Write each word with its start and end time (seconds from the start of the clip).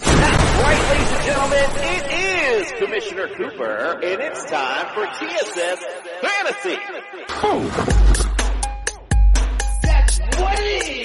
Right, 0.00 0.88
ladies 0.90 1.12
and 1.12 1.24
gentlemen, 1.24 1.70
it 1.76 2.04
is 2.12 2.72
Commissioner 2.78 3.28
Cooper, 3.36 4.00
and 4.02 4.20
it's 4.20 4.44
time 4.50 4.86
for 4.94 5.06
TSS 5.06 5.84
Fantasy. 6.20 6.78
That's 9.82 10.18
what 10.40 10.58
it 10.58 10.98
is. 10.98 11.03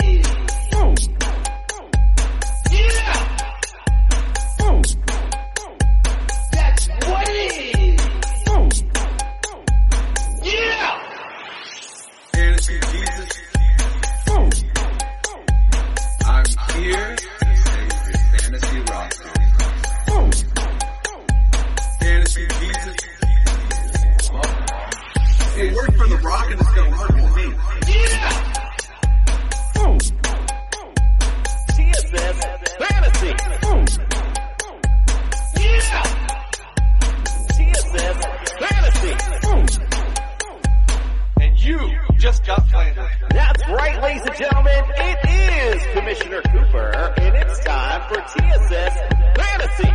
Ladies 44.10 44.26
and 44.26 44.38
gentlemen. 44.38 44.84
It 44.96 45.76
is 45.78 45.84
Commissioner 45.94 46.42
Cooper, 46.42 47.14
and 47.18 47.36
it's 47.36 47.64
time 47.64 48.02
for 48.08 48.16
TSS 48.16 48.98
Fantasy. 49.38 49.90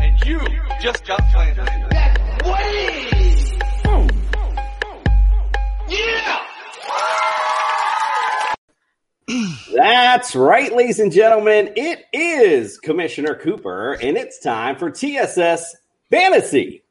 And 0.00 0.24
you 0.24 0.40
just 0.80 1.04
got 1.04 1.20
flandered. 1.32 1.66
That's 1.90 2.46
what 2.46 2.60
it 2.64 3.12
is. 3.16 3.52
Yeah. 5.88 6.46
That's 9.74 10.36
right, 10.36 10.72
ladies 10.72 11.00
and 11.00 11.10
gentlemen. 11.10 11.70
It 11.74 12.04
is 12.12 12.78
Commissioner 12.78 13.34
Cooper, 13.34 13.94
and 13.94 14.16
it's 14.16 14.38
time 14.38 14.76
for 14.76 14.90
TSS 14.90 15.74
Fantasy. 16.08 16.84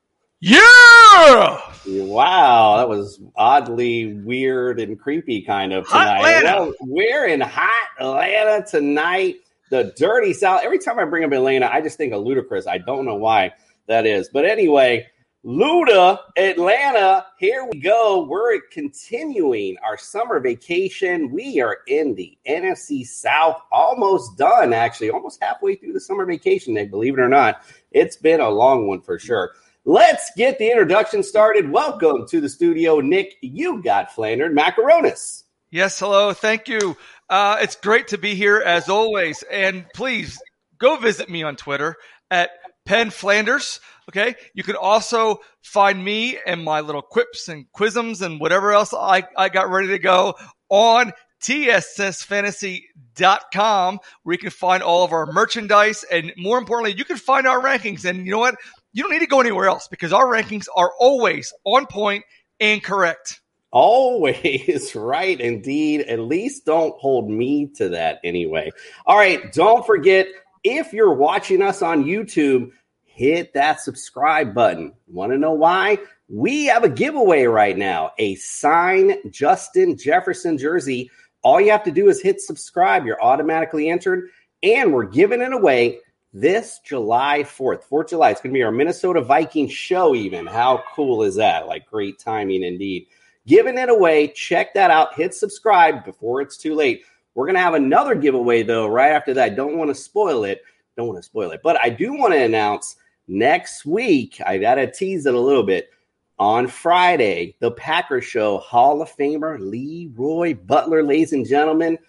Yeah! 0.43 1.61
Wow, 1.85 2.77
that 2.77 2.89
was 2.89 3.21
oddly 3.35 4.15
weird 4.15 4.79
and 4.79 4.99
creepy 4.99 5.43
kind 5.43 5.71
of 5.71 5.87
tonight. 5.87 6.73
We're 6.81 7.27
in 7.27 7.41
hot 7.41 7.89
Atlanta 7.99 8.65
tonight. 8.65 9.35
The 9.69 9.93
dirty 9.95 10.33
South. 10.33 10.61
Every 10.63 10.79
time 10.79 10.97
I 10.97 11.05
bring 11.05 11.23
up 11.23 11.31
Atlanta, 11.31 11.69
I 11.71 11.79
just 11.79 11.95
think 11.95 12.11
of 12.11 12.23
Ludacris. 12.23 12.67
I 12.67 12.79
don't 12.79 13.05
know 13.05 13.15
why 13.15 13.53
that 13.87 14.07
is. 14.07 14.29
But 14.33 14.45
anyway, 14.45 15.05
Luda, 15.45 16.17
Atlanta, 16.37 17.25
here 17.39 17.67
we 17.71 17.79
go. 17.79 18.25
We're 18.27 18.61
continuing 18.71 19.77
our 19.83 19.97
summer 19.97 20.39
vacation. 20.39 21.31
We 21.31 21.61
are 21.61 21.77
in 21.87 22.15
the 22.15 22.35
NFC 22.47 23.05
South, 23.05 23.61
almost 23.71 24.37
done, 24.37 24.73
actually, 24.73 25.11
almost 25.11 25.41
halfway 25.41 25.75
through 25.75 25.93
the 25.93 25.99
summer 25.99 26.25
vacation, 26.25 26.73
believe 26.89 27.13
it 27.13 27.21
or 27.21 27.29
not. 27.29 27.61
It's 27.91 28.15
been 28.15 28.39
a 28.39 28.49
long 28.49 28.87
one 28.87 29.01
for 29.01 29.19
sure. 29.19 29.51
Let's 29.83 30.29
get 30.37 30.59
the 30.59 30.69
introduction 30.69 31.23
started. 31.23 31.71
Welcome 31.71 32.27
to 32.27 32.39
the 32.39 32.49
studio, 32.49 32.99
Nick. 32.99 33.37
You 33.41 33.81
got 33.81 34.13
flandered 34.13 34.55
macaronis. 34.55 35.41
Yes, 35.71 35.97
hello. 35.97 36.33
Thank 36.33 36.67
you. 36.67 36.95
Uh, 37.27 37.57
it's 37.61 37.77
great 37.77 38.09
to 38.09 38.19
be 38.19 38.35
here 38.35 38.61
as 38.63 38.89
always. 38.89 39.43
And 39.49 39.87
please 39.95 40.39
go 40.77 40.97
visit 40.97 41.31
me 41.31 41.41
on 41.41 41.55
Twitter 41.55 41.95
at 42.29 42.51
Penn 42.85 43.09
Flanders. 43.09 43.79
Okay. 44.09 44.35
You 44.53 44.61
can 44.61 44.75
also 44.75 45.39
find 45.63 46.03
me 46.03 46.37
and 46.45 46.63
my 46.63 46.81
little 46.81 47.01
quips 47.01 47.47
and 47.47 47.65
quisms 47.75 48.21
and 48.21 48.39
whatever 48.39 48.73
else 48.73 48.93
I, 48.93 49.23
I 49.35 49.49
got 49.49 49.71
ready 49.71 49.87
to 49.87 49.97
go 49.97 50.35
on 50.69 51.11
tssfantasy.com 51.41 53.99
where 54.21 54.33
you 54.33 54.37
can 54.37 54.51
find 54.51 54.83
all 54.83 55.03
of 55.03 55.11
our 55.11 55.25
merchandise. 55.25 56.05
And 56.11 56.31
more 56.37 56.59
importantly, 56.59 56.95
you 56.97 57.05
can 57.05 57.17
find 57.17 57.47
our 57.47 57.59
rankings. 57.59 58.05
And 58.05 58.27
you 58.27 58.31
know 58.31 58.37
what? 58.37 58.57
You 58.93 59.03
don't 59.03 59.11
need 59.11 59.19
to 59.19 59.27
go 59.27 59.39
anywhere 59.39 59.67
else 59.67 59.87
because 59.87 60.11
our 60.11 60.25
rankings 60.25 60.67
are 60.75 60.91
always 60.99 61.53
on 61.63 61.85
point 61.87 62.25
and 62.59 62.83
correct. 62.83 63.41
Always 63.71 64.95
right, 64.95 65.39
indeed. 65.39 66.01
At 66.01 66.19
least 66.19 66.65
don't 66.65 66.97
hold 66.99 67.29
me 67.29 67.67
to 67.75 67.89
that 67.89 68.19
anyway. 68.23 68.71
All 69.05 69.17
right, 69.17 69.51
don't 69.53 69.85
forget 69.85 70.27
if 70.63 70.93
you're 70.93 71.13
watching 71.13 71.61
us 71.61 71.81
on 71.81 72.03
YouTube, 72.03 72.71
hit 73.05 73.53
that 73.53 73.79
subscribe 73.79 74.53
button. 74.53 74.93
Want 75.07 75.31
to 75.31 75.37
know 75.37 75.53
why? 75.53 75.97
We 76.27 76.65
have 76.65 76.83
a 76.83 76.89
giveaway 76.89 77.43
right 77.43 77.77
now 77.77 78.11
a 78.17 78.35
signed 78.35 79.17
Justin 79.29 79.97
Jefferson 79.97 80.57
jersey. 80.57 81.09
All 81.43 81.59
you 81.59 81.71
have 81.71 81.83
to 81.83 81.91
do 81.91 82.09
is 82.09 82.21
hit 82.21 82.41
subscribe. 82.41 83.05
You're 83.05 83.21
automatically 83.21 83.89
entered, 83.89 84.29
and 84.61 84.93
we're 84.93 85.05
giving 85.05 85.41
it 85.41 85.53
away 85.53 85.99
this 86.33 86.79
July 86.83 87.43
4th. 87.43 87.83
4th 87.89 88.09
July. 88.09 88.31
It's 88.31 88.41
going 88.41 88.53
to 88.53 88.57
be 88.57 88.63
our 88.63 88.71
Minnesota 88.71 89.21
Vikings 89.21 89.73
show, 89.73 90.15
even. 90.15 90.47
How 90.47 90.83
cool 90.93 91.23
is 91.23 91.35
that? 91.35 91.67
Like, 91.67 91.85
great 91.85 92.19
timing 92.19 92.63
indeed. 92.63 93.07
Giving 93.47 93.77
it 93.77 93.89
away. 93.89 94.27
Check 94.29 94.73
that 94.73 94.91
out. 94.91 95.15
Hit 95.15 95.33
subscribe 95.33 96.05
before 96.05 96.41
it's 96.41 96.57
too 96.57 96.75
late. 96.75 97.03
We're 97.33 97.45
going 97.45 97.55
to 97.55 97.61
have 97.61 97.73
another 97.73 98.15
giveaway, 98.15 98.63
though, 98.63 98.87
right 98.87 99.11
after 99.11 99.33
that. 99.35 99.55
Don't 99.55 99.77
want 99.77 99.89
to 99.89 99.95
spoil 99.95 100.43
it. 100.43 100.63
Don't 100.95 101.07
want 101.07 101.17
to 101.17 101.23
spoil 101.23 101.51
it. 101.51 101.61
But 101.63 101.79
I 101.81 101.89
do 101.89 102.13
want 102.13 102.33
to 102.33 102.43
announce 102.43 102.95
next 103.27 103.85
week, 103.85 104.39
I 104.45 104.57
got 104.57 104.75
to 104.75 104.91
tease 104.91 105.25
it 105.25 105.33
a 105.33 105.39
little 105.39 105.63
bit. 105.63 105.89
On 106.37 106.67
Friday, 106.67 107.55
the 107.59 107.71
Packers 107.71 108.25
show, 108.25 108.57
Hall 108.57 109.01
of 109.01 109.15
Famer 109.15 109.59
Leroy 109.59 110.55
Butler, 110.55 111.03
ladies 111.03 111.33
and 111.33 111.45
gentlemen. 111.45 111.99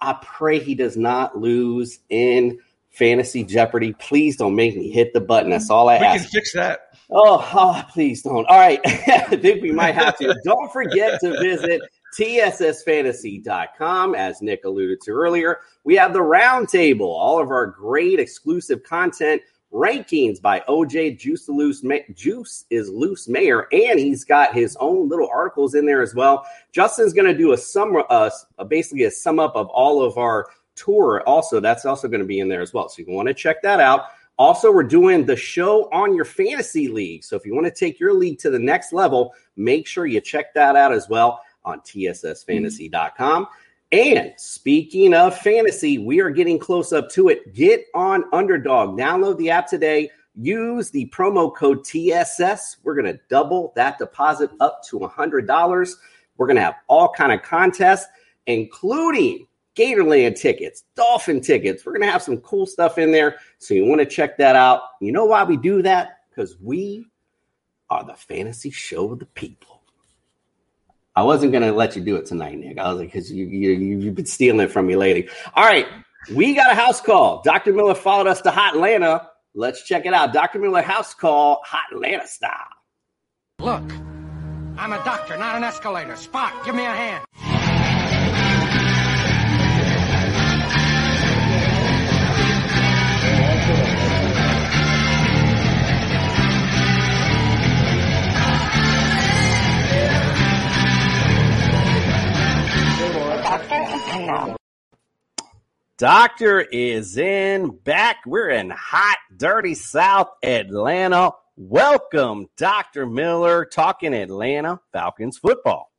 I 0.00 0.18
pray 0.22 0.58
he 0.58 0.74
does 0.74 0.96
not 0.96 1.38
lose 1.38 2.00
in 2.08 2.58
fantasy 2.98 3.44
Jeopardy. 3.44 3.92
Please 3.94 4.36
don't 4.36 4.54
make 4.56 4.76
me 4.76 4.90
hit 4.90 5.12
the 5.14 5.20
button. 5.20 5.50
That's 5.50 5.70
all 5.70 5.88
I 5.88 5.98
We 5.98 6.04
ask. 6.06 6.24
can 6.24 6.30
fix 6.30 6.52
that. 6.54 6.80
Oh, 7.10 7.48
oh, 7.54 7.82
please 7.92 8.22
don't. 8.22 8.44
All 8.46 8.58
right. 8.58 8.80
I 8.84 9.36
think 9.36 9.62
we 9.62 9.72
might 9.72 9.94
have 9.94 10.18
to. 10.18 10.38
don't 10.44 10.70
forget 10.72 11.18
to 11.20 11.38
visit 11.40 11.80
tssfantasy.com. 12.18 14.14
As 14.14 14.42
Nick 14.42 14.64
alluded 14.64 15.00
to 15.02 15.10
earlier, 15.12 15.60
we 15.84 15.94
have 15.96 16.12
the 16.12 16.18
roundtable, 16.18 17.00
all 17.08 17.40
of 17.40 17.48
our 17.50 17.66
great 17.66 18.18
exclusive 18.20 18.82
content 18.82 19.42
rankings 19.72 20.40
by 20.40 20.60
OJ 20.68 21.18
Juice 21.18 21.44
the 21.44 21.52
Loose 21.52 21.82
Ma- 21.82 21.96
Juice 22.14 22.64
is 22.70 22.88
Loose 22.88 23.28
Mayor, 23.28 23.68
and 23.72 23.98
he's 23.98 24.24
got 24.24 24.54
his 24.54 24.76
own 24.80 25.08
little 25.08 25.28
articles 25.32 25.74
in 25.74 25.84
there 25.86 26.00
as 26.00 26.14
well. 26.14 26.46
Justin's 26.72 27.12
going 27.12 27.26
to 27.30 27.36
do 27.36 27.52
a 27.52 27.56
sum, 27.58 28.02
uh, 28.08 28.30
basically 28.68 29.04
a 29.04 29.10
sum 29.10 29.38
up 29.38 29.54
of 29.56 29.66
all 29.68 30.02
of 30.02 30.16
our 30.16 30.46
tour. 30.78 31.22
Also, 31.26 31.60
that's 31.60 31.84
also 31.84 32.08
going 32.08 32.20
to 32.20 32.26
be 32.26 32.40
in 32.40 32.48
there 32.48 32.62
as 32.62 32.72
well. 32.72 32.88
So 32.88 33.02
you 33.02 33.12
want 33.12 33.28
to 33.28 33.34
check 33.34 33.62
that 33.62 33.80
out. 33.80 34.06
Also, 34.38 34.72
we're 34.72 34.84
doing 34.84 35.26
the 35.26 35.34
show 35.34 35.90
on 35.90 36.14
your 36.14 36.24
fantasy 36.24 36.86
league. 36.86 37.24
So 37.24 37.34
if 37.34 37.44
you 37.44 37.54
want 37.54 37.66
to 37.66 37.72
take 37.72 37.98
your 37.98 38.14
league 38.14 38.38
to 38.38 38.50
the 38.50 38.58
next 38.58 38.92
level, 38.92 39.34
make 39.56 39.86
sure 39.86 40.06
you 40.06 40.20
check 40.20 40.54
that 40.54 40.76
out 40.76 40.92
as 40.92 41.08
well 41.08 41.40
on 41.64 41.80
tssfantasy.com. 41.80 43.48
And 43.90 44.34
speaking 44.36 45.12
of 45.12 45.36
fantasy, 45.36 45.98
we 45.98 46.20
are 46.20 46.30
getting 46.30 46.58
close 46.58 46.92
up 46.92 47.10
to 47.10 47.28
it. 47.28 47.52
Get 47.52 47.86
on 47.94 48.24
Underdog. 48.32 48.96
Download 48.96 49.36
the 49.38 49.50
app 49.50 49.66
today. 49.66 50.10
Use 50.36 50.90
the 50.90 51.06
promo 51.06 51.52
code 51.52 51.84
TSS. 51.84 52.76
We're 52.84 52.94
going 52.94 53.12
to 53.12 53.18
double 53.28 53.72
that 53.74 53.98
deposit 53.98 54.50
up 54.60 54.84
to 54.84 55.00
$100. 55.00 55.90
We're 56.36 56.46
going 56.46 56.56
to 56.56 56.62
have 56.62 56.76
all 56.86 57.12
kind 57.12 57.32
of 57.32 57.42
contests, 57.42 58.06
including 58.46 59.47
Gatorland 59.78 60.38
tickets, 60.38 60.84
Dolphin 60.96 61.40
tickets. 61.40 61.86
We're 61.86 61.92
going 61.92 62.02
to 62.02 62.10
have 62.10 62.22
some 62.22 62.38
cool 62.38 62.66
stuff 62.66 62.98
in 62.98 63.12
there. 63.12 63.36
So 63.58 63.74
you 63.74 63.86
want 63.86 64.00
to 64.00 64.06
check 64.06 64.36
that 64.38 64.56
out. 64.56 64.82
You 65.00 65.12
know 65.12 65.26
why 65.26 65.44
we 65.44 65.56
do 65.56 65.82
that? 65.82 66.20
Because 66.30 66.56
we 66.60 67.06
are 67.90 68.04
the 68.04 68.14
fantasy 68.14 68.70
show 68.70 69.12
of 69.12 69.18
the 69.18 69.26
people. 69.26 69.82
I 71.16 71.22
wasn't 71.22 71.52
gonna 71.52 71.72
let 71.72 71.96
you 71.96 72.02
do 72.02 72.14
it 72.14 72.26
tonight, 72.26 72.56
Nick. 72.58 72.78
I 72.78 72.90
was 72.90 73.00
like, 73.00 73.08
because 73.08 73.32
you, 73.32 73.44
you 73.46 73.70
you've 73.72 74.14
been 74.14 74.24
stealing 74.24 74.60
it 74.60 74.70
from 74.70 74.86
me 74.86 74.94
lately. 74.94 75.28
All 75.54 75.64
right, 75.64 75.88
we 76.32 76.54
got 76.54 76.70
a 76.70 76.76
house 76.76 77.00
call. 77.00 77.42
Dr. 77.42 77.72
Miller 77.72 77.96
followed 77.96 78.28
us 78.28 78.40
to 78.42 78.52
Hot 78.52 78.76
Atlanta. 78.76 79.28
Let's 79.52 79.82
check 79.82 80.06
it 80.06 80.14
out. 80.14 80.32
Dr. 80.32 80.60
Miller 80.60 80.80
house 80.80 81.14
call, 81.14 81.60
Hot 81.64 81.86
Atlanta 81.92 82.28
style. 82.28 82.52
Look, 83.58 83.82
I'm 84.76 84.92
a 84.92 85.02
doctor, 85.04 85.36
not 85.36 85.56
an 85.56 85.64
escalator. 85.64 86.14
Spot, 86.14 86.52
give 86.64 86.76
me 86.76 86.84
a 86.84 86.90
hand. 86.90 87.24
Doctor 105.96 106.60
is 106.60 107.16
in 107.16 107.70
back. 107.78 108.18
We're 108.26 108.50
in 108.50 108.68
hot, 108.68 109.16
dirty 109.34 109.74
South 109.74 110.28
Atlanta. 110.42 111.30
Welcome, 111.56 112.48
Dr. 112.58 113.06
Miller, 113.06 113.64
talking 113.64 114.12
Atlanta 114.12 114.80
Falcons 114.92 115.38
football. 115.38 115.90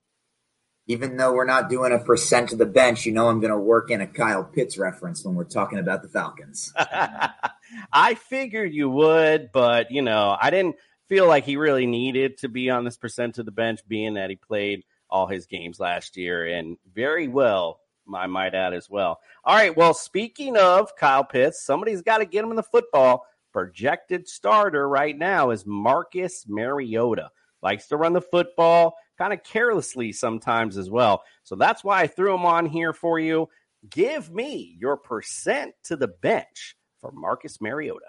Even 0.85 1.17
though 1.17 1.33
we're 1.33 1.45
not 1.45 1.69
doing 1.69 1.91
a 1.91 1.97
percent 1.97 2.51
of 2.51 2.59
the 2.59 2.67
bench, 2.67 3.07
you 3.07 3.13
know 3.13 3.29
I'm 3.29 3.39
going 3.39 3.51
to 3.51 3.57
work 3.57 3.89
in 3.89 3.99
a 3.99 4.07
Kyle 4.07 4.43
Pitts 4.43 4.77
reference 4.77 5.25
when 5.25 5.33
we're 5.33 5.43
talking 5.43 5.79
about 5.79 6.03
the 6.03 6.09
Falcons. 6.09 6.71
I 7.91 8.13
figured 8.13 8.75
you 8.75 8.91
would, 8.91 9.49
but 9.51 9.89
you 9.89 10.03
know, 10.03 10.37
I 10.39 10.51
didn't 10.51 10.75
feel 11.07 11.27
like 11.27 11.45
he 11.45 11.57
really 11.57 11.87
needed 11.87 12.37
to 12.37 12.47
be 12.47 12.69
on 12.69 12.85
this 12.85 12.97
percent 12.97 13.39
of 13.39 13.45
the 13.47 13.51
bench, 13.51 13.79
being 13.87 14.13
that 14.13 14.29
he 14.29 14.35
played 14.35 14.83
all 15.09 15.27
his 15.27 15.45
games 15.45 15.79
last 15.79 16.17
year 16.17 16.47
and 16.47 16.77
very 16.93 17.27
well, 17.27 17.79
I 18.13 18.27
might 18.27 18.55
add 18.55 18.73
as 18.73 18.89
well. 18.89 19.19
All 19.43 19.55
right, 19.55 19.75
well, 19.75 19.93
speaking 19.93 20.57
of 20.57 20.95
Kyle 20.95 21.23
Pitts, 21.23 21.63
somebody's 21.63 22.01
got 22.01 22.19
to 22.19 22.25
get 22.25 22.43
him 22.43 22.49
in 22.49 22.55
the 22.55 22.63
football. 22.63 23.25
Projected 23.51 24.27
starter 24.27 24.87
right 24.87 25.17
now 25.17 25.49
is 25.49 25.65
Marcus 25.65 26.45
Mariota. 26.47 27.31
Likes 27.61 27.87
to 27.87 27.97
run 27.97 28.13
the 28.13 28.21
football, 28.21 28.95
kind 29.17 29.33
of 29.33 29.43
carelessly 29.43 30.11
sometimes 30.11 30.77
as 30.77 30.89
well. 30.89 31.23
So 31.43 31.55
that's 31.55 31.83
why 31.83 32.01
I 32.01 32.07
threw 32.07 32.33
him 32.33 32.45
on 32.45 32.65
here 32.65 32.93
for 32.93 33.19
you. 33.19 33.49
Give 33.89 34.31
me 34.31 34.75
your 34.79 34.97
percent 34.97 35.73
to 35.85 35.95
the 35.95 36.07
bench 36.07 36.75
for 37.01 37.11
Marcus 37.11 37.59
Mariota. 37.59 38.05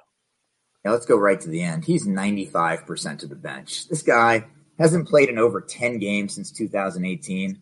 Now 0.85 0.93
let's 0.93 1.07
go 1.07 1.17
right 1.17 1.41
to 1.41 1.49
the 1.49 1.63
end. 1.63 1.85
He's 1.85 2.07
95% 2.07 3.19
to 3.21 3.27
the 3.27 3.35
bench. 3.35 3.89
This 3.89 4.03
guy 4.03 4.47
hasn't 4.81 5.09
played 5.09 5.29
in 5.29 5.39
over 5.39 5.61
10 5.61 5.99
games 5.99 6.35
since 6.35 6.51
2018. 6.51 7.59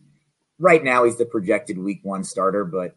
Right 0.57 0.83
now, 0.83 1.03
he's 1.03 1.17
the 1.17 1.25
projected 1.25 1.77
week 1.77 1.99
one 2.03 2.23
starter, 2.23 2.65
but 2.65 2.95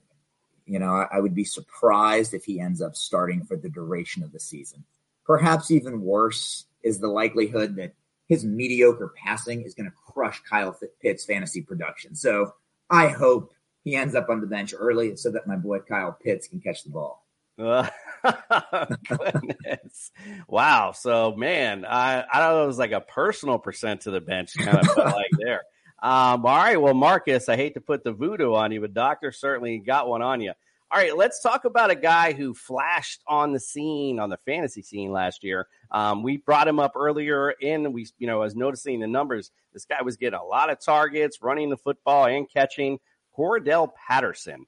you 0.64 0.78
know, 0.78 0.90
I, 0.90 1.08
I 1.12 1.20
would 1.20 1.34
be 1.34 1.44
surprised 1.44 2.32
if 2.32 2.44
he 2.44 2.60
ends 2.60 2.80
up 2.80 2.94
starting 2.94 3.44
for 3.44 3.56
the 3.56 3.68
duration 3.68 4.22
of 4.22 4.32
the 4.32 4.40
season. 4.40 4.84
Perhaps 5.24 5.70
even 5.70 6.02
worse 6.02 6.66
is 6.82 6.98
the 6.98 7.08
likelihood 7.08 7.76
that 7.76 7.94
his 8.28 8.44
mediocre 8.44 9.12
passing 9.22 9.62
is 9.62 9.74
going 9.74 9.90
to 9.90 9.96
crush 10.06 10.40
Kyle 10.48 10.76
Pitts' 11.00 11.24
fantasy 11.24 11.60
production. 11.60 12.14
So 12.14 12.54
I 12.88 13.08
hope 13.08 13.52
he 13.84 13.96
ends 13.96 14.14
up 14.14 14.28
on 14.30 14.40
the 14.40 14.46
bench 14.46 14.72
early 14.76 15.16
so 15.16 15.30
that 15.32 15.46
my 15.46 15.56
boy 15.56 15.80
Kyle 15.80 16.16
Pitts 16.22 16.48
can 16.48 16.60
catch 16.60 16.84
the 16.84 16.90
ball. 16.90 17.26
Uh, 17.58 17.88
goodness. 19.08 20.10
wow. 20.48 20.92
So, 20.92 21.34
man, 21.36 21.84
I, 21.84 22.24
I 22.30 22.40
don't 22.40 22.56
know. 22.56 22.64
It 22.64 22.66
was 22.66 22.78
like 22.78 22.92
a 22.92 23.00
personal 23.00 23.58
percent 23.58 24.02
to 24.02 24.10
the 24.10 24.20
bench 24.20 24.54
kind 24.56 24.78
of 24.78 24.96
like 24.96 25.30
there. 25.38 25.62
Um, 26.02 26.44
all 26.44 26.56
right. 26.56 26.80
Well, 26.80 26.94
Marcus, 26.94 27.48
I 27.48 27.56
hate 27.56 27.74
to 27.74 27.80
put 27.80 28.02
the 28.04 28.12
voodoo 28.12 28.54
on 28.54 28.72
you, 28.72 28.80
but 28.80 28.94
Doctor 28.94 29.30
certainly 29.32 29.78
got 29.78 30.08
one 30.08 30.22
on 30.22 30.40
you. 30.40 30.52
All 30.90 30.98
right. 30.98 31.16
Let's 31.16 31.40
talk 31.40 31.64
about 31.64 31.90
a 31.90 31.94
guy 31.94 32.32
who 32.32 32.54
flashed 32.54 33.22
on 33.26 33.52
the 33.52 33.60
scene, 33.60 34.18
on 34.18 34.28
the 34.28 34.36
fantasy 34.38 34.82
scene 34.82 35.12
last 35.12 35.44
year. 35.44 35.68
Um, 35.90 36.22
we 36.22 36.38
brought 36.38 36.68
him 36.68 36.80
up 36.80 36.92
earlier 36.96 37.50
in, 37.50 37.92
we, 37.92 38.08
you 38.18 38.26
know, 38.26 38.42
I 38.42 38.44
was 38.44 38.56
noticing 38.56 39.00
the 39.00 39.06
numbers. 39.06 39.50
This 39.72 39.84
guy 39.84 40.02
was 40.02 40.16
getting 40.16 40.38
a 40.38 40.44
lot 40.44 40.70
of 40.70 40.80
targets, 40.80 41.40
running 41.40 41.70
the 41.70 41.76
football 41.76 42.26
and 42.26 42.50
catching. 42.50 42.98
Cordarrelle 43.36 43.90
Patterson. 43.94 44.66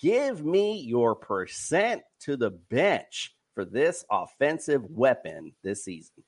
Give 0.00 0.44
me 0.44 0.80
your 0.80 1.14
percent 1.14 2.02
to 2.20 2.36
the 2.36 2.50
bench 2.50 3.34
for 3.54 3.64
this 3.64 4.04
offensive 4.10 4.82
weapon 4.88 5.52
this 5.62 5.84
season. 5.84 6.24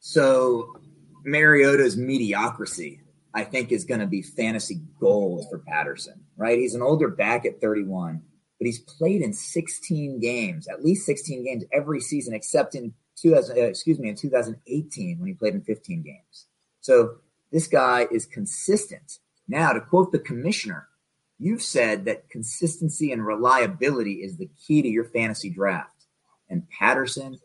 So 0.00 0.76
Mariota's 1.24 1.96
mediocrity, 1.96 3.00
I 3.34 3.44
think, 3.44 3.72
is 3.72 3.84
going 3.84 4.00
to 4.00 4.06
be 4.06 4.22
fantasy 4.22 4.80
gold 4.98 5.44
for 5.50 5.58
Patterson, 5.58 6.24
right? 6.36 6.58
He's 6.58 6.74
an 6.74 6.82
older 6.82 7.08
back 7.08 7.44
at 7.44 7.60
31, 7.60 8.22
but 8.58 8.66
he's 8.66 8.78
played 8.78 9.20
in 9.20 9.32
16 9.32 10.20
games, 10.20 10.68
at 10.68 10.84
least 10.84 11.04
16 11.04 11.44
games 11.44 11.64
every 11.72 12.00
season, 12.00 12.34
except 12.34 12.74
in 12.74 12.94
2000, 13.16 13.58
uh, 13.58 13.60
excuse 13.62 13.98
me, 13.98 14.08
in 14.08 14.14
2018 14.16 15.18
when 15.18 15.28
he 15.28 15.34
played 15.34 15.54
in 15.54 15.62
15 15.62 16.02
games. 16.02 16.46
So 16.80 17.16
this 17.52 17.66
guy 17.66 18.06
is 18.10 18.24
consistent. 18.24 19.18
Now, 19.48 19.72
to 19.72 19.80
quote 19.80 20.12
the 20.12 20.18
commissioner, 20.18 20.88
You've 21.38 21.62
said 21.62 22.06
that 22.06 22.30
consistency 22.30 23.12
and 23.12 23.26
reliability 23.26 24.22
is 24.22 24.36
the 24.36 24.50
key 24.66 24.82
to 24.82 24.88
your 24.88 25.04
fantasy 25.04 25.50
draft. 25.50 26.06
And 26.48 26.68
Patterson 26.70 27.38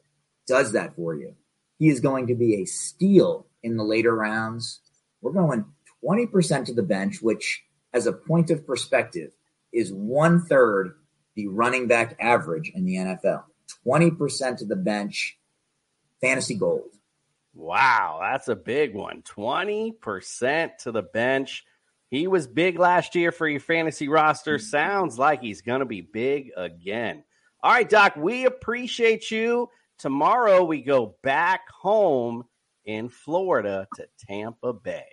does 0.47 0.71
that 0.73 0.95
for 0.95 1.15
you. 1.15 1.35
He 1.77 1.89
is 1.89 1.99
going 1.99 2.27
to 2.27 2.35
be 2.35 2.55
a 2.55 2.65
steal 2.65 3.47
in 3.63 3.77
the 3.77 3.83
later 3.83 4.15
rounds. 4.15 4.79
We're 5.21 5.33
going 5.33 5.65
20% 6.03 6.65
to 6.65 6.73
the 6.73 6.83
bench, 6.83 7.21
which, 7.21 7.63
as 7.93 8.07
a 8.07 8.13
point 8.13 8.49
of 8.49 8.65
perspective, 8.65 9.31
is 9.73 9.91
one 9.91 10.45
third 10.45 10.95
the 11.35 11.47
running 11.47 11.87
back 11.87 12.15
average 12.19 12.71
in 12.73 12.85
the 12.85 12.95
NFL. 12.95 13.43
20% 13.85 14.57
to 14.57 14.65
the 14.65 14.75
bench, 14.75 15.37
fantasy 16.19 16.55
gold. 16.55 16.89
Wow, 17.53 18.19
that's 18.21 18.47
a 18.47 18.55
big 18.55 18.93
one. 18.93 19.23
20% 19.23 20.77
to 20.77 20.91
the 20.91 21.01
bench. 21.01 21.65
He 22.11 22.27
was 22.27 22.45
big 22.45 22.77
last 22.77 23.15
year 23.15 23.31
for 23.31 23.47
your 23.47 23.61
fantasy 23.61 24.09
roster. 24.09 24.57
Mm-hmm. 24.57 24.65
Sounds 24.65 25.17
like 25.17 25.41
he's 25.41 25.61
going 25.61 25.79
to 25.79 25.85
be 25.85 26.01
big 26.01 26.51
again. 26.57 27.23
All 27.63 27.71
right, 27.71 27.89
Doc, 27.89 28.17
we 28.17 28.45
appreciate 28.45 29.31
you. 29.31 29.69
Tomorrow 29.97 30.65
we 30.65 30.81
go 30.81 31.15
back 31.23 31.69
home 31.69 32.43
in 32.83 33.07
Florida 33.07 33.87
to 33.95 34.07
Tampa 34.27 34.73
Bay. 34.73 35.05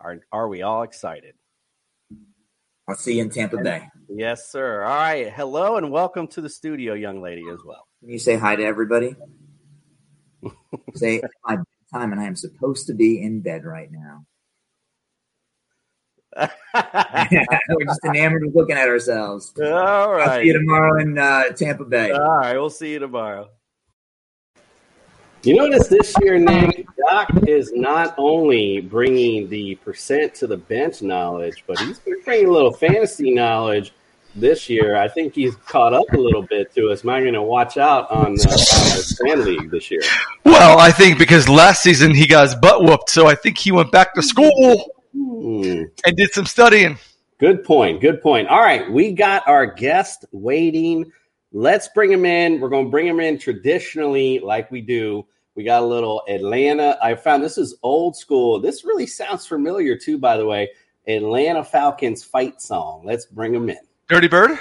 Are, 0.00 0.20
are 0.32 0.48
we 0.48 0.62
all 0.62 0.84
excited? 0.84 1.34
I'll 2.88 2.96
see 2.96 3.16
you 3.16 3.22
in 3.24 3.30
Tampa 3.30 3.58
Bay. 3.58 3.86
Yes, 4.08 4.50
sir. 4.50 4.82
All 4.82 4.96
right. 4.96 5.30
Hello 5.30 5.76
and 5.76 5.90
welcome 5.90 6.28
to 6.28 6.40
the 6.40 6.48
studio, 6.48 6.94
young 6.94 7.20
lady, 7.20 7.42
as 7.52 7.58
well. 7.62 7.86
Can 8.00 8.08
you 8.08 8.18
say 8.18 8.36
hi 8.36 8.56
to 8.56 8.64
everybody? 8.64 9.14
say 10.94 11.16
it's 11.16 11.34
my 11.44 11.56
bedtime 11.92 12.12
and 12.12 12.20
I 12.22 12.24
am 12.24 12.36
supposed 12.36 12.86
to 12.86 12.94
be 12.94 13.20
in 13.20 13.42
bed 13.42 13.66
right 13.66 13.92
now. 13.92 14.24
We're 16.36 17.84
just 17.84 18.04
enamored 18.04 18.44
with 18.44 18.54
looking 18.54 18.76
at 18.76 18.88
ourselves. 18.88 19.52
All 19.60 20.12
right. 20.12 20.28
I'll 20.28 20.40
see 20.40 20.46
you 20.46 20.52
tomorrow 20.52 21.00
in 21.00 21.18
uh, 21.18 21.44
Tampa 21.50 21.84
Bay. 21.84 22.10
All 22.10 22.38
right. 22.38 22.54
We'll 22.54 22.70
see 22.70 22.92
you 22.92 22.98
tomorrow. 22.98 23.48
You 25.44 25.54
notice 25.54 25.86
this 25.86 26.14
year, 26.20 26.36
Nick, 26.38 26.86
Doc 27.08 27.28
is 27.46 27.72
not 27.72 28.14
only 28.18 28.80
bringing 28.80 29.48
the 29.48 29.76
percent 29.76 30.34
to 30.34 30.48
the 30.48 30.56
bench 30.56 31.00
knowledge, 31.00 31.64
but 31.66 31.78
he's 31.78 32.00
bringing 32.00 32.48
a 32.48 32.52
little 32.52 32.72
fantasy 32.72 33.32
knowledge 33.32 33.92
this 34.34 34.68
year. 34.68 34.96
I 34.96 35.06
think 35.06 35.34
he's 35.34 35.54
caught 35.56 35.94
up 35.94 36.12
a 36.12 36.16
little 36.16 36.42
bit 36.42 36.74
to 36.74 36.90
us. 36.90 37.04
Am 37.04 37.10
I 37.10 37.20
going 37.20 37.34
to 37.34 37.42
watch 37.42 37.78
out 37.78 38.10
on 38.10 38.34
the, 38.34 38.48
on 38.48 38.96
the 38.96 39.02
Span 39.02 39.44
League 39.44 39.70
this 39.70 39.90
year? 39.92 40.02
Well, 40.44 40.80
I 40.80 40.90
think 40.90 41.18
because 41.18 41.48
last 41.48 41.82
season 41.82 42.14
he 42.14 42.26
got 42.26 42.42
his 42.42 42.56
butt 42.56 42.82
whooped, 42.82 43.08
so 43.08 43.28
I 43.28 43.36
think 43.36 43.58
he 43.58 43.70
went 43.70 43.92
back 43.92 44.14
to 44.14 44.22
school 44.22 44.97
Hmm. 45.18 45.82
and 46.06 46.16
did 46.16 46.32
some 46.32 46.46
studying. 46.46 46.98
Good 47.38 47.64
point. 47.64 48.00
Good 48.00 48.20
point. 48.20 48.48
All 48.48 48.60
right. 48.60 48.90
We 48.90 49.12
got 49.12 49.46
our 49.46 49.66
guest 49.66 50.24
waiting. 50.32 51.10
Let's 51.52 51.88
bring 51.88 52.12
him 52.12 52.24
in. 52.24 52.60
We're 52.60 52.68
going 52.68 52.86
to 52.86 52.90
bring 52.90 53.06
him 53.06 53.20
in 53.20 53.38
traditionally, 53.38 54.40
like 54.40 54.70
we 54.70 54.80
do. 54.80 55.26
We 55.54 55.64
got 55.64 55.82
a 55.82 55.86
little 55.86 56.22
Atlanta. 56.28 56.98
I 57.02 57.14
found 57.14 57.42
this 57.42 57.58
is 57.58 57.76
old 57.82 58.16
school. 58.16 58.60
This 58.60 58.84
really 58.84 59.06
sounds 59.06 59.46
familiar, 59.46 59.96
too, 59.96 60.18
by 60.18 60.36
the 60.36 60.46
way. 60.46 60.70
Atlanta 61.06 61.64
Falcons 61.64 62.22
fight 62.22 62.60
song. 62.60 63.02
Let's 63.04 63.26
bring 63.26 63.54
him 63.54 63.68
in. 63.70 63.78
Dirty 64.08 64.28
Bird? 64.28 64.58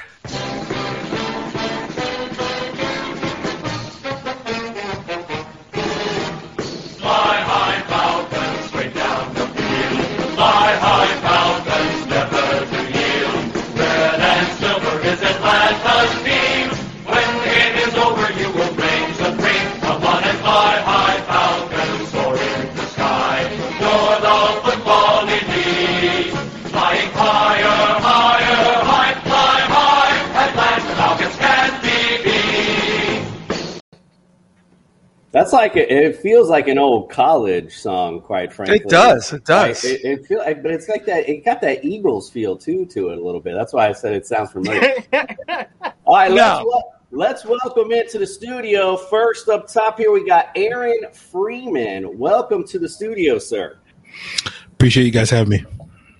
That's 35.38 35.54
like 35.54 35.76
a, 35.76 36.08
it 36.08 36.16
feels 36.16 36.50
like 36.50 36.68
an 36.68 36.80
old 36.80 37.12
college 37.12 37.78
song, 37.78 38.22
quite 38.22 38.52
frankly. 38.52 38.78
It 38.78 38.90
does. 38.90 39.32
It 39.32 39.46
does. 39.46 39.84
Like, 39.84 39.94
it, 39.94 40.04
it 40.04 40.26
feel, 40.26 40.40
but 40.40 40.72
it's 40.72 40.90
like 40.90 41.06
that. 41.06 41.30
It 41.30 41.46
got 41.46 41.62
that 41.62 41.86
Eagles 41.86 42.28
feel 42.28 42.58
too 42.58 42.88
to 42.88 43.10
it 43.10 43.20
a 43.20 43.24
little 43.24 43.40
bit. 43.40 43.54
That's 43.54 43.72
why 43.72 43.88
I 43.88 43.92
said 43.92 44.14
it 44.14 44.26
sounds 44.26 44.52
familiar. 44.52 44.96
All 46.06 46.16
right, 46.16 46.32
let's, 46.32 46.66
let's 47.12 47.46
welcome 47.46 47.92
into 47.92 48.18
the 48.18 48.26
studio. 48.26 48.98
First 48.98 49.48
up 49.48 49.72
top 49.72 50.00
here, 50.00 50.12
we 50.12 50.26
got 50.26 50.50
Aaron 50.56 51.12
Freeman. 51.14 52.18
Welcome 52.18 52.66
to 52.70 52.80
the 52.80 52.90
studio, 52.90 53.38
sir. 53.38 53.78
Appreciate 54.72 55.04
you 55.04 55.12
guys 55.12 55.30
having 55.30 55.50
me. 55.50 55.66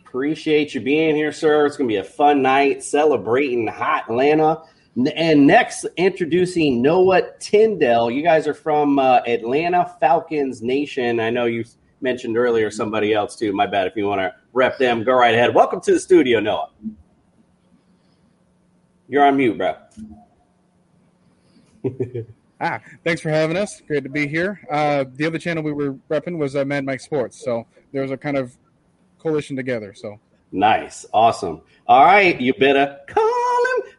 Appreciate 0.06 0.76
you 0.76 0.82
being 0.82 1.16
here, 1.16 1.32
sir. 1.32 1.66
It's 1.66 1.76
going 1.76 1.90
to 1.90 1.92
be 1.92 1.98
a 1.98 2.04
fun 2.04 2.44
night 2.44 2.84
celebrating 2.84 3.66
hot 3.66 4.04
Atlanta. 4.12 4.62
And 5.06 5.46
next, 5.46 5.86
introducing 5.96 6.82
Noah 6.82 7.22
Tyndall. 7.40 8.10
You 8.10 8.24
guys 8.24 8.48
are 8.48 8.56
from 8.56 8.98
uh, 8.98 9.20
Atlanta 9.28 9.96
Falcons 10.00 10.64
Nation. 10.64 11.20
I 11.20 11.30
know 11.30 11.46
you 11.46 11.66
mentioned 12.02 12.36
earlier 12.36 12.72
somebody 12.72 13.14
else 13.14 13.36
too. 13.36 13.54
My 13.54 13.68
bad. 13.68 13.86
If 13.86 13.96
you 13.96 14.08
want 14.08 14.22
to 14.22 14.34
rep 14.54 14.80
them, 14.80 15.04
go 15.04 15.14
right 15.14 15.36
ahead. 15.36 15.54
Welcome 15.54 15.82
to 15.82 15.94
the 15.94 16.00
studio, 16.00 16.40
Noah. 16.40 16.70
You're 19.08 19.24
on 19.24 19.38
mute, 19.38 19.58
bro. 19.58 19.76
Ah, 22.60 22.82
thanks 23.04 23.22
for 23.22 23.30
having 23.30 23.56
us. 23.56 23.84
Great 23.86 24.02
to 24.02 24.10
be 24.10 24.28
here. 24.28 24.60
Uh, 24.72 25.06
the 25.14 25.28
other 25.28 25.38
channel 25.38 25.62
we 25.62 25.72
were 25.72 25.94
repping 26.10 26.40
was 26.40 26.56
uh, 26.56 26.66
Mad 26.66 26.86
Mike 26.86 27.02
Sports, 27.02 27.40
so 27.46 27.68
there 27.92 28.02
was 28.02 28.10
a 28.10 28.18
kind 28.18 28.36
of 28.36 28.58
coalition 29.20 29.56
together. 29.56 29.94
So 29.94 30.20
Nice. 30.52 31.06
Awesome. 31.14 31.62
All 31.88 32.04
right, 32.04 32.42
you 32.42 32.56
better 32.56 32.98
him. 33.08 33.27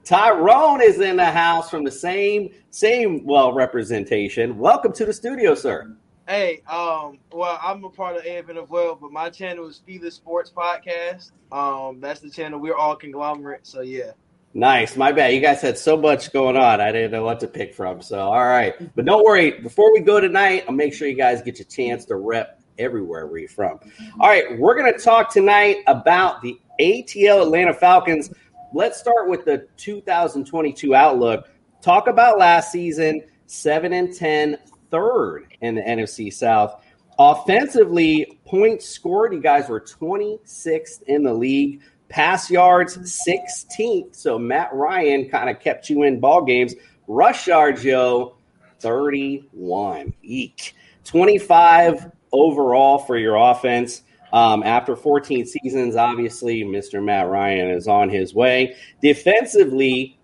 Tyrone 0.09 0.81
is 0.81 0.99
in 1.01 1.17
the 1.17 1.31
house 1.31 1.69
from 1.69 1.85
the 1.85 1.91
same 1.91 2.49
same 2.71 3.27
well 3.27 3.53
representation. 3.53 4.57
Welcome 4.57 4.95
to 4.95 5.05
the 5.05 5.13
studio, 5.13 5.55
sir. 5.55 5.95
Hey, 6.27 6.63
um, 6.67 7.19
well, 7.31 7.59
I'm 7.63 7.85
a 7.85 7.91
part 7.91 8.17
of 8.17 8.23
AFN 8.23 8.63
as 8.63 8.71
well, 8.71 8.95
but 8.95 9.13
my 9.13 9.29
channel 9.29 9.69
is 9.69 9.83
Fever 9.85 10.11
Sports 10.11 10.51
Podcast. 10.51 11.33
Um, 11.53 12.01
that's 12.01 12.21
the 12.21 12.31
channel. 12.31 12.59
We're 12.59 12.75
all 12.75 12.97
conglomerate, 12.97 13.67
so 13.67 13.83
yeah. 13.83 14.13
Nice. 14.55 14.97
My 14.97 15.13
bad. 15.13 15.35
You 15.35 15.41
guys 15.41 15.61
had 15.61 15.77
so 15.77 15.95
much 15.95 16.33
going 16.33 16.57
on. 16.57 16.81
I 16.81 16.91
didn't 16.91 17.11
know 17.11 17.25
what 17.25 17.39
to 17.41 17.47
pick 17.47 17.75
from. 17.75 18.01
So, 18.01 18.19
all 18.19 18.47
right. 18.47 18.75
But 18.97 19.05
don't 19.05 19.27
worry. 19.27 19.61
Before 19.61 19.93
we 19.93 20.01
go 20.01 20.21
tonight, 20.21 20.65
I'll 20.67 20.75
make 20.75 20.95
sure 20.95 21.07
you 21.07 21.17
guys 21.17 21.43
get 21.43 21.59
your 21.59 21.67
chance 21.67 22.07
to 22.07 22.17
rep 22.17 22.63
everywhere 22.79 23.27
where 23.27 23.41
you're 23.41 23.51
from. 23.51 23.79
All 24.19 24.29
right. 24.29 24.59
We're 24.59 24.75
going 24.75 24.91
to 24.91 24.99
talk 24.99 25.31
tonight 25.31 25.79
about 25.87 26.41
the 26.41 26.59
ATL 26.81 27.43
Atlanta 27.43 27.75
Falcons. 27.75 28.31
Let's 28.75 29.01
start 29.01 29.31
with 29.31 29.47
the 29.47 29.67
2022 29.79 30.95
outlook. 30.95 31.49
Talk 31.81 32.07
about 32.07 32.39
last 32.39 32.71
season, 32.71 33.23
7 33.47 33.95
and 33.95 34.15
10, 34.15 34.59
third 34.91 35.47
in 35.63 35.77
the 35.77 35.81
NFC 35.81 36.31
South. 36.31 36.83
Offensively, 37.19 38.39
points 38.45 38.87
scored, 38.87 39.33
you 39.33 39.41
guys 39.41 39.71
were 39.71 39.81
26th 39.81 41.03
in 41.05 41.23
the 41.23 41.33
league. 41.33 41.81
Pass 42.11 42.51
yards, 42.51 42.99
16th. 42.99 44.15
So 44.15 44.39
Matt 44.39 44.73
Ryan 44.75 45.31
kind 45.31 45.49
of 45.49 45.61
kept 45.61 45.89
you 45.89 46.03
in 46.03 46.21
ball 46.21 46.45
games. 46.45 46.75
Rush 47.07 47.47
yards, 47.47 47.83
yo, 47.83 48.37
31. 48.81 50.13
Eek. 50.23 50.75
25 51.05 52.11
overall 52.33 52.99
for 52.99 53.17
your 53.17 53.37
offense. 53.37 54.03
Um, 54.33 54.63
after 54.63 54.97
14 54.97 55.47
seasons, 55.47 55.97
obviously, 55.97 56.63
Mr. 56.63 57.03
Matt 57.03 57.29
Ryan 57.29 57.71
is 57.71 57.89
on 57.89 58.11
his 58.11 58.35
way. 58.35 58.77
Defensively, 59.03 60.19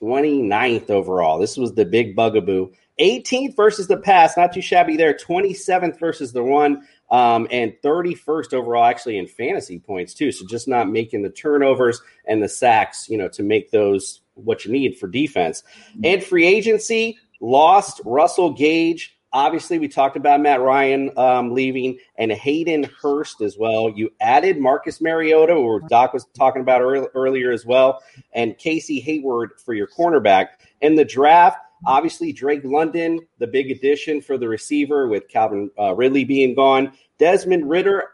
29th 0.00 0.90
overall. 0.90 1.38
This 1.38 1.56
was 1.56 1.74
the 1.74 1.84
big 1.84 2.16
bugaboo. 2.16 2.70
18th 3.00 3.54
versus 3.54 3.86
the 3.86 3.96
pass, 3.96 4.36
not 4.36 4.52
too 4.52 4.60
shabby 4.60 4.96
there. 4.96 5.14
27th 5.14 5.98
versus 5.98 6.32
the 6.32 6.42
run, 6.42 6.82
um, 7.10 7.46
and 7.50 7.72
31st 7.84 8.54
overall, 8.54 8.84
actually 8.84 9.18
in 9.18 9.26
fantasy 9.26 9.78
points 9.78 10.14
too. 10.14 10.32
So 10.32 10.46
just 10.46 10.68
not 10.68 10.88
making 10.88 11.22
the 11.22 11.30
turnovers 11.30 12.02
and 12.26 12.42
the 12.42 12.48
sacks, 12.48 13.08
you 13.08 13.16
know, 13.16 13.28
to 13.28 13.42
make 13.42 13.70
those 13.70 14.20
what 14.34 14.64
you 14.64 14.72
need 14.72 14.98
for 14.98 15.06
defense. 15.06 15.62
And 16.02 16.22
free 16.22 16.46
agency 16.46 17.18
lost 17.40 18.00
Russell 18.04 18.52
Gage. 18.52 19.17
Obviously, 19.32 19.78
we 19.78 19.88
talked 19.88 20.16
about 20.16 20.40
Matt 20.40 20.60
Ryan 20.60 21.10
um, 21.18 21.52
leaving 21.52 21.98
and 22.16 22.32
Hayden 22.32 22.88
Hurst 23.00 23.42
as 23.42 23.58
well. 23.58 23.90
You 23.90 24.10
added 24.20 24.58
Marcus 24.58 25.00
Mariota, 25.00 25.52
or 25.52 25.80
Doc 25.80 26.14
was 26.14 26.26
talking 26.36 26.62
about 26.62 26.80
earl- 26.80 27.10
earlier 27.14 27.50
as 27.50 27.66
well, 27.66 28.02
and 28.32 28.56
Casey 28.56 29.00
Hayward 29.00 29.50
for 29.64 29.74
your 29.74 29.86
cornerback. 29.86 30.48
In 30.80 30.94
the 30.94 31.04
draft, 31.04 31.58
obviously 31.86 32.32
Drake 32.32 32.64
London, 32.64 33.20
the 33.38 33.46
big 33.46 33.70
addition 33.70 34.20
for 34.20 34.38
the 34.38 34.48
receiver 34.48 35.08
with 35.08 35.28
Calvin 35.28 35.70
uh, 35.78 35.94
Ridley 35.94 36.24
being 36.24 36.54
gone. 36.54 36.92
Desmond 37.18 37.68
Ridder, 37.68 38.04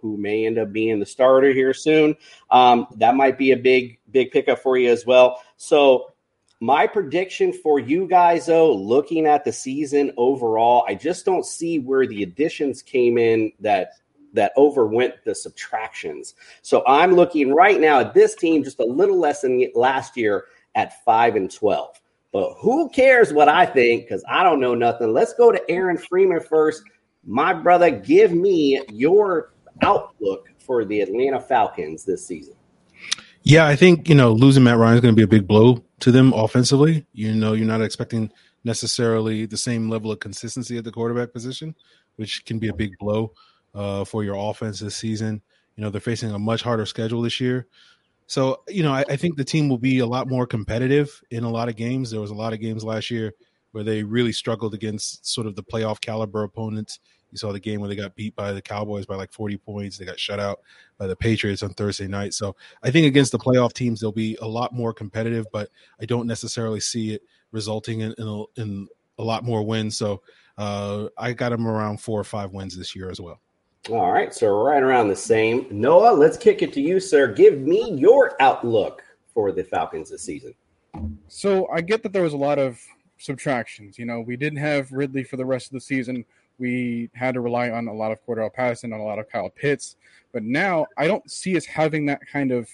who 0.00 0.16
may 0.16 0.46
end 0.46 0.58
up 0.58 0.72
being 0.72 1.00
the 1.00 1.06
starter 1.06 1.52
here 1.52 1.74
soon. 1.74 2.16
Um, 2.50 2.86
that 2.96 3.14
might 3.14 3.36
be 3.36 3.50
a 3.50 3.56
big, 3.56 3.98
big 4.10 4.30
pickup 4.30 4.60
for 4.60 4.78
you 4.78 4.90
as 4.90 5.04
well. 5.04 5.42
So 5.56 6.12
my 6.60 6.86
prediction 6.86 7.52
for 7.52 7.78
you 7.78 8.06
guys, 8.06 8.46
though, 8.46 8.74
looking 8.74 9.26
at 9.26 9.44
the 9.44 9.52
season 9.52 10.12
overall, 10.16 10.84
I 10.88 10.94
just 10.94 11.24
don't 11.24 11.44
see 11.44 11.78
where 11.78 12.06
the 12.06 12.22
additions 12.22 12.82
came 12.82 13.18
in 13.18 13.52
that 13.60 13.92
that 14.32 14.52
overwent 14.56 15.14
the 15.24 15.34
subtractions. 15.34 16.34
So 16.60 16.84
I'm 16.86 17.14
looking 17.14 17.54
right 17.54 17.80
now 17.80 18.00
at 18.00 18.12
this 18.12 18.34
team 18.34 18.64
just 18.64 18.80
a 18.80 18.84
little 18.84 19.18
less 19.18 19.40
than 19.40 19.66
last 19.74 20.16
year 20.16 20.44
at 20.74 21.02
five 21.04 21.36
and 21.36 21.50
twelve. 21.50 22.00
But 22.32 22.54
who 22.58 22.88
cares 22.90 23.32
what 23.32 23.48
I 23.48 23.64
think? 23.64 24.04
Because 24.04 24.24
I 24.28 24.42
don't 24.42 24.60
know 24.60 24.74
nothing. 24.74 25.12
Let's 25.12 25.32
go 25.34 25.52
to 25.52 25.70
Aaron 25.70 25.96
Freeman 25.96 26.40
first. 26.40 26.82
My 27.24 27.52
brother, 27.52 27.90
give 27.90 28.32
me 28.32 28.80
your 28.92 29.52
outlook 29.82 30.48
for 30.58 30.84
the 30.84 31.00
Atlanta 31.00 31.40
Falcons 31.40 32.04
this 32.04 32.26
season. 32.26 32.54
Yeah, 33.42 33.66
I 33.66 33.76
think 33.76 34.08
you 34.08 34.14
know 34.14 34.32
losing 34.32 34.64
Matt 34.64 34.78
Ryan 34.78 34.94
is 34.96 35.00
going 35.00 35.14
to 35.14 35.16
be 35.16 35.22
a 35.22 35.28
big 35.28 35.46
blow 35.46 35.85
to 36.00 36.10
them 36.10 36.32
offensively. 36.32 37.06
You 37.12 37.34
know, 37.34 37.52
you're 37.52 37.66
not 37.66 37.82
expecting 37.82 38.30
necessarily 38.64 39.46
the 39.46 39.56
same 39.56 39.88
level 39.88 40.10
of 40.10 40.20
consistency 40.20 40.76
at 40.76 40.84
the 40.84 40.92
quarterback 40.92 41.32
position, 41.32 41.74
which 42.16 42.44
can 42.44 42.58
be 42.58 42.68
a 42.68 42.74
big 42.74 42.98
blow 42.98 43.32
uh, 43.74 44.04
for 44.04 44.24
your 44.24 44.36
offense 44.50 44.80
this 44.80 44.96
season. 44.96 45.42
You 45.76 45.84
know, 45.84 45.90
they're 45.90 46.00
facing 46.00 46.32
a 46.32 46.38
much 46.38 46.62
harder 46.62 46.86
schedule 46.86 47.22
this 47.22 47.40
year. 47.40 47.66
So, 48.26 48.62
you 48.66 48.82
know, 48.82 48.92
I, 48.92 49.04
I 49.08 49.16
think 49.16 49.36
the 49.36 49.44
team 49.44 49.68
will 49.68 49.78
be 49.78 50.00
a 50.00 50.06
lot 50.06 50.28
more 50.28 50.46
competitive 50.46 51.22
in 51.30 51.44
a 51.44 51.50
lot 51.50 51.68
of 51.68 51.76
games. 51.76 52.10
There 52.10 52.20
was 52.20 52.30
a 52.30 52.34
lot 52.34 52.52
of 52.52 52.60
games 52.60 52.82
last 52.82 53.10
year 53.10 53.34
where 53.70 53.84
they 53.84 54.02
really 54.02 54.32
struggled 54.32 54.74
against 54.74 55.26
sort 55.26 55.46
of 55.46 55.54
the 55.54 55.62
playoff 55.62 56.00
caliber 56.00 56.42
opponents. 56.42 56.98
You 57.32 57.38
saw 57.38 57.52
the 57.52 57.60
game 57.60 57.80
where 57.80 57.88
they 57.88 57.96
got 57.96 58.14
beat 58.14 58.34
by 58.36 58.52
the 58.52 58.62
Cowboys 58.62 59.06
by 59.06 59.16
like 59.16 59.32
40 59.32 59.56
points. 59.58 59.98
They 59.98 60.04
got 60.04 60.18
shut 60.18 60.40
out 60.40 60.60
by 60.98 61.06
the 61.06 61.16
Patriots 61.16 61.62
on 61.62 61.70
Thursday 61.70 62.06
night. 62.06 62.34
So 62.34 62.56
I 62.82 62.90
think 62.90 63.06
against 63.06 63.32
the 63.32 63.38
playoff 63.38 63.72
teams, 63.72 64.00
they'll 64.00 64.12
be 64.12 64.36
a 64.40 64.46
lot 64.46 64.72
more 64.72 64.92
competitive, 64.92 65.46
but 65.52 65.68
I 66.00 66.06
don't 66.06 66.26
necessarily 66.26 66.80
see 66.80 67.14
it 67.14 67.22
resulting 67.52 68.00
in, 68.00 68.14
in, 68.18 68.26
a, 68.26 68.60
in 68.60 68.88
a 69.18 69.24
lot 69.24 69.44
more 69.44 69.62
wins. 69.62 69.96
So 69.96 70.22
uh, 70.58 71.08
I 71.18 71.32
got 71.32 71.50
them 71.50 71.66
around 71.66 72.00
four 72.00 72.20
or 72.20 72.24
five 72.24 72.52
wins 72.52 72.76
this 72.76 72.94
year 72.94 73.10
as 73.10 73.20
well. 73.20 73.40
All 73.90 74.10
right, 74.10 74.34
so 74.34 74.64
right 74.64 74.82
around 74.82 75.08
the 75.08 75.16
same. 75.16 75.66
Noah, 75.70 76.12
let's 76.12 76.36
kick 76.36 76.60
it 76.62 76.72
to 76.72 76.80
you, 76.80 76.98
sir. 76.98 77.32
Give 77.32 77.58
me 77.58 77.92
your 77.92 78.34
outlook 78.40 79.02
for 79.32 79.52
the 79.52 79.62
Falcons 79.62 80.10
this 80.10 80.22
season. 80.22 80.54
So 81.28 81.68
I 81.68 81.82
get 81.82 82.02
that 82.02 82.12
there 82.12 82.22
was 82.22 82.32
a 82.32 82.38
lot 82.38 82.58
of 82.58 82.80
subtractions. 83.18 83.98
You 83.98 84.06
know, 84.06 84.20
we 84.20 84.36
didn't 84.36 84.58
have 84.58 84.90
Ridley 84.90 85.22
for 85.22 85.36
the 85.36 85.44
rest 85.44 85.66
of 85.66 85.72
the 85.72 85.80
season. 85.80 86.24
We 86.58 87.10
had 87.14 87.34
to 87.34 87.40
rely 87.40 87.70
on 87.70 87.88
a 87.88 87.92
lot 87.92 88.12
of 88.12 88.24
Cordarrelle 88.24 88.52
Patterson, 88.52 88.92
on 88.92 89.00
a 89.00 89.04
lot 89.04 89.18
of 89.18 89.28
Kyle 89.28 89.50
Pitts. 89.50 89.96
But 90.32 90.42
now 90.42 90.86
I 90.96 91.06
don't 91.06 91.30
see 91.30 91.56
us 91.56 91.64
having 91.64 92.06
that 92.06 92.26
kind 92.26 92.52
of 92.52 92.68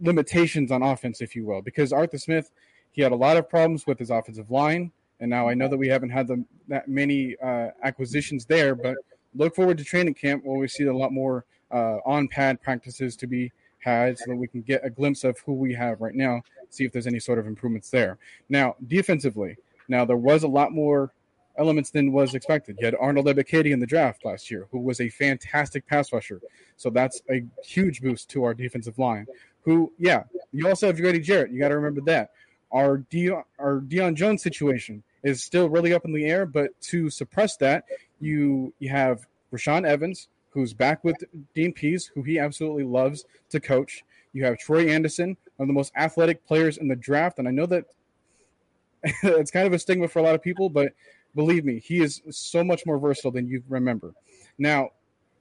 limitations 0.00 0.70
on 0.70 0.82
offense, 0.82 1.20
if 1.20 1.36
you 1.36 1.46
will, 1.46 1.62
because 1.62 1.92
Arthur 1.92 2.18
Smith, 2.18 2.50
he 2.90 3.02
had 3.02 3.12
a 3.12 3.16
lot 3.16 3.36
of 3.36 3.48
problems 3.48 3.86
with 3.86 3.98
his 3.98 4.10
offensive 4.10 4.50
line. 4.50 4.92
And 5.20 5.30
now 5.30 5.48
I 5.48 5.54
know 5.54 5.68
that 5.68 5.76
we 5.76 5.88
haven't 5.88 6.10
had 6.10 6.26
the, 6.26 6.44
that 6.68 6.88
many 6.88 7.36
uh, 7.42 7.68
acquisitions 7.82 8.44
there, 8.44 8.74
but 8.74 8.96
look 9.34 9.54
forward 9.54 9.78
to 9.78 9.84
training 9.84 10.14
camp 10.14 10.44
where 10.44 10.58
we 10.58 10.68
see 10.68 10.84
a 10.84 10.96
lot 10.96 11.12
more 11.12 11.44
uh, 11.70 11.98
on 12.04 12.28
pad 12.28 12.60
practices 12.60 13.16
to 13.16 13.26
be 13.26 13.52
had 13.78 14.18
so 14.18 14.24
that 14.28 14.36
we 14.36 14.46
can 14.46 14.62
get 14.62 14.84
a 14.84 14.90
glimpse 14.90 15.24
of 15.24 15.38
who 15.40 15.52
we 15.52 15.74
have 15.74 16.00
right 16.00 16.14
now, 16.14 16.42
see 16.70 16.84
if 16.84 16.92
there's 16.92 17.06
any 17.06 17.18
sort 17.18 17.38
of 17.38 17.46
improvements 17.46 17.90
there. 17.90 18.18
Now, 18.48 18.76
defensively, 18.86 19.56
now 19.88 20.04
there 20.04 20.16
was 20.16 20.42
a 20.42 20.48
lot 20.48 20.72
more 20.72 21.12
elements 21.58 21.90
than 21.90 22.12
was 22.12 22.34
expected. 22.34 22.76
You 22.78 22.86
had 22.86 22.94
Arnold 23.00 23.26
Ebiketie 23.26 23.72
in 23.72 23.80
the 23.80 23.86
draft 23.86 24.24
last 24.24 24.50
year, 24.50 24.68
who 24.70 24.78
was 24.78 25.00
a 25.00 25.08
fantastic 25.08 25.86
pass 25.86 26.12
rusher. 26.12 26.40
So 26.76 26.90
that's 26.90 27.22
a 27.30 27.44
huge 27.64 28.00
boost 28.00 28.30
to 28.30 28.44
our 28.44 28.54
defensive 28.54 28.98
line. 28.98 29.26
Who, 29.62 29.92
yeah, 29.98 30.24
you 30.52 30.68
also 30.68 30.86
have 30.86 30.96
Grady 30.96 31.20
Jarrett. 31.20 31.52
You 31.52 31.60
got 31.60 31.68
to 31.68 31.76
remember 31.76 32.00
that. 32.02 32.30
Our 32.72 32.98
Dion, 32.98 33.44
our 33.58 33.80
Deion 33.80 34.14
Jones 34.14 34.42
situation 34.42 35.02
is 35.22 35.42
still 35.42 35.68
really 35.68 35.92
up 35.92 36.04
in 36.04 36.12
the 36.12 36.24
air, 36.24 36.46
but 36.46 36.70
to 36.80 37.10
suppress 37.10 37.56
that, 37.58 37.84
you 38.18 38.72
you 38.78 38.88
have 38.88 39.26
Rashaan 39.52 39.86
Evans, 39.86 40.28
who's 40.50 40.72
back 40.72 41.04
with 41.04 41.16
Dean 41.54 41.72
Pees, 41.72 42.10
who 42.14 42.22
he 42.22 42.38
absolutely 42.38 42.84
loves 42.84 43.26
to 43.50 43.60
coach. 43.60 44.04
You 44.32 44.44
have 44.44 44.58
Troy 44.58 44.88
Anderson, 44.88 45.36
one 45.56 45.64
of 45.64 45.68
the 45.68 45.74
most 45.74 45.92
athletic 45.96 46.44
players 46.46 46.78
in 46.78 46.88
the 46.88 46.96
draft, 46.96 47.38
and 47.38 47.46
I 47.46 47.50
know 47.50 47.66
that 47.66 47.84
it's 49.22 49.50
kind 49.50 49.66
of 49.66 49.72
a 49.72 49.78
stigma 49.78 50.08
for 50.08 50.20
a 50.20 50.22
lot 50.22 50.34
of 50.34 50.42
people, 50.42 50.68
but 50.68 50.92
Believe 51.34 51.64
me, 51.64 51.78
he 51.78 52.02
is 52.02 52.20
so 52.30 52.62
much 52.62 52.84
more 52.84 52.98
versatile 52.98 53.30
than 53.30 53.48
you 53.48 53.62
remember. 53.68 54.14
Now, 54.58 54.90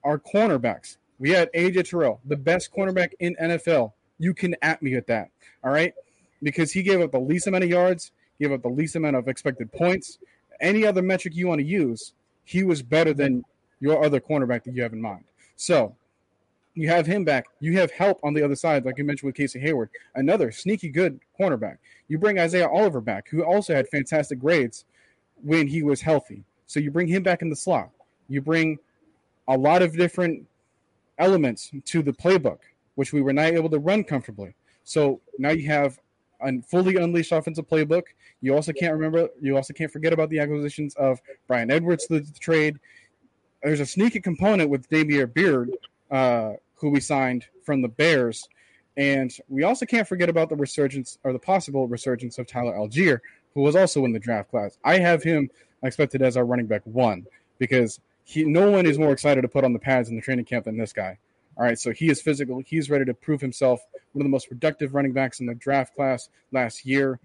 our 0.04 0.18
cornerbacks, 0.18 0.98
we 1.20 1.32
had 1.32 1.52
AJ 1.54 1.90
Terrell, 1.90 2.20
the 2.26 2.36
best 2.36 2.74
cornerback 2.74 3.12
in 3.20 3.36
NFL. 3.42 3.92
You 4.18 4.34
can 4.34 4.56
at 4.62 4.82
me 4.82 4.96
at 4.96 5.08
that. 5.08 5.30
All 5.64 5.72
right. 5.72 5.94
Because 6.42 6.72
he 6.72 6.82
gave 6.82 7.02
up 7.02 7.12
the 7.12 7.20
least 7.20 7.48
amount 7.48 7.64
of 7.64 7.70
yards, 7.70 8.12
gave 8.40 8.52
up 8.52 8.64
the 8.64 8.70
least 8.70 8.96
amount 8.96 9.16
of 9.16 9.28
expected 9.28 9.72
points. 9.72 10.18
Any 10.60 10.86
other 10.86 11.02
metric 11.02 11.36
you 11.36 11.48
want 11.48 11.60
to 11.60 11.66
use, 11.66 12.14
he 12.46 12.64
was 12.64 12.82
better 12.82 13.14
than 13.14 13.44
your 13.80 14.04
other 14.04 14.20
cornerback 14.20 14.64
that 14.64 14.74
you 14.74 14.82
have 14.82 14.94
in 14.94 15.02
mind. 15.02 15.24
So 15.56 15.96
you 16.74 16.88
have 16.88 17.06
him 17.06 17.24
back. 17.24 17.46
You 17.60 17.78
have 17.80 17.92
help 17.92 18.20
on 18.24 18.34
the 18.34 18.44
other 18.44 18.56
side, 18.56 18.86
like 18.86 18.98
you 18.98 19.04
mentioned 19.04 19.28
with 19.28 19.36
Casey 19.36 19.60
Hayward, 19.60 19.90
another 20.16 20.52
sneaky 20.52 20.90
good 20.90 21.20
cornerback. 21.40 21.78
You 22.08 22.18
bring 22.18 22.40
Isaiah 22.40 22.70
Oliver 22.70 23.02
back, 23.02 23.28
who 23.30 23.44
also 23.44 23.76
had 23.76 23.88
fantastic 23.90 24.40
grades 24.40 24.86
when 25.44 25.68
he 25.68 25.84
was 25.84 26.02
healthy. 26.02 26.44
So 26.68 26.80
you 26.80 26.92
bring 26.92 27.08
him 27.08 27.24
back 27.24 27.42
in 27.42 27.50
the 27.50 27.56
slot. 27.56 27.90
You 28.28 28.42
bring 28.42 28.80
a 29.48 29.58
lot 29.58 29.82
of 29.82 29.96
different 29.96 30.48
elements 31.18 31.72
to 31.86 32.02
the 32.02 32.14
playbook, 32.14 32.60
which 32.96 33.14
we 33.14 33.22
were 33.22 33.34
not 33.34 33.46
able 33.46 33.70
to 33.70 33.80
run 33.80 34.04
comfortably. 34.04 34.54
So 34.84 35.22
now 35.38 35.50
you 35.52 35.68
have 35.68 36.00
a 36.42 36.62
fully 36.62 36.96
unleashed 36.96 37.32
offensive 37.32 37.68
playbook. 37.68 38.04
You 38.42 38.56
also 38.56 38.74
can't 38.74 38.94
remember. 38.94 39.30
You 39.42 39.56
also 39.56 39.74
can't 39.74 39.92
forget 39.92 40.14
about 40.14 40.30
the 40.30 40.40
acquisitions 40.40 40.96
of 40.96 41.22
Bryan 41.48 41.70
Edwards, 41.70 42.08
the, 42.08 42.20
the 42.20 42.40
trade. 42.40 42.80
There's 43.62 43.80
a 43.80 43.86
sneaky 43.86 44.20
component 44.20 44.70
with 44.70 44.90
Damiere 44.90 45.28
Byrd, 45.28 45.72
uh, 46.10 46.54
who 46.76 46.90
we 46.90 47.00
signed 47.00 47.46
from 47.64 47.84
the 47.84 47.88
Bears, 47.88 48.50
and 48.98 49.32
we 49.50 49.64
also 49.64 49.86
can't 49.86 50.08
forget 50.08 50.30
about 50.30 50.50
the 50.50 50.56
resurgence 50.56 51.18
or 51.24 51.32
the 51.32 51.40
possible 51.40 51.88
resurgence 51.88 52.38
of 52.40 52.48
Tyler 52.48 52.74
Allgeier, 52.74 53.20
who 53.54 53.62
was 53.62 53.76
also 53.76 54.06
in 54.06 54.14
the 54.14 54.20
draft 54.20 54.50
class. 54.50 54.78
I 54.84 55.00
have 55.00 55.24
him 55.24 55.50
expected 55.84 56.22
as 56.22 56.38
our 56.38 56.46
running 56.46 56.68
back 56.68 56.82
one 56.86 57.26
because 57.58 58.00
he 58.24 58.44
no 58.44 58.70
one 58.70 58.86
is 58.86 58.98
more 58.98 59.12
excited 59.12 59.42
to 59.42 59.48
put 59.48 59.64
on 59.64 59.74
the 59.74 59.80
pads 59.80 60.10
in 60.10 60.16
the 60.16 60.22
training 60.22 60.46
camp 60.46 60.66
than 60.66 60.78
this 60.78 60.94
guy. 60.94 61.18
All 61.58 61.66
right, 61.66 61.78
so 61.78 61.92
he 61.92 62.10
is 62.10 62.22
physical. 62.22 62.62
He's 62.66 62.90
ready 62.90 63.06
to 63.06 63.14
prove 63.14 63.42
himself. 63.42 63.86
One 64.14 64.22
of 64.22 64.26
the 64.26 64.30
most 64.30 64.48
productive 64.48 64.96
running 64.96 65.12
backs 65.12 65.42
in 65.42 65.46
the 65.46 65.54
draft 65.54 65.96
class 65.96 66.30
last 66.52 66.86
year, 66.86 67.20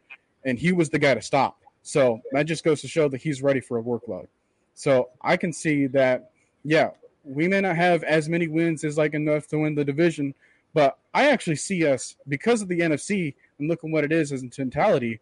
and 0.45 0.59
he 0.59 0.73
was 0.73 0.91
the 0.91 0.99
guy 0.99 1.15
to 1.15 1.23
stop. 1.23 1.59
So 1.83 2.21
that 2.33 2.45
just 2.45 2.65
goes 2.65 2.81
to 2.81 2.89
show 2.89 3.09
that 3.09 3.23
he's 3.23 3.43
ready 3.43 3.61
for 3.61 3.79
a 3.79 3.83
workload. 3.83 4.27
So 4.75 5.11
I 5.23 5.37
can 5.37 5.53
see 5.53 5.87
that, 5.89 6.31
yeah, 6.65 6.91
we 7.25 7.49
may 7.49 7.61
not 7.61 7.77
have 7.77 8.03
as 8.03 8.29
many 8.29 8.49
wins 8.49 8.85
as 8.85 8.99
like 8.99 9.15
enough 9.15 9.47
to 9.49 9.59
win 9.59 9.75
the 9.75 9.85
division, 9.85 10.35
but 10.75 10.99
I 11.15 11.31
actually 11.31 11.57
see 11.57 11.87
us 11.87 12.17
because 12.29 12.61
of 12.61 12.69
the 12.69 12.81
NFC 12.81 13.35
and 13.59 13.69
looking 13.69 13.93
what 13.93 14.05
it 14.05 14.13
is 14.13 14.33
as 14.33 14.43
in 14.43 14.51
totality. 14.51 15.21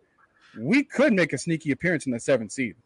We 0.59 0.85
could 0.85 1.13
make 1.13 1.33
a 1.33 1.39
sneaky 1.39 1.71
appearance 1.73 2.07
in 2.07 2.13
the 2.13 2.21
seventh 2.21 2.53
seed. 2.53 2.77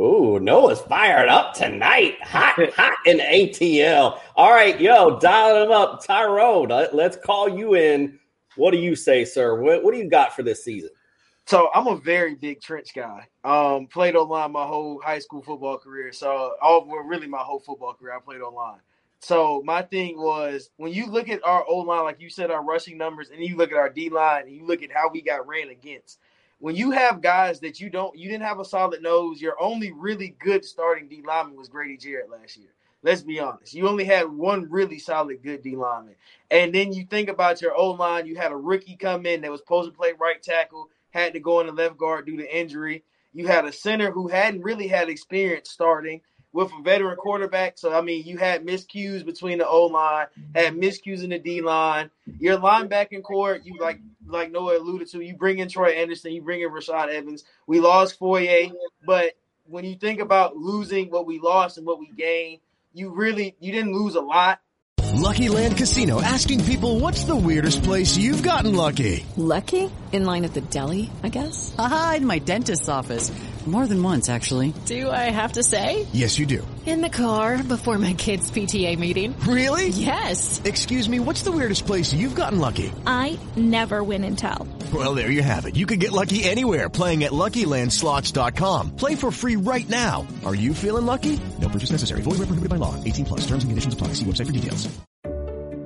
Ooh, 0.00 0.38
Noah's 0.38 0.80
fired 0.80 1.28
up 1.28 1.54
tonight. 1.54 2.22
Hot, 2.22 2.54
hot 2.76 2.96
in 3.04 3.18
ATL. 3.18 4.20
All 4.36 4.52
right, 4.52 4.80
yo, 4.80 5.18
dial 5.18 5.54
them 5.54 5.72
up. 5.72 6.04
Tyrone, 6.04 6.68
let's 6.92 7.16
call 7.16 7.48
you 7.48 7.74
in. 7.74 8.18
What 8.56 8.70
do 8.70 8.78
you 8.78 8.94
say, 8.94 9.24
sir? 9.24 9.60
What, 9.60 9.82
what 9.82 9.92
do 9.92 9.98
you 9.98 10.08
got 10.08 10.34
for 10.34 10.42
this 10.42 10.64
season? 10.64 10.90
So 11.46 11.70
I'm 11.74 11.86
a 11.86 11.96
very 11.96 12.34
big 12.34 12.60
trench 12.60 12.94
guy. 12.94 13.26
Um, 13.42 13.86
played 13.86 14.14
online 14.14 14.52
my 14.52 14.66
whole 14.66 15.00
high 15.00 15.18
school 15.18 15.42
football 15.42 15.78
career. 15.78 16.12
So 16.12 16.54
all 16.60 16.86
well, 16.86 17.00
really 17.00 17.26
my 17.26 17.38
whole 17.38 17.58
football 17.58 17.94
career, 17.94 18.14
I 18.14 18.20
played 18.20 18.42
online. 18.42 18.80
So 19.20 19.62
my 19.64 19.82
thing 19.82 20.16
was 20.16 20.70
when 20.76 20.92
you 20.92 21.06
look 21.06 21.28
at 21.28 21.44
our 21.44 21.64
O 21.68 21.78
line, 21.78 22.04
like 22.04 22.20
you 22.20 22.30
said, 22.30 22.50
our 22.50 22.62
rushing 22.62 22.98
numbers, 22.98 23.30
and 23.30 23.42
you 23.42 23.56
look 23.56 23.72
at 23.72 23.78
our 23.78 23.90
D 23.90 24.10
line, 24.10 24.42
and 24.42 24.54
you 24.54 24.64
look 24.66 24.82
at 24.82 24.92
how 24.92 25.10
we 25.10 25.22
got 25.22 25.46
ran 25.46 25.70
against 25.70 26.18
when 26.60 26.74
you 26.74 26.90
have 26.90 27.20
guys 27.20 27.60
that 27.60 27.80
you 27.80 27.88
don't, 27.88 28.16
you 28.16 28.28
didn't 28.28 28.44
have 28.44 28.58
a 28.58 28.64
solid 28.64 29.02
nose. 29.02 29.40
Your 29.40 29.60
only 29.60 29.92
really 29.92 30.34
good 30.40 30.64
starting 30.64 31.08
D 31.08 31.22
lineman 31.26 31.56
was 31.56 31.68
Grady 31.68 31.96
Jarrett 31.96 32.30
last 32.30 32.56
year. 32.56 32.70
Let's 33.02 33.22
be 33.22 33.38
honest. 33.38 33.74
You 33.74 33.88
only 33.88 34.04
had 34.04 34.28
one 34.28 34.68
really 34.70 34.98
solid 34.98 35.42
good 35.42 35.62
D 35.62 35.76
lineman, 35.76 36.16
and 36.50 36.74
then 36.74 36.92
you 36.92 37.04
think 37.04 37.28
about 37.28 37.62
your 37.62 37.76
O 37.76 37.92
line. 37.92 38.26
You 38.26 38.36
had 38.36 38.52
a 38.52 38.56
rookie 38.56 38.96
come 38.96 39.24
in 39.24 39.40
that 39.42 39.50
was 39.50 39.60
supposed 39.60 39.90
to 39.90 39.96
play 39.96 40.14
right 40.18 40.42
tackle, 40.42 40.90
had 41.10 41.32
to 41.34 41.40
go 41.40 41.60
in 41.60 41.66
the 41.66 41.72
left 41.72 41.96
guard 41.96 42.26
due 42.26 42.36
to 42.38 42.56
injury. 42.56 43.04
You 43.32 43.46
had 43.46 43.66
a 43.66 43.72
center 43.72 44.10
who 44.10 44.26
hadn't 44.26 44.62
really 44.62 44.88
had 44.88 45.08
experience 45.08 45.70
starting 45.70 46.22
with 46.58 46.72
a 46.76 46.82
veteran 46.82 47.14
quarterback. 47.14 47.78
So 47.78 47.92
I 47.92 48.00
mean, 48.00 48.26
you 48.26 48.36
had 48.36 48.66
miscues 48.66 49.24
between 49.24 49.58
the 49.58 49.68
O 49.68 49.84
line, 49.84 50.26
had 50.56 50.74
miscues 50.74 51.22
in 51.22 51.30
the 51.30 51.38
D 51.38 51.60
line. 51.60 52.10
Your 52.40 52.58
linebacking 52.58 53.22
core, 53.22 53.60
you 53.62 53.78
like 53.80 54.00
like 54.26 54.50
Noah 54.50 54.78
alluded 54.78 55.08
to, 55.12 55.20
you 55.20 55.36
bring 55.36 55.60
in 55.60 55.68
Troy 55.68 55.90
Anderson, 55.90 56.32
you 56.32 56.42
bring 56.42 56.60
in 56.60 56.70
Rashad 56.70 57.14
Evans. 57.14 57.44
We 57.68 57.78
lost 57.78 58.18
Foye, 58.18 58.72
but 59.06 59.34
when 59.66 59.84
you 59.84 59.94
think 59.94 60.18
about 60.18 60.56
losing 60.56 61.10
what 61.10 61.26
we 61.26 61.38
lost 61.38 61.78
and 61.78 61.86
what 61.86 62.00
we 62.00 62.10
gained, 62.10 62.58
you 62.92 63.10
really 63.10 63.54
you 63.60 63.70
didn't 63.70 63.92
lose 63.92 64.16
a 64.16 64.20
lot. 64.20 64.60
Lucky 65.14 65.48
Land 65.48 65.76
Casino 65.76 66.20
asking 66.20 66.64
people 66.64 66.98
what's 66.98 67.22
the 67.22 67.36
weirdest 67.36 67.84
place 67.84 68.16
you've 68.16 68.42
gotten 68.42 68.74
lucky? 68.74 69.24
Lucky? 69.36 69.90
In 70.10 70.24
line 70.24 70.44
at 70.44 70.54
the 70.54 70.62
deli, 70.62 71.08
I 71.22 71.28
guess? 71.28 71.72
Aha, 71.78 72.14
in 72.16 72.26
my 72.26 72.40
dentist's 72.40 72.88
office. 72.88 73.30
More 73.68 73.86
than 73.86 74.02
once, 74.02 74.30
actually. 74.30 74.72
Do 74.86 75.10
I 75.10 75.28
have 75.30 75.52
to 75.52 75.62
say? 75.62 76.06
Yes, 76.14 76.38
you 76.38 76.46
do. 76.46 76.66
In 76.86 77.02
the 77.02 77.10
car 77.10 77.62
before 77.62 77.98
my 77.98 78.14
kids' 78.14 78.50
PTA 78.50 78.98
meeting. 78.98 79.38
Really? 79.40 79.88
Yes. 79.88 80.62
Excuse 80.64 81.06
me, 81.06 81.20
what's 81.20 81.42
the 81.42 81.52
weirdest 81.52 81.84
place 81.84 82.14
you've 82.14 82.34
gotten 82.34 82.60
lucky? 82.60 82.90
I 83.06 83.38
never 83.56 84.02
win 84.02 84.24
and 84.24 84.38
tell. 84.38 84.66
Well, 84.90 85.14
there 85.14 85.30
you 85.30 85.42
have 85.42 85.66
it. 85.66 85.76
You 85.76 85.84
can 85.84 85.98
get 85.98 86.12
lucky 86.12 86.44
anywhere 86.44 86.88
playing 86.88 87.24
at 87.24 87.32
LuckyLandSlots.com. 87.32 88.96
Play 88.96 89.14
for 89.16 89.30
free 89.30 89.56
right 89.56 89.86
now. 89.86 90.26
Are 90.46 90.54
you 90.54 90.72
feeling 90.72 91.04
lucky? 91.04 91.38
No 91.60 91.68
purchase 91.68 91.90
necessary. 91.90 92.22
Void 92.22 92.38
where 92.38 92.48
prohibited 92.48 92.70
by 92.70 92.76
law. 92.76 92.94
18 93.04 93.26
plus. 93.26 93.40
Terms 93.40 93.64
and 93.64 93.70
conditions 93.70 93.92
apply. 93.92 94.14
See 94.14 94.24
website 94.24 94.46
for 94.46 94.52
details. 94.52 94.88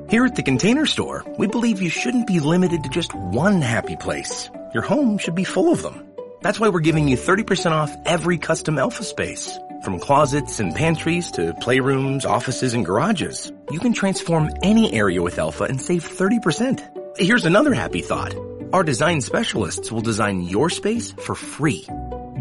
Here 0.08 0.24
at 0.26 0.36
the 0.36 0.42
Container 0.42 0.84
Store, 0.86 1.24
we 1.38 1.48
believe 1.48 1.80
you 1.82 1.88
shouldn't 1.88 2.26
be 2.26 2.38
limited 2.38 2.84
to 2.84 2.90
just 2.90 3.12
one 3.14 3.62
happy 3.62 3.96
place. 3.96 4.50
Your 4.74 4.82
home 4.82 5.18
should 5.18 5.34
be 5.34 5.44
full 5.44 5.72
of 5.72 5.82
them. 5.82 6.11
That's 6.42 6.58
why 6.58 6.70
we're 6.70 6.80
giving 6.80 7.06
you 7.06 7.16
30% 7.16 7.70
off 7.70 7.96
every 8.04 8.36
custom 8.36 8.76
alpha 8.76 9.04
space. 9.04 9.56
From 9.84 10.00
closets 10.00 10.58
and 10.58 10.74
pantries 10.74 11.30
to 11.32 11.52
playrooms, 11.54 12.24
offices, 12.24 12.74
and 12.74 12.84
garages, 12.84 13.52
you 13.70 13.78
can 13.78 13.92
transform 13.92 14.50
any 14.60 14.92
area 14.92 15.22
with 15.22 15.38
alpha 15.38 15.64
and 15.64 15.80
save 15.80 16.02
30%. 16.02 17.16
Here's 17.16 17.44
another 17.44 17.72
happy 17.72 18.00
thought. 18.00 18.34
Our 18.72 18.82
design 18.82 19.20
specialists 19.20 19.92
will 19.92 20.00
design 20.00 20.42
your 20.42 20.68
space 20.68 21.12
for 21.12 21.36
free. 21.36 21.86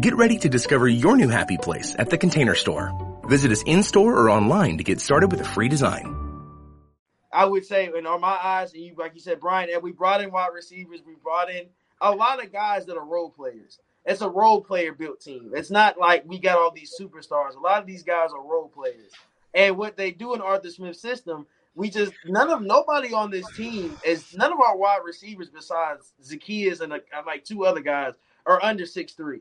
Get 0.00 0.16
ready 0.16 0.38
to 0.38 0.48
discover 0.48 0.88
your 0.88 1.16
new 1.16 1.28
happy 1.28 1.56
place 1.56 1.94
at 1.96 2.10
the 2.10 2.18
Container 2.18 2.56
Store. 2.56 2.90
Visit 3.28 3.52
us 3.52 3.62
in-store 3.62 4.18
or 4.18 4.30
online 4.30 4.78
to 4.78 4.84
get 4.84 5.00
started 5.00 5.30
with 5.30 5.40
a 5.42 5.44
free 5.44 5.68
design. 5.68 6.18
I 7.32 7.44
would 7.44 7.64
say, 7.64 7.86
in 7.86 8.02
my 8.02 8.38
eyes, 8.42 8.74
and 8.74 8.82
you 8.82 8.96
like 8.98 9.14
you 9.14 9.20
said, 9.20 9.38
Brian, 9.38 9.70
and 9.72 9.80
we 9.80 9.92
brought 9.92 10.22
in 10.22 10.32
wide 10.32 10.50
receivers, 10.52 11.02
we 11.06 11.14
brought 11.22 11.50
in 11.50 11.66
a 12.00 12.10
lot 12.10 12.42
of 12.44 12.52
guys 12.52 12.86
that 12.86 12.96
are 12.96 13.06
role 13.06 13.30
players 13.30 13.78
it's 14.04 14.20
a 14.20 14.28
role 14.28 14.60
player 14.60 14.92
built 14.92 15.20
team. 15.20 15.52
It's 15.54 15.70
not 15.70 15.98
like 15.98 16.24
we 16.26 16.38
got 16.38 16.58
all 16.58 16.72
these 16.72 16.94
superstars. 16.98 17.56
A 17.56 17.60
lot 17.60 17.80
of 17.80 17.86
these 17.86 18.02
guys 18.02 18.30
are 18.32 18.42
role 18.42 18.68
players. 18.68 19.12
And 19.54 19.76
what 19.76 19.96
they 19.96 20.10
do 20.10 20.34
in 20.34 20.40
Arthur 20.40 20.70
Smith's 20.70 21.00
system, 21.00 21.46
we 21.74 21.88
just 21.90 22.12
none 22.26 22.50
of 22.50 22.62
nobody 22.62 23.12
on 23.12 23.30
this 23.30 23.46
team 23.56 23.96
is 24.04 24.34
none 24.36 24.52
of 24.52 24.60
our 24.60 24.76
wide 24.76 25.00
receivers 25.04 25.48
besides 25.50 26.12
Zaccheaus 26.22 26.80
and 26.80 26.92
uh, 26.92 26.98
like 27.26 27.44
two 27.44 27.64
other 27.64 27.80
guys 27.80 28.14
are 28.46 28.62
under 28.62 28.86
six 28.86 29.12
three. 29.12 29.40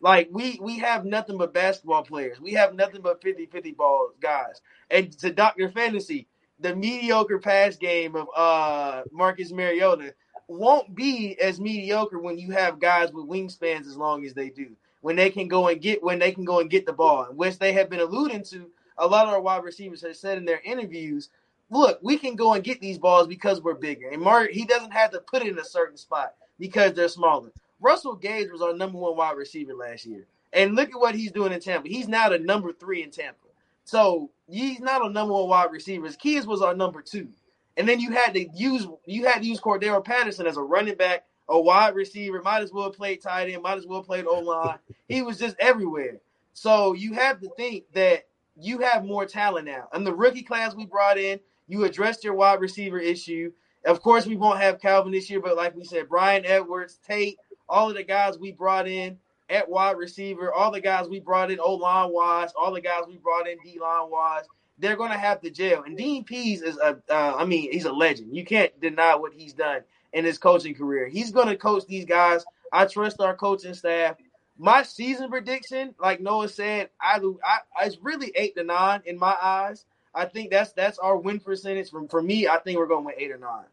Like 0.00 0.28
we 0.32 0.58
we 0.60 0.78
have 0.78 1.04
nothing 1.04 1.38
but 1.38 1.54
basketball 1.54 2.02
players. 2.02 2.40
We 2.40 2.52
have 2.54 2.74
nothing 2.74 3.02
but 3.02 3.22
50-50 3.22 3.76
ball 3.76 4.10
guys. 4.20 4.60
And 4.90 5.12
to 5.18 5.30
Dr. 5.30 5.68
Fantasy, 5.68 6.26
the 6.58 6.74
mediocre 6.74 7.38
pass 7.38 7.76
game 7.76 8.16
of 8.16 8.28
uh 8.34 9.02
Marcus 9.12 9.52
Mariota 9.52 10.14
won't 10.50 10.94
be 10.94 11.38
as 11.40 11.60
mediocre 11.60 12.18
when 12.18 12.38
you 12.38 12.50
have 12.50 12.80
guys 12.80 13.12
with 13.12 13.28
wingspans 13.28 13.86
as 13.86 13.96
long 13.96 14.24
as 14.24 14.34
they 14.34 14.50
do. 14.50 14.70
When 15.00 15.16
they 15.16 15.30
can 15.30 15.48
go 15.48 15.68
and 15.68 15.80
get 15.80 16.02
when 16.02 16.18
they 16.18 16.32
can 16.32 16.44
go 16.44 16.60
and 16.60 16.68
get 16.68 16.84
the 16.84 16.92
ball, 16.92 17.26
which 17.32 17.58
they 17.58 17.72
have 17.72 17.88
been 17.88 18.00
alluding 18.00 18.42
to. 18.44 18.68
A 18.98 19.06
lot 19.06 19.26
of 19.26 19.32
our 19.32 19.40
wide 19.40 19.64
receivers 19.64 20.02
have 20.02 20.16
said 20.16 20.36
in 20.36 20.44
their 20.44 20.60
interviews, 20.62 21.30
"Look, 21.70 22.00
we 22.02 22.18
can 22.18 22.36
go 22.36 22.52
and 22.52 22.64
get 22.64 22.80
these 22.80 22.98
balls 22.98 23.26
because 23.26 23.62
we're 23.62 23.74
bigger." 23.74 24.08
And 24.10 24.20
Mark, 24.20 24.50
he 24.50 24.66
doesn't 24.66 24.92
have 24.92 25.10
to 25.12 25.20
put 25.20 25.42
it 25.42 25.48
in 25.48 25.58
a 25.58 25.64
certain 25.64 25.96
spot 25.96 26.34
because 26.58 26.92
they're 26.92 27.08
smaller. 27.08 27.50
Russell 27.80 28.14
Gage 28.14 28.50
was 28.50 28.60
our 28.60 28.74
number 28.74 28.98
one 28.98 29.16
wide 29.16 29.36
receiver 29.36 29.72
last 29.72 30.04
year, 30.04 30.26
and 30.52 30.74
look 30.74 30.90
at 30.90 31.00
what 31.00 31.14
he's 31.14 31.32
doing 31.32 31.52
in 31.52 31.60
Tampa. 31.60 31.88
He's 31.88 32.08
now 32.08 32.28
the 32.28 32.38
number 32.38 32.72
three 32.72 33.02
in 33.02 33.10
Tampa. 33.10 33.46
So 33.84 34.30
he's 34.48 34.80
not 34.80 35.04
a 35.04 35.08
number 35.08 35.32
one 35.32 35.48
wide 35.48 35.72
receiver. 35.72 36.06
His 36.06 36.16
Keys 36.16 36.46
was 36.46 36.60
our 36.60 36.74
number 36.74 37.00
two. 37.00 37.28
And 37.76 37.88
then 37.88 38.00
you 38.00 38.10
had 38.10 38.34
to 38.34 38.46
use 38.54 38.86
you 39.06 39.26
had 39.26 39.42
to 39.42 39.48
use 39.48 39.60
Cordarrelle 39.60 40.04
Patterson 40.04 40.46
as 40.46 40.56
a 40.56 40.62
running 40.62 40.96
back, 40.96 41.24
a 41.48 41.60
wide 41.60 41.94
receiver. 41.94 42.42
Might 42.42 42.62
as 42.62 42.72
well 42.72 42.90
play 42.90 43.16
tight 43.16 43.50
end. 43.50 43.62
Might 43.62 43.78
as 43.78 43.86
well 43.86 44.02
play 44.02 44.22
O 44.24 44.40
line. 44.40 44.78
he 45.08 45.22
was 45.22 45.38
just 45.38 45.56
everywhere. 45.58 46.20
So 46.52 46.94
you 46.94 47.14
have 47.14 47.40
to 47.40 47.48
think 47.56 47.84
that 47.94 48.26
you 48.56 48.80
have 48.80 49.04
more 49.04 49.24
talent 49.24 49.66
now. 49.66 49.88
And 49.92 50.06
the 50.06 50.14
rookie 50.14 50.42
class 50.42 50.74
we 50.74 50.84
brought 50.84 51.18
in, 51.18 51.40
you 51.68 51.84
addressed 51.84 52.24
your 52.24 52.34
wide 52.34 52.60
receiver 52.60 52.98
issue. 52.98 53.52
Of 53.86 54.02
course, 54.02 54.26
we 54.26 54.36
won't 54.36 54.60
have 54.60 54.80
Calvin 54.80 55.12
this 55.12 55.30
year, 55.30 55.40
but 55.40 55.56
like 55.56 55.74
we 55.74 55.84
said, 55.84 56.08
Bryan 56.08 56.44
Edwards, 56.44 56.98
Tate, 57.06 57.38
all 57.68 57.88
of 57.88 57.96
the 57.96 58.02
guys 58.02 58.38
we 58.38 58.52
brought 58.52 58.86
in, 58.86 59.16
at 59.50 59.68
wide 59.68 59.98
receiver, 59.98 60.52
all 60.52 60.70
the 60.70 60.80
guys 60.80 61.08
we 61.08 61.18
brought 61.20 61.50
in 61.50 61.58
O 61.60 61.74
line 61.74 62.12
wise, 62.12 62.52
all 62.56 62.72
the 62.72 62.80
guys 62.80 63.02
we 63.08 63.16
brought 63.16 63.48
in 63.48 63.58
D 63.64 63.78
line 63.80 64.08
wise, 64.10 64.44
they're 64.80 64.96
going 64.96 65.12
to 65.12 65.18
have 65.18 65.40
to 65.42 65.50
jail. 65.50 65.82
And 65.84 65.96
Dean 65.96 66.24
Pees 66.24 66.62
is 66.62 66.78
a, 66.78 66.98
uh, 67.10 67.36
I 67.38 67.44
mean, 67.44 67.70
he's 67.72 67.84
a 67.84 67.92
legend. 67.92 68.34
You 68.34 68.44
can't 68.44 68.78
deny 68.80 69.14
what 69.14 69.32
he's 69.32 69.52
done 69.52 69.82
in 70.12 70.24
his 70.24 70.38
coaching 70.38 70.74
career. 70.74 71.08
He's 71.08 71.30
going 71.30 71.48
to 71.48 71.56
coach 71.56 71.86
these 71.86 72.04
guys. 72.04 72.44
I 72.72 72.86
trust 72.86 73.20
our 73.20 73.36
coaching 73.36 73.74
staff. 73.74 74.16
My 74.58 74.82
season 74.82 75.30
prediction, 75.30 75.94
like 76.00 76.20
Noah 76.20 76.48
said, 76.48 76.90
I, 77.00 77.20
I 77.44 77.86
it's 77.86 77.98
really 78.02 78.32
eight 78.34 78.56
to 78.56 78.64
nine 78.64 79.02
in 79.06 79.18
my 79.18 79.36
eyes. 79.40 79.84
I 80.14 80.26
think 80.26 80.50
that's 80.50 80.72
that's 80.72 80.98
our 80.98 81.16
win 81.16 81.40
percentage. 81.40 81.90
From 81.90 82.08
for 82.08 82.20
me, 82.20 82.48
I 82.48 82.58
think 82.58 82.78
we're 82.78 82.86
going 82.86 83.04
with 83.04 83.14
eight 83.18 83.30
or 83.30 83.38
nine. 83.38 83.64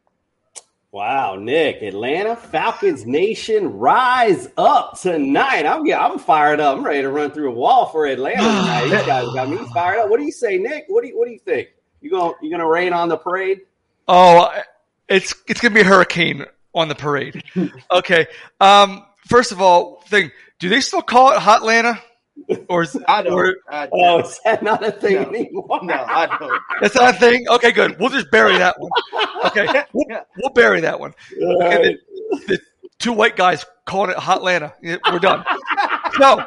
Wow, 0.92 1.36
Nick, 1.36 1.82
Atlanta 1.82 2.36
Falcons 2.38 3.06
Nation, 3.06 3.74
rise 3.78 4.48
up 4.56 4.98
tonight. 4.98 5.66
I'm 5.66 5.86
yeah, 5.86 6.00
I'm 6.00 6.18
fired 6.18 6.62
up. 6.62 6.78
I'm 6.78 6.84
ready 6.86 7.02
to 7.02 7.10
run 7.10 7.32
through 7.32 7.50
a 7.50 7.54
wall 7.54 7.88
for 7.88 8.06
Atlanta 8.06 8.38
tonight. 8.38 8.84
These 8.86 9.06
guys 9.06 9.26
got 9.34 9.50
me 9.50 9.58
fired 9.74 10.00
up. 10.00 10.10
What 10.10 10.18
do 10.18 10.26
you 10.26 10.32
say, 10.32 10.58
Nick? 10.58 10.86
What 10.88 11.02
do 11.02 11.10
you 11.10 11.20
what 11.20 11.26
do 11.26 11.34
you 11.34 11.40
think? 11.40 11.70
You 12.00 12.10
going 12.10 12.36
you 12.42 12.50
gonna 12.50 12.68
rain 12.68 12.94
on 12.94 13.10
the 13.10 13.18
parade? 13.18 13.62
Oh, 14.08 14.50
it's 15.10 15.36
it's 15.48 15.60
gonna 15.60 15.76
be 15.76 15.82
a 15.82 15.84
hurricane 15.84 16.46
on 16.74 16.88
the 16.88 16.96
parade. 16.96 17.44
okay. 17.92 18.28
Um, 18.62 19.06
first 19.28 19.52
of 19.52 19.62
all, 19.62 20.02
thing, 20.08 20.32
do 20.60 20.70
they 20.70 20.80
still 20.80 21.02
call 21.02 21.34
it 21.34 21.40
Hot 21.40 21.64
Hotlanta? 21.64 22.00
Or 22.70 22.86
I 23.08 23.24
don't. 23.24 23.34
or- 23.34 23.56
I 23.70 23.90
Oh, 23.92 24.20
is 24.20 24.40
that 24.46 24.64
not 24.64 24.84
a 24.86 24.92
thing 24.92 25.16
No. 25.16 25.30
anymore? 25.30 25.80
no, 25.84 25.94
I 25.94 26.38
don't. 26.40 26.62
That's 26.82 26.96
not 26.96 27.16
a 27.16 27.18
thing. 27.20 27.48
Okay, 27.50 27.72
good. 27.72 28.00
We'll 28.00 28.10
just 28.10 28.32
bury 28.32 28.58
that 28.58 28.76
one. 28.80 28.92
Okay, 29.46 29.68
we'll, 29.94 30.06
we'll 30.38 30.54
bury 30.54 30.82
that 30.82 31.00
one. 31.00 31.14
Okay, 31.34 31.60
right. 31.60 31.98
the, 32.32 32.40
the 32.48 32.60
two 33.00 33.12
white 33.14 33.36
guys 33.36 33.66
calling 33.86 34.12
it 34.12 34.18
Hotlanta. 34.18 34.74
Yeah, 34.82 34.98
We're 35.12 35.20
done. 35.20 35.44
So, 36.20 36.44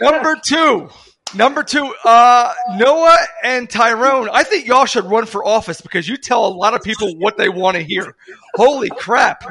number 0.00 0.36
two, 0.44 0.88
number 1.34 1.62
two, 1.62 1.94
uh, 2.04 2.52
Noah 2.76 3.18
and 3.44 3.68
Tyrone. 3.68 4.28
I 4.32 4.44
think 4.44 4.66
y'all 4.66 4.86
should 4.86 5.04
run 5.04 5.26
for 5.26 5.44
office 5.44 5.80
because 5.80 6.08
you 6.08 6.16
tell 6.16 6.46
a 6.46 6.48
lot 6.54 6.74
of 6.74 6.82
people 6.82 7.16
what 7.18 7.36
they 7.36 7.48
want 7.48 7.76
to 7.76 7.82
hear. 7.82 8.16
Holy 8.54 8.88
crap! 8.90 9.44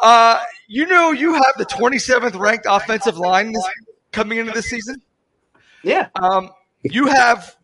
Uh, 0.00 0.40
you 0.68 0.86
know 0.86 1.10
you 1.12 1.34
have 1.34 1.54
the 1.56 1.66
27th 1.66 2.38
ranked 2.38 2.66
offensive 2.68 3.18
line 3.18 3.52
this, 3.52 3.68
coming 4.12 4.38
into 4.38 4.52
this 4.52 4.66
season. 4.68 5.02
Yeah. 5.82 6.08
Um, 6.14 6.50
you 6.82 7.06
have 7.06 7.56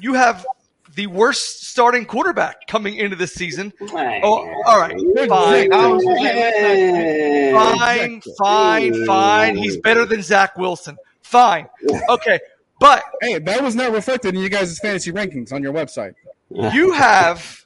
you 0.00 0.14
have 0.14 0.46
the 0.94 1.06
worst 1.06 1.66
starting 1.66 2.06
quarterback 2.06 2.66
coming 2.66 2.96
into 2.96 3.16
this 3.16 3.34
season. 3.34 3.72
Oh, 4.24 4.48
all 4.64 4.80
right, 4.80 4.98
fine, 5.28 5.70
fine, 7.52 8.20
fine, 8.38 9.06
fine. 9.06 9.56
He's 9.56 9.76
better 9.78 10.04
than 10.06 10.22
Zach 10.22 10.56
Wilson. 10.56 10.96
Fine, 11.22 11.68
okay, 12.08 12.38
but 12.80 13.04
Hey, 13.20 13.38
that 13.38 13.62
was 13.62 13.74
not 13.74 13.92
reflected 13.92 14.34
in 14.34 14.40
you 14.40 14.48
guys' 14.48 14.78
fantasy 14.78 15.12
rankings 15.12 15.52
on 15.52 15.62
your 15.62 15.72
website. 15.72 16.14
you 16.50 16.92
have 16.92 17.64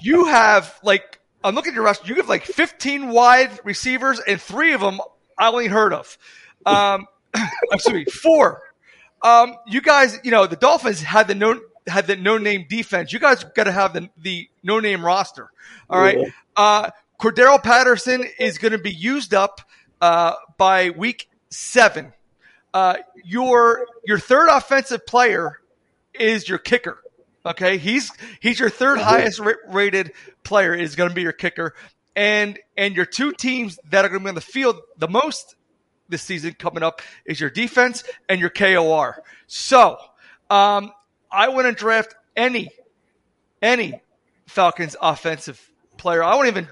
you 0.00 0.26
have 0.26 0.78
like 0.82 1.18
I'm 1.42 1.54
looking 1.54 1.70
at 1.72 1.76
your 1.76 1.84
roster. 1.84 2.08
You 2.08 2.16
have 2.16 2.28
like 2.28 2.44
15 2.44 3.08
wide 3.10 3.58
receivers, 3.64 4.20
and 4.20 4.40
three 4.40 4.72
of 4.72 4.80
them 4.80 5.00
I 5.38 5.48
only 5.48 5.68
heard 5.68 5.92
of. 5.92 6.18
Um, 6.66 7.06
excuse 7.72 7.82
sorry, 7.82 8.04
four. 8.04 8.62
Um, 9.22 9.56
you 9.66 9.80
guys, 9.80 10.18
you 10.22 10.30
know, 10.30 10.46
the 10.46 10.56
Dolphins 10.56 11.02
had 11.02 11.28
the 11.28 11.34
no 11.34 11.60
had 11.86 12.06
the 12.06 12.16
no 12.16 12.38
name 12.38 12.66
defense. 12.68 13.12
You 13.12 13.18
guys 13.18 13.42
got 13.44 13.64
to 13.64 13.72
have 13.72 13.92
the 13.92 14.08
the 14.18 14.48
no 14.62 14.80
name 14.80 15.04
roster. 15.04 15.50
All 15.90 16.00
right. 16.00 16.18
Uh, 16.56 16.90
Cordarrelle 17.20 17.62
Patterson 17.62 18.24
is 18.38 18.58
going 18.58 18.72
to 18.72 18.78
be 18.78 18.92
used 18.92 19.34
up 19.34 19.60
uh, 20.00 20.34
by 20.56 20.90
week 20.90 21.28
seven. 21.50 22.12
Uh, 22.72 22.96
your 23.24 23.86
your 24.04 24.18
third 24.18 24.48
offensive 24.50 25.06
player 25.06 25.58
is 26.14 26.48
your 26.48 26.58
kicker. 26.58 26.98
Okay, 27.44 27.78
he's 27.78 28.12
he's 28.40 28.60
your 28.60 28.70
third 28.70 28.98
highest 28.98 29.38
ra- 29.38 29.54
rated 29.68 30.12
player 30.44 30.74
is 30.74 30.96
going 30.96 31.08
to 31.08 31.14
be 31.14 31.22
your 31.22 31.32
kicker, 31.32 31.74
and 32.14 32.58
and 32.76 32.94
your 32.94 33.06
two 33.06 33.32
teams 33.32 33.78
that 33.90 34.04
are 34.04 34.08
going 34.08 34.20
to 34.20 34.24
be 34.24 34.28
on 34.28 34.34
the 34.34 34.40
field 34.40 34.76
the 34.98 35.08
most 35.08 35.56
this 36.08 36.22
season 36.22 36.54
coming 36.54 36.82
up 36.82 37.02
is 37.24 37.40
your 37.40 37.50
defense 37.50 38.04
and 38.28 38.40
your 38.40 38.50
KOR. 38.50 39.22
So, 39.46 39.98
um, 40.50 40.92
I 41.30 41.48
wouldn't 41.48 41.76
draft 41.78 42.14
any 42.36 42.70
any 43.62 44.00
Falcons 44.46 44.96
offensive 45.00 45.60
player. 45.96 46.22
I 46.22 46.34
wouldn't 46.36 46.56
even 46.56 46.68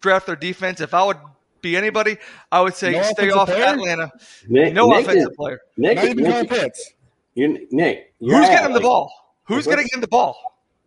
draft 0.00 0.26
their 0.26 0.36
defense. 0.36 0.80
If 0.80 0.94
I 0.94 1.04
would 1.04 1.18
be 1.60 1.76
anybody, 1.76 2.16
I 2.50 2.60
would 2.62 2.74
say 2.74 2.92
No 2.92 3.02
stay 3.02 3.30
off 3.30 3.48
player? 3.48 3.64
Atlanta. 3.64 4.10
Nick, 4.48 4.74
no 4.74 4.88
Nick 4.88 5.02
offensive 5.06 5.30
is- 5.30 5.36
player. 5.36 5.60
Nick, 5.76 5.96
Not 5.96 6.04
even 6.06 6.24
Kyle 6.24 6.40
Nick, 6.42 6.50
Pitts. 6.50 6.92
you, 7.34 7.66
Nick, 7.70 8.12
Who's 8.18 8.32
yeah, 8.32 8.48
getting 8.48 8.66
him 8.66 8.72
the 8.72 8.80
ball? 8.80 9.12
Who's 9.44 9.66
like, 9.66 9.76
getting 9.76 9.88
him 9.92 10.00
the 10.00 10.08
ball? 10.08 10.36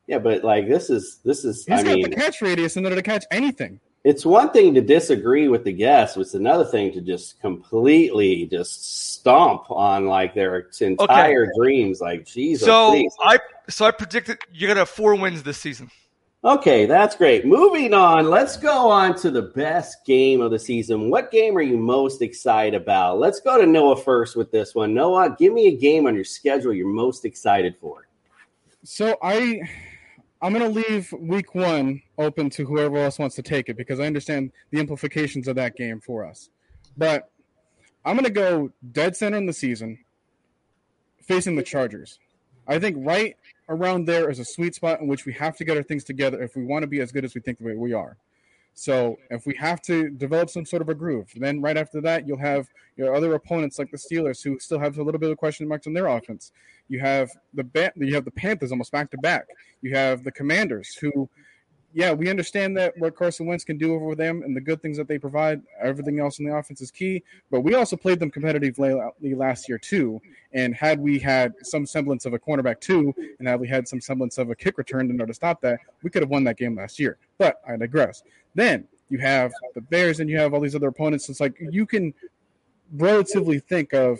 Yeah, 0.08 0.20
but 0.20 0.44
like 0.44 0.68
this 0.68 0.90
is 0.90 1.20
this 1.24 1.46
is. 1.46 1.66
He's 1.66 1.80
I 1.80 1.84
got 1.84 1.94
mean, 1.96 2.10
the 2.10 2.16
catch 2.16 2.42
radius 2.42 2.78
in 2.78 2.84
order 2.84 2.96
to 2.96 3.02
catch 3.02 3.24
anything. 3.32 3.80
It's 4.06 4.24
one 4.24 4.52
thing 4.52 4.76
to 4.76 4.82
disagree 4.82 5.48
with 5.48 5.64
the 5.64 5.72
guests. 5.72 6.16
It's 6.16 6.36
another 6.36 6.64
thing 6.64 6.94
to 6.94 7.02
just 7.02 7.42
completely 7.42 8.46
just 8.46 9.16
stomp 9.16 9.66
on 9.72 10.06
like 10.06 10.36
their 10.36 10.70
entire 10.80 11.52
dreams. 11.58 12.02
Like, 12.02 12.24
Jesus, 12.24 12.68
So 12.68 12.92
please. 12.92 13.12
I 13.20 13.40
so 13.68 13.84
I 13.86 13.90
predicted 13.90 14.38
you're 14.54 14.68
gonna 14.68 14.82
have 14.82 14.90
four 14.90 15.16
wins 15.16 15.42
this 15.42 15.58
season. 15.58 15.90
Okay, 16.44 16.86
that's 16.86 17.16
great. 17.16 17.48
Moving 17.48 17.96
on, 17.96 18.30
let's 18.30 18.58
go 18.58 18.92
on 18.92 19.16
to 19.16 19.32
the 19.32 19.42
best 19.42 20.06
game 20.06 20.40
of 20.40 20.52
the 20.52 20.60
season. 20.60 21.10
What 21.10 21.32
game 21.32 21.58
are 21.58 21.64
you 21.64 21.76
most 21.76 22.22
excited 22.22 22.80
about? 22.80 23.18
Let's 23.18 23.40
go 23.40 23.60
to 23.60 23.66
Noah 23.66 24.00
first 24.00 24.36
with 24.36 24.52
this 24.52 24.76
one. 24.76 24.94
Noah, 24.94 25.36
give 25.40 25.52
me 25.52 25.66
a 25.66 25.76
game 25.76 26.06
on 26.06 26.14
your 26.14 26.24
schedule 26.24 26.72
you're 26.72 26.88
most 26.88 27.26
excited 27.26 27.76
for. 27.82 28.08
So 28.84 29.18
I, 29.24 29.62
I'm 30.46 30.54
gonna 30.54 30.70
leave 30.70 31.12
week 31.12 31.56
one 31.56 32.04
open 32.20 32.52
to 32.52 32.66
whoever 32.66 32.98
else 32.98 33.18
wants 33.18 33.36
to 33.38 33.42
take 33.42 33.68
it 33.68 33.78
because 33.78 34.00
I 34.00 34.06
understand 34.06 34.52
the 34.70 34.80
implications 34.80 35.48
of 35.48 35.56
that 35.56 35.76
game 35.76 36.00
for 36.00 36.24
us. 36.24 36.52
But 36.96 37.32
I'm 38.06 38.16
gonna 38.16 38.30
go 38.30 38.72
dead 38.92 39.16
center 39.18 39.38
in 39.38 39.48
the 39.48 39.54
season, 39.54 39.98
facing 41.20 41.56
the 41.56 41.64
Chargers. 41.64 42.20
I 42.68 42.78
think 42.78 42.96
right 43.00 43.36
around 43.70 44.06
there 44.06 44.30
is 44.30 44.38
a 44.38 44.46
sweet 44.46 44.76
spot 44.76 45.02
in 45.02 45.08
which 45.08 45.26
we 45.26 45.34
have 45.34 45.58
to 45.58 45.66
get 45.66 45.78
our 45.78 45.84
things 45.84 46.04
together 46.04 46.40
if 46.44 46.56
we 46.56 46.64
want 46.64 46.84
to 46.84 46.88
be 46.88 47.00
as 47.00 47.12
good 47.12 47.26
as 47.26 47.34
we 47.34 47.42
think 47.42 47.58
we 47.60 47.94
are. 47.94 48.16
So 48.76 49.18
if 49.32 49.46
we 49.46 49.56
have 49.56 49.82
to 49.84 50.10
develop 50.10 50.50
some 50.50 50.66
sort 50.66 50.82
of 50.82 50.90
a 50.90 50.94
groove, 50.94 51.32
then 51.38 51.62
right 51.62 51.78
after 51.78 52.02
that 52.02 52.28
you'll 52.28 52.38
have 52.38 52.68
your 52.98 53.16
other 53.16 53.34
opponents 53.34 53.80
like 53.80 53.90
the 53.90 53.98
Steelers 53.98 54.44
who 54.44 54.60
still 54.60 54.80
have 54.80 54.98
a 54.98 55.04
little 55.04 55.20
bit 55.20 55.32
of 55.32 55.38
question 55.38 55.68
marks 55.68 55.88
on 55.88 55.94
their 55.94 56.08
offense. 56.08 56.52
You 56.90 57.00
have 57.00 57.32
the 57.54 57.64
ba- 57.64 57.94
you 57.96 58.14
have 58.14 58.26
the 58.26 58.32
Panthers 58.32 58.72
almost 58.72 58.92
back 58.92 59.10
to 59.12 59.18
back. 59.18 59.48
You 59.82 59.96
have 59.96 60.26
the 60.26 60.32
Commanders 60.32 60.94
who, 60.94 61.30
yeah, 61.94 62.12
we 62.12 62.30
understand 62.30 62.76
that 62.76 62.98
what 62.98 63.16
Carson 63.16 63.46
Wentz 63.46 63.64
can 63.64 63.78
do 63.78 63.96
over 63.96 64.14
them 64.14 64.44
and 64.44 64.54
the 64.54 64.60
good 64.60 64.82
things 64.82 64.98
that 64.98 65.08
they 65.08 65.18
provide. 65.18 65.62
Everything 65.82 66.20
else 66.20 66.40
in 66.40 66.46
the 66.46 66.54
offense 66.54 66.82
is 66.82 66.92
key, 66.92 67.24
but 67.50 67.62
we 67.62 67.76
also 67.76 67.96
played 67.96 68.20
them 68.20 68.30
competitively 68.30 69.14
last 69.22 69.70
year 69.70 69.78
too. 69.78 70.22
And 70.52 70.76
had 70.76 71.00
we 71.00 71.18
had 71.18 71.54
some 71.64 71.86
semblance 71.86 72.26
of 72.26 72.34
a 72.34 72.40
cornerback 72.40 72.82
too, 72.82 73.14
and 73.40 73.48
had 73.48 73.62
we 73.62 73.70
had 73.70 73.88
some 73.88 74.02
semblance 74.02 74.38
of 74.38 74.50
a 74.50 74.56
kick 74.56 74.78
return 74.78 75.10
in 75.10 75.22
order 75.22 75.32
to 75.32 75.34
stop 75.34 75.62
that, 75.62 75.80
we 76.04 76.10
could 76.10 76.22
have 76.22 76.30
won 76.30 76.44
that 76.44 76.58
game 76.58 76.76
last 76.76 77.00
year. 77.00 77.18
But 77.38 77.62
I 77.66 77.78
digress. 77.78 78.22
Then 78.56 78.88
you 79.10 79.20
have 79.20 79.52
the 79.76 79.82
Bears 79.82 80.20
and 80.20 80.30
you 80.30 80.38
have 80.40 80.54
all 80.54 80.60
these 80.62 80.76
other 80.76 80.88
opponents. 80.88 81.30
It's 81.30 81.40
like 81.40 81.56
you 81.60 81.86
can 81.86 82.14
relatively 82.94 83.60
think 83.60 83.94
of 83.94 84.20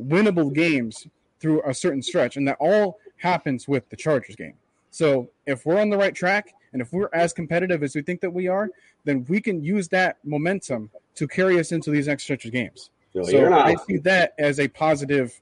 winnable 0.00 0.52
games 0.52 1.06
through 1.40 1.62
a 1.66 1.72
certain 1.72 2.02
stretch, 2.02 2.36
and 2.36 2.46
that 2.48 2.56
all 2.60 2.98
happens 3.16 3.66
with 3.68 3.88
the 3.88 3.96
Chargers 3.96 4.36
game. 4.36 4.54
So 4.90 5.28
if 5.46 5.64
we're 5.66 5.80
on 5.80 5.90
the 5.90 5.96
right 5.96 6.14
track 6.14 6.54
and 6.72 6.82
if 6.82 6.92
we're 6.92 7.10
as 7.12 7.32
competitive 7.32 7.82
as 7.82 7.94
we 7.94 8.02
think 8.02 8.20
that 8.22 8.30
we 8.30 8.48
are, 8.48 8.68
then 9.04 9.24
we 9.28 9.40
can 9.40 9.62
use 9.62 9.88
that 9.88 10.16
momentum 10.24 10.90
to 11.14 11.28
carry 11.28 11.58
us 11.60 11.72
into 11.72 11.90
these 11.90 12.06
next 12.08 12.24
stretch 12.24 12.44
of 12.44 12.52
games. 12.52 12.90
So 13.14 13.22
So, 13.24 13.30
you're 13.30 13.50
not- 13.50 13.66
I 13.66 13.74
see 13.86 13.96
that 13.98 14.34
as 14.38 14.58
a 14.60 14.68
positive 14.68 15.38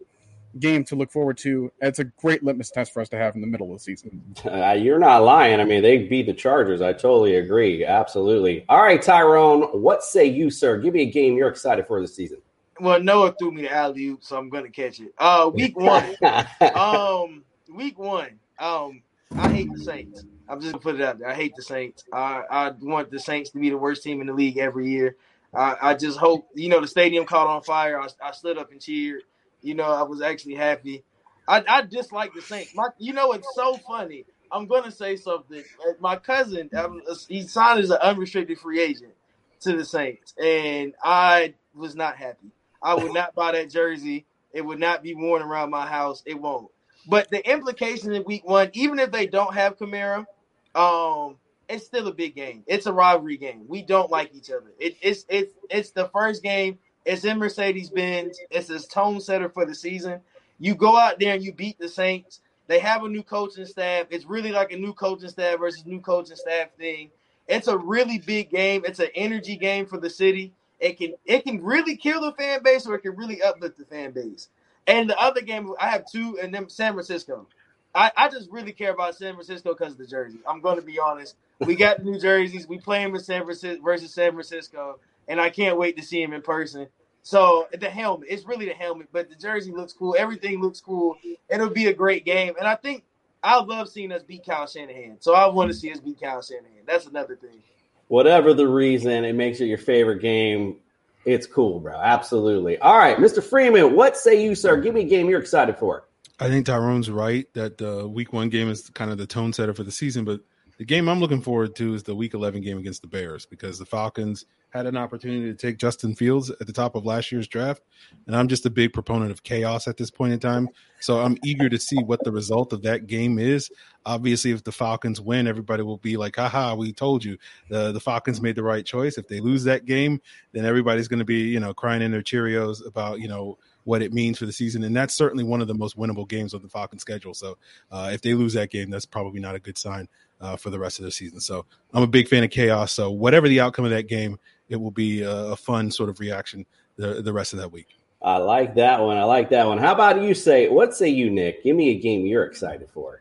game 0.58 0.84
to 0.84 0.96
look 0.96 1.10
forward 1.10 1.36
to. 1.38 1.72
It's 1.80 1.98
a 1.98 2.04
great 2.04 2.42
litmus 2.42 2.70
test 2.70 2.92
for 2.92 3.00
us 3.00 3.08
to 3.10 3.16
have 3.16 3.34
in 3.34 3.40
the 3.40 3.46
middle 3.46 3.72
of 3.72 3.78
the 3.78 3.84
season. 3.84 4.22
Uh, 4.44 4.72
you're 4.72 4.98
not 4.98 5.22
lying. 5.22 5.60
I 5.60 5.64
mean, 5.64 5.82
they 5.82 5.98
beat 5.98 6.26
the 6.26 6.34
Chargers. 6.34 6.80
I 6.80 6.92
totally 6.92 7.36
agree. 7.36 7.84
Absolutely. 7.84 8.64
All 8.68 8.82
right, 8.82 9.00
Tyrone, 9.00 9.62
what 9.80 10.02
say 10.02 10.26
you, 10.26 10.50
sir? 10.50 10.78
Give 10.78 10.94
me 10.94 11.02
a 11.02 11.10
game 11.10 11.36
you're 11.36 11.48
excited 11.48 11.86
for 11.86 12.00
this 12.00 12.14
season. 12.14 12.38
Well, 12.80 13.00
Noah 13.00 13.34
threw 13.38 13.52
me 13.52 13.62
the 13.62 13.72
alley 13.72 14.06
oop, 14.06 14.24
so 14.24 14.36
I'm 14.36 14.48
gonna 14.48 14.68
catch 14.68 15.00
it. 15.00 15.14
Uh, 15.18 15.50
week 15.52 15.78
one. 15.78 16.16
um, 16.74 17.44
week 17.72 17.98
one. 17.98 18.40
Um, 18.58 19.02
I 19.36 19.48
hate 19.48 19.72
the 19.72 19.82
Saints. 19.82 20.24
I'm 20.48 20.60
just 20.60 20.72
gonna 20.72 20.82
put 20.82 20.96
it 20.96 21.00
out 21.00 21.18
there. 21.18 21.28
I 21.28 21.34
hate 21.34 21.54
the 21.56 21.62
Saints. 21.62 22.04
I 22.12 22.42
I 22.50 22.72
want 22.80 23.10
the 23.10 23.18
Saints 23.18 23.50
to 23.50 23.58
be 23.58 23.70
the 23.70 23.78
worst 23.78 24.02
team 24.02 24.20
in 24.20 24.26
the 24.26 24.32
league 24.32 24.58
every 24.58 24.88
year. 24.88 25.16
I, 25.54 25.76
I 25.80 25.94
just 25.94 26.18
hope 26.18 26.48
you 26.54 26.68
know 26.68 26.80
the 26.80 26.88
stadium 26.88 27.24
caught 27.26 27.46
on 27.46 27.62
fire. 27.62 28.00
I, 28.00 28.08
I 28.22 28.32
stood 28.32 28.58
up 28.58 28.72
and 28.72 28.80
cheered. 28.80 29.22
You 29.64 29.74
know, 29.74 29.84
I 29.84 30.02
was 30.02 30.22
actually 30.22 30.54
happy. 30.54 31.04
I, 31.48 31.64
I 31.68 31.82
dislike 31.82 32.34
the 32.34 32.42
Saints. 32.42 32.74
My, 32.74 32.88
you 32.98 33.12
know, 33.12 33.32
it's 33.32 33.48
so 33.54 33.76
funny. 33.78 34.24
I'm 34.52 34.66
gonna 34.66 34.90
say 34.90 35.16
something. 35.16 35.62
Uh, 35.86 35.92
My 36.00 36.16
cousin, 36.16 36.70
um, 36.76 37.02
he 37.28 37.42
signed 37.42 37.80
as 37.80 37.90
an 37.90 37.98
unrestricted 38.00 38.58
free 38.58 38.80
agent 38.80 39.14
to 39.60 39.76
the 39.76 39.84
Saints, 39.84 40.34
and 40.38 40.94
I 41.02 41.54
was 41.74 41.96
not 41.96 42.16
happy. 42.16 42.48
I 42.82 42.94
would 42.94 43.12
not 43.12 43.34
buy 43.34 43.52
that 43.52 43.70
jersey. 43.70 44.26
It 44.52 44.64
would 44.64 44.78
not 44.78 45.02
be 45.02 45.14
worn 45.14 45.42
around 45.42 45.70
my 45.70 45.86
house. 45.86 46.22
It 46.26 46.40
won't. 46.40 46.68
But 47.08 47.30
the 47.30 47.46
implications 47.50 48.14
in 48.14 48.24
week 48.24 48.46
one, 48.46 48.70
even 48.74 48.98
if 48.98 49.10
they 49.10 49.26
don't 49.26 49.54
have 49.54 49.76
Kamara, 49.78 50.26
um, 50.74 51.36
it's 51.68 51.86
still 51.86 52.06
a 52.08 52.14
big 52.14 52.34
game. 52.34 52.62
It's 52.66 52.86
a 52.86 52.92
rivalry 52.92 53.36
game. 53.38 53.64
We 53.66 53.82
don't 53.82 54.10
like 54.10 54.34
each 54.34 54.50
other. 54.50 54.72
It, 54.78 54.96
it's 55.00 55.24
it's 55.28 55.52
it's 55.70 55.90
the 55.90 56.08
first 56.12 56.42
game. 56.42 56.78
It's 57.04 57.24
in 57.24 57.38
Mercedes 57.38 57.90
Benz. 57.90 58.38
It's 58.50 58.68
his 58.68 58.86
tone 58.86 59.20
setter 59.20 59.48
for 59.48 59.66
the 59.66 59.74
season. 59.74 60.20
You 60.58 60.74
go 60.74 60.96
out 60.96 61.18
there 61.18 61.34
and 61.34 61.42
you 61.42 61.52
beat 61.52 61.78
the 61.78 61.88
Saints. 61.88 62.40
They 62.66 62.78
have 62.78 63.04
a 63.04 63.08
new 63.08 63.22
coaching 63.22 63.66
staff. 63.66 64.06
It's 64.10 64.24
really 64.24 64.52
like 64.52 64.72
a 64.72 64.76
new 64.76 64.94
coaching 64.94 65.28
staff 65.28 65.58
versus 65.58 65.84
new 65.84 66.00
coaching 66.00 66.36
staff 66.36 66.68
thing. 66.78 67.10
It's 67.46 67.68
a 67.68 67.76
really 67.76 68.18
big 68.18 68.50
game. 68.50 68.84
It's 68.86 69.00
an 69.00 69.08
energy 69.14 69.56
game 69.56 69.86
for 69.86 69.98
the 69.98 70.08
city. 70.08 70.52
It 70.80 70.98
can 70.98 71.14
it 71.24 71.44
can 71.44 71.62
really 71.62 71.96
kill 71.96 72.22
the 72.22 72.32
fan 72.32 72.62
base 72.62 72.86
or 72.86 72.94
it 72.94 73.00
can 73.00 73.16
really 73.16 73.42
uplift 73.42 73.78
the 73.78 73.84
fan 73.84 74.12
base. 74.12 74.48
And 74.86 75.08
the 75.08 75.18
other 75.18 75.40
game, 75.40 75.72
I 75.80 75.88
have 75.90 76.04
two, 76.10 76.38
and 76.42 76.54
then 76.54 76.68
San 76.68 76.92
Francisco. 76.92 77.46
I, 77.94 78.10
I 78.16 78.28
just 78.28 78.50
really 78.50 78.72
care 78.72 78.92
about 78.92 79.14
San 79.14 79.34
Francisco 79.34 79.72
because 79.72 79.92
of 79.92 79.98
the 79.98 80.06
jersey. 80.06 80.38
I'm 80.48 80.60
going 80.60 80.76
to 80.76 80.82
be 80.82 80.98
honest. 80.98 81.36
We 81.60 81.76
got 81.76 82.04
new 82.04 82.18
jerseys. 82.18 82.66
We 82.66 82.78
playing 82.78 83.12
with 83.12 83.24
San 83.24 83.44
Francisco 83.44 83.82
versus 83.82 84.12
San 84.12 84.32
Francisco, 84.32 84.98
and 85.28 85.40
I 85.40 85.50
can't 85.50 85.78
wait 85.78 85.96
to 85.96 86.02
see 86.02 86.22
him 86.22 86.32
in 86.32 86.42
person. 86.42 86.86
So 87.22 87.68
the 87.72 87.88
helmet, 87.88 88.28
it's 88.30 88.44
really 88.44 88.66
the 88.66 88.74
helmet, 88.74 89.08
but 89.10 89.30
the 89.30 89.36
jersey 89.36 89.72
looks 89.72 89.92
cool. 89.92 90.14
Everything 90.18 90.60
looks 90.60 90.80
cool. 90.80 91.16
It'll 91.48 91.70
be 91.70 91.86
a 91.86 91.94
great 91.94 92.24
game, 92.24 92.54
and 92.58 92.68
I 92.68 92.74
think 92.74 93.04
I 93.42 93.60
love 93.60 93.88
seeing 93.88 94.12
us 94.12 94.22
beat 94.22 94.44
Kyle 94.44 94.66
Shanahan. 94.66 95.16
So 95.20 95.34
I 95.34 95.46
want 95.46 95.70
to 95.70 95.74
see 95.74 95.90
us 95.90 96.00
beat 96.00 96.20
Kyle 96.20 96.42
Shanahan. 96.42 96.82
That's 96.86 97.06
another 97.06 97.36
thing. 97.36 97.62
Whatever 98.08 98.52
the 98.52 98.68
reason, 98.68 99.24
it 99.24 99.34
makes 99.34 99.60
it 99.60 99.66
your 99.66 99.78
favorite 99.78 100.20
game. 100.20 100.76
It's 101.24 101.46
cool, 101.46 101.80
bro. 101.80 101.98
Absolutely. 101.98 102.78
All 102.78 102.98
right, 102.98 103.16
Mr. 103.16 103.42
Freeman, 103.42 103.96
what 103.96 104.16
say 104.16 104.44
you, 104.44 104.54
sir? 104.54 104.76
Give 104.76 104.94
me 104.94 105.02
a 105.02 105.08
game 105.08 105.28
you're 105.28 105.40
excited 105.40 105.78
for. 105.78 106.04
I 106.40 106.48
think 106.48 106.66
Tyrone's 106.66 107.10
right 107.10 107.46
that 107.54 107.78
the 107.78 108.06
week 108.06 108.32
one 108.32 108.50
game 108.50 108.68
is 108.68 108.90
kind 108.90 109.10
of 109.10 109.18
the 109.18 109.26
tone 109.26 109.52
setter 109.52 109.72
for 109.72 109.84
the 109.84 109.92
season, 109.92 110.24
but 110.24 110.40
the 110.78 110.84
game 110.84 111.08
I'm 111.08 111.20
looking 111.20 111.40
forward 111.40 111.76
to 111.76 111.94
is 111.94 112.02
the 112.02 112.14
week 112.14 112.34
11 112.34 112.60
game 112.62 112.78
against 112.78 113.02
the 113.02 113.08
Bears 113.08 113.46
because 113.46 113.78
the 113.78 113.86
Falcons 113.86 114.44
had 114.74 114.86
an 114.86 114.96
opportunity 114.96 115.46
to 115.46 115.54
take 115.54 115.78
Justin 115.78 116.16
Fields 116.16 116.50
at 116.50 116.66
the 116.66 116.72
top 116.72 116.96
of 116.96 117.06
last 117.06 117.30
year's 117.30 117.46
draft. 117.46 117.80
And 118.26 118.34
I'm 118.34 118.48
just 118.48 118.66
a 118.66 118.70
big 118.70 118.92
proponent 118.92 119.30
of 119.30 119.44
chaos 119.44 119.86
at 119.86 119.96
this 119.96 120.10
point 120.10 120.32
in 120.32 120.40
time. 120.40 120.68
So 120.98 121.20
I'm 121.20 121.38
eager 121.44 121.68
to 121.68 121.78
see 121.78 122.02
what 122.02 122.24
the 122.24 122.32
result 122.32 122.72
of 122.72 122.82
that 122.82 123.06
game 123.06 123.38
is. 123.38 123.70
Obviously, 124.04 124.50
if 124.50 124.64
the 124.64 124.72
Falcons 124.72 125.20
win, 125.20 125.46
everybody 125.46 125.84
will 125.84 125.98
be 125.98 126.16
like, 126.16 126.34
haha, 126.34 126.74
we 126.74 126.92
told 126.92 127.24
you. 127.24 127.38
The, 127.68 127.92
the 127.92 128.00
Falcons 128.00 128.40
made 128.40 128.56
the 128.56 128.64
right 128.64 128.84
choice. 128.84 129.16
If 129.16 129.28
they 129.28 129.38
lose 129.38 129.62
that 129.64 129.84
game, 129.84 130.20
then 130.52 130.64
everybody's 130.64 131.06
going 131.06 131.20
to 131.20 131.24
be, 131.24 131.42
you 131.42 131.60
know, 131.60 131.72
crying 131.72 132.02
in 132.02 132.10
their 132.10 132.22
Cheerios 132.22 132.84
about, 132.84 133.20
you 133.20 133.28
know, 133.28 133.58
what 133.84 134.02
it 134.02 134.12
means 134.12 134.38
for 134.38 134.46
the 134.46 134.52
season. 134.52 134.82
And 134.82 134.96
that's 134.96 135.14
certainly 135.14 135.44
one 135.44 135.60
of 135.60 135.68
the 135.68 135.74
most 135.74 135.96
winnable 135.96 136.26
games 136.26 136.52
of 136.52 136.62
the 136.62 136.68
Falcons 136.68 137.02
schedule. 137.02 137.34
So 137.34 137.58
uh, 137.92 138.10
if 138.12 138.22
they 138.22 138.34
lose 138.34 138.54
that 138.54 138.70
game, 138.70 138.90
that's 138.90 139.06
probably 139.06 139.40
not 139.40 139.54
a 139.54 139.60
good 139.60 139.78
sign 139.78 140.08
uh, 140.40 140.56
for 140.56 140.70
the 140.70 140.78
rest 140.78 140.98
of 140.98 141.04
the 141.04 141.10
season. 141.10 141.38
So 141.38 141.64
I'm 141.92 142.02
a 142.02 142.08
big 142.08 142.28
fan 142.28 142.42
of 142.42 142.50
chaos. 142.50 142.92
So 142.92 143.10
whatever 143.10 143.48
the 143.48 143.60
outcome 143.60 143.84
of 143.84 143.90
that 143.92 144.08
game, 144.08 144.38
it 144.68 144.76
will 144.76 144.90
be 144.90 145.22
a, 145.22 145.30
a 145.30 145.56
fun 145.56 145.90
sort 145.90 146.08
of 146.08 146.20
reaction 146.20 146.66
the, 146.96 147.22
the 147.22 147.32
rest 147.32 147.52
of 147.52 147.58
that 147.58 147.72
week. 147.72 147.96
I 148.22 148.38
like 148.38 148.76
that 148.76 149.02
one. 149.02 149.18
I 149.18 149.24
like 149.24 149.50
that 149.50 149.66
one. 149.66 149.78
How 149.78 149.92
about 149.92 150.22
you 150.22 150.34
say, 150.34 150.68
what 150.68 150.94
say 150.94 151.08
you, 151.08 151.30
Nick? 151.30 151.62
Give 151.62 151.76
me 151.76 151.90
a 151.90 151.98
game 151.98 152.24
you're 152.24 152.44
excited 152.44 152.88
for. 152.90 153.20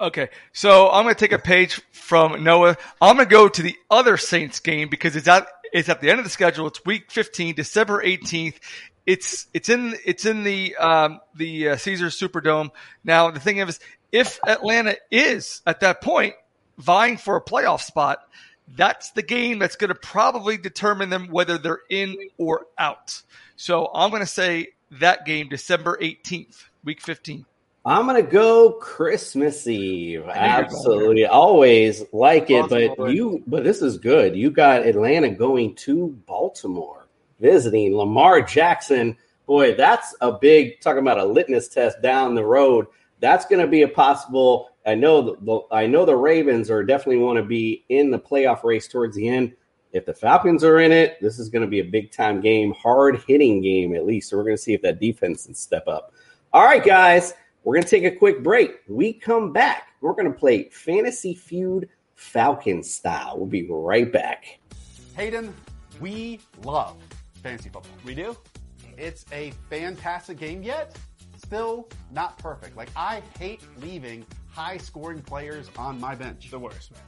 Okay, 0.00 0.30
so 0.52 0.90
I'm 0.90 1.04
going 1.04 1.14
to 1.14 1.18
take 1.18 1.32
a 1.32 1.38
page 1.38 1.80
from 1.92 2.42
Noah. 2.42 2.76
I'm 3.00 3.16
going 3.16 3.28
to 3.28 3.30
go 3.30 3.48
to 3.48 3.62
the 3.62 3.76
other 3.90 4.16
Saints 4.16 4.58
game 4.58 4.88
because 4.88 5.16
it's 5.16 5.28
at 5.28 5.46
it's 5.72 5.88
at 5.88 6.00
the 6.00 6.10
end 6.10 6.18
of 6.18 6.24
the 6.24 6.30
schedule. 6.30 6.66
It's 6.66 6.84
Week 6.84 7.10
15, 7.10 7.54
December 7.54 8.02
18th. 8.02 8.56
It's 9.06 9.46
it's 9.54 9.68
in 9.68 9.94
it's 10.04 10.26
in 10.26 10.42
the 10.42 10.76
um, 10.76 11.20
the 11.36 11.70
uh, 11.70 11.76
Caesars 11.76 12.18
Superdome. 12.18 12.70
Now 13.04 13.30
the 13.30 13.40
thing 13.40 13.58
is, 13.58 13.80
if 14.10 14.40
Atlanta 14.46 14.96
is 15.10 15.62
at 15.66 15.80
that 15.80 16.02
point 16.02 16.34
vying 16.78 17.16
for 17.16 17.36
a 17.36 17.40
playoff 17.40 17.80
spot, 17.80 18.18
that's 18.76 19.10
the 19.10 19.22
game 19.22 19.58
that's 19.58 19.76
going 19.76 19.88
to 19.88 19.94
probably 19.94 20.56
determine 20.56 21.10
them 21.10 21.28
whether 21.28 21.58
they're 21.58 21.80
in 21.90 22.16
or 22.38 22.66
out. 22.78 23.22
So 23.56 23.90
I'm 23.92 24.10
going 24.10 24.22
to 24.22 24.26
say 24.26 24.68
that 24.92 25.24
game, 25.24 25.48
December 25.48 25.98
18th, 26.00 26.64
week 26.84 27.00
15. 27.00 27.44
I'm 27.84 28.06
gonna 28.06 28.22
go 28.22 28.72
Christmas 28.72 29.66
Eve. 29.66 30.24
Absolutely, 30.28 31.26
always 31.26 32.04
like 32.12 32.48
it. 32.48 32.68
But 32.68 33.12
you, 33.12 33.42
but 33.44 33.64
this 33.64 33.82
is 33.82 33.98
good. 33.98 34.36
You 34.36 34.52
got 34.52 34.86
Atlanta 34.86 35.30
going 35.30 35.74
to 35.76 36.08
Baltimore, 36.26 37.08
visiting 37.40 37.96
Lamar 37.96 38.42
Jackson. 38.42 39.16
Boy, 39.46 39.74
that's 39.74 40.14
a 40.20 40.30
big 40.30 40.80
talking 40.80 41.00
about 41.00 41.18
a 41.18 41.24
litmus 41.24 41.68
test 41.68 42.00
down 42.00 42.36
the 42.36 42.44
road. 42.44 42.86
That's 43.18 43.46
going 43.46 43.60
to 43.60 43.66
be 43.68 43.82
a 43.82 43.88
possible. 43.88 44.70
I 44.86 44.94
know 44.94 45.22
the, 45.22 45.36
the 45.40 45.60
I 45.70 45.86
know 45.86 46.04
the 46.04 46.16
Ravens 46.16 46.70
are 46.70 46.82
definitely 46.82 47.22
want 47.22 47.36
to 47.36 47.44
be 47.44 47.84
in 47.88 48.10
the 48.10 48.18
playoff 48.18 48.64
race 48.64 48.88
towards 48.88 49.16
the 49.16 49.28
end. 49.28 49.52
If 49.92 50.06
the 50.06 50.14
Falcons 50.14 50.64
are 50.64 50.80
in 50.80 50.90
it, 50.90 51.18
this 51.20 51.38
is 51.38 51.48
going 51.48 51.62
to 51.62 51.68
be 51.68 51.80
a 51.80 51.84
big 51.84 52.10
time 52.10 52.40
game, 52.40 52.72
hard 52.72 53.22
hitting 53.26 53.60
game 53.60 53.94
at 53.94 54.06
least. 54.06 54.30
So 54.30 54.36
we're 54.36 54.44
going 54.44 54.56
to 54.56 54.62
see 54.62 54.72
if 54.72 54.82
that 54.82 55.00
defense 55.00 55.46
can 55.46 55.54
step 55.54 55.86
up. 55.86 56.14
All 56.52 56.64
right, 56.64 56.82
guys. 56.82 57.34
We're 57.64 57.74
going 57.74 57.84
to 57.84 57.90
take 57.90 58.04
a 58.04 58.16
quick 58.16 58.42
break. 58.42 58.80
We 58.88 59.12
come 59.12 59.52
back. 59.52 59.92
We're 60.00 60.14
going 60.14 60.32
to 60.32 60.36
play 60.36 60.68
Fantasy 60.70 61.34
Feud 61.34 61.88
Falcon 62.16 62.82
style. 62.82 63.36
We'll 63.36 63.46
be 63.46 63.68
right 63.70 64.12
back. 64.12 64.58
Hayden, 65.16 65.54
we 66.00 66.40
love 66.64 66.96
fantasy 67.42 67.68
football. 67.68 67.92
We 68.04 68.16
do? 68.16 68.36
It's 68.98 69.24
a 69.32 69.52
fantastic 69.70 70.38
game, 70.38 70.62
yet 70.62 70.96
still 71.36 71.88
not 72.12 72.38
perfect. 72.38 72.76
Like, 72.76 72.88
I 72.96 73.22
hate 73.38 73.60
leaving 73.80 74.24
high 74.52 74.76
scoring 74.76 75.22
players 75.22 75.70
on 75.76 75.98
my 76.00 76.14
bench. 76.14 76.50
The 76.50 76.58
worst, 76.58 76.92
man. 76.92 77.00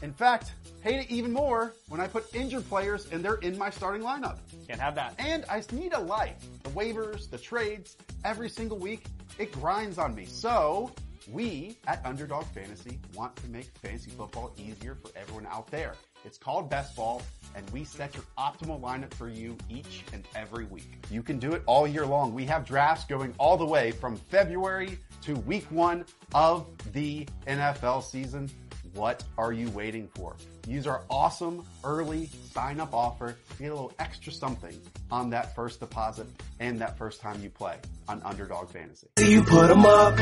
In 0.00 0.12
fact, 0.12 0.52
hate 0.80 1.00
it 1.00 1.10
even 1.10 1.32
more 1.32 1.74
when 1.88 2.00
I 2.00 2.06
put 2.06 2.32
injured 2.32 2.68
players 2.68 3.08
and 3.10 3.24
they're 3.24 3.34
in 3.36 3.58
my 3.58 3.68
starting 3.68 4.02
lineup. 4.02 4.38
Can't 4.68 4.80
have 4.80 4.94
that. 4.94 5.14
And 5.18 5.44
I 5.50 5.62
need 5.72 5.92
a 5.92 5.98
life. 5.98 6.36
The 6.62 6.70
waivers, 6.70 7.28
the 7.28 7.38
trades, 7.38 7.96
every 8.24 8.48
single 8.48 8.78
week, 8.78 9.06
it 9.38 9.50
grinds 9.50 9.98
on 9.98 10.14
me. 10.14 10.24
So 10.26 10.92
we 11.32 11.76
at 11.88 12.00
Underdog 12.06 12.44
Fantasy 12.46 13.00
want 13.12 13.34
to 13.36 13.48
make 13.48 13.70
fantasy 13.82 14.10
football 14.10 14.54
easier 14.56 14.94
for 14.94 15.10
everyone 15.16 15.46
out 15.46 15.66
there. 15.68 15.94
It's 16.28 16.36
called 16.36 16.68
Best 16.68 16.94
Ball, 16.94 17.22
and 17.54 17.68
we 17.70 17.84
set 17.84 18.14
your 18.14 18.24
optimal 18.36 18.82
lineup 18.82 19.14
for 19.14 19.30
you 19.30 19.56
each 19.70 20.04
and 20.12 20.28
every 20.34 20.66
week. 20.66 21.02
You 21.10 21.22
can 21.22 21.38
do 21.38 21.52
it 21.52 21.62
all 21.64 21.86
year 21.86 22.04
long. 22.04 22.34
We 22.34 22.44
have 22.44 22.66
drafts 22.66 23.06
going 23.06 23.34
all 23.38 23.56
the 23.56 23.64
way 23.64 23.92
from 23.92 24.14
February 24.14 24.98
to 25.22 25.36
week 25.36 25.64
one 25.70 26.04
of 26.34 26.66
the 26.92 27.26
NFL 27.46 28.02
season. 28.02 28.50
What 28.98 29.22
are 29.38 29.52
you 29.52 29.70
waiting 29.70 30.08
for? 30.08 30.34
Use 30.66 30.88
our 30.88 31.04
awesome 31.08 31.64
early 31.84 32.30
sign 32.50 32.80
up 32.80 32.92
offer 32.92 33.36
to 33.50 33.56
get 33.56 33.70
a 33.70 33.74
little 33.74 33.92
extra 34.00 34.32
something 34.32 34.76
on 35.08 35.30
that 35.30 35.54
first 35.54 35.78
deposit 35.78 36.26
and 36.58 36.80
that 36.80 36.98
first 36.98 37.20
time 37.20 37.40
you 37.40 37.48
play 37.48 37.76
on 38.08 38.20
Underdog 38.24 38.70
Fantasy. 38.70 39.06
You 39.20 39.44
put 39.44 39.68
them 39.68 39.86
up, 39.86 40.18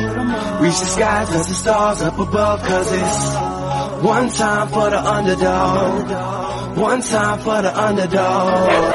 reach 0.61 0.79
the 0.79 0.85
skies, 0.85 1.31
touch 1.31 1.47
the 1.47 1.55
stars 1.55 2.03
up 2.03 2.19
above, 2.19 2.61
cause 2.65 2.93
it's 2.93 4.05
one 4.05 4.29
time 4.29 4.69
for 4.69 4.91
the 4.91 5.01
underdog, 5.01 6.77
one 6.77 7.01
time 7.01 7.39
for 7.39 7.63
the 7.63 7.81
underdog. 7.83 8.95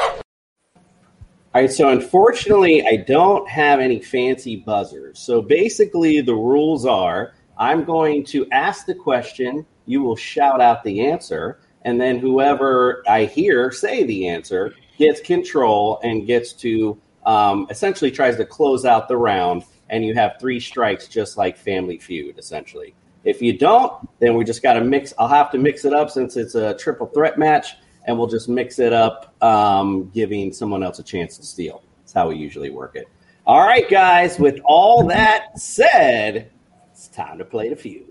All 0.76 1.62
right, 1.62 1.72
so 1.72 1.90
unfortunately, 1.90 2.86
I 2.86 2.98
don't 2.98 3.50
have 3.50 3.80
any 3.80 4.00
fancy 4.00 4.58
buzzers. 4.58 5.18
So 5.18 5.42
basically, 5.42 6.22
the 6.22 6.36
rules 6.36 6.86
are 6.86 7.34
I'm 7.62 7.84
going 7.84 8.26
to 8.26 8.50
ask 8.52 8.88
the 8.88 8.96
question, 8.96 9.68
you 9.86 10.02
will 10.02 10.16
shout 10.16 10.62
out 10.62 10.84
the 10.84 11.08
answer, 11.08 11.60
and 11.84 12.00
then 12.00 12.20
whoever 12.20 13.04
I 13.08 13.26
hear 13.26 13.72
say 13.72 14.04
the 14.04 14.28
answer 14.28 14.74
gets 14.98 15.20
control 15.22 16.00
and 16.04 16.28
gets 16.28 16.54
to 16.54 17.00
um, 17.26 17.68
essentially 17.70 18.12
tries 18.12 18.38
to 18.38 18.46
close 18.46 18.86
out 18.86 19.08
the 19.08 19.18
round. 19.18 19.64
And 19.90 20.06
you 20.06 20.14
have 20.14 20.38
three 20.40 20.60
strikes, 20.60 21.08
just 21.10 21.38
like 21.38 21.58
Family 21.58 21.98
Feud, 21.98 22.40
essentially. 22.40 22.96
If 23.26 23.42
you 23.42 23.58
don't, 23.58 24.08
then 24.20 24.36
we 24.36 24.46
just 24.46 24.64
got 24.64 24.74
to 24.74 24.82
mix. 24.82 25.14
I'll 25.20 25.28
have 25.28 25.52
to 25.52 25.58
mix 25.58 25.84
it 25.84 25.94
up 25.94 26.10
since 26.10 26.38
it's 26.38 26.56
a 26.56 26.76
triple 26.76 27.08
threat 27.08 27.38
match, 27.38 27.76
and 28.06 28.18
we'll 28.18 28.28
just 28.28 28.48
mix 28.48 28.80
it 28.80 28.94
up, 28.94 29.36
um, 29.44 30.10
giving 30.14 30.54
someone 30.54 30.82
else 30.82 31.00
a 31.00 31.04
chance 31.04 31.38
to 31.38 31.44
steal. 31.44 31.84
That's 32.00 32.14
how 32.14 32.30
we 32.30 32.38
usually 32.38 32.70
work 32.70 32.96
it. 32.96 33.08
All 33.46 33.60
right, 33.60 33.88
guys. 33.90 34.40
With 34.40 34.60
all 34.64 35.06
that 35.08 35.60
said, 35.60 36.52
it's 36.92 37.10
time 37.10 37.38
to 37.38 37.46
play 37.46 37.70
the 37.70 37.76
feud. 37.76 38.06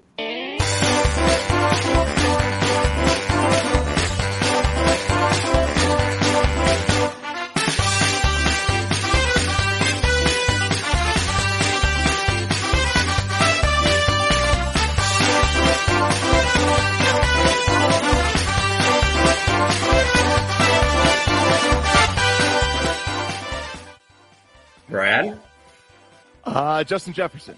Uh, 26.81 26.85
Justin 26.85 27.13
Jefferson. 27.13 27.55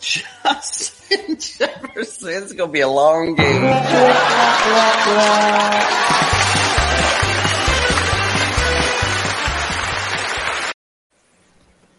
Justin 0.00 1.36
Jefferson. 1.38 2.42
It's 2.42 2.52
gonna 2.52 2.72
be 2.72 2.80
a 2.80 2.88
long 2.88 3.34
game. 3.34 3.62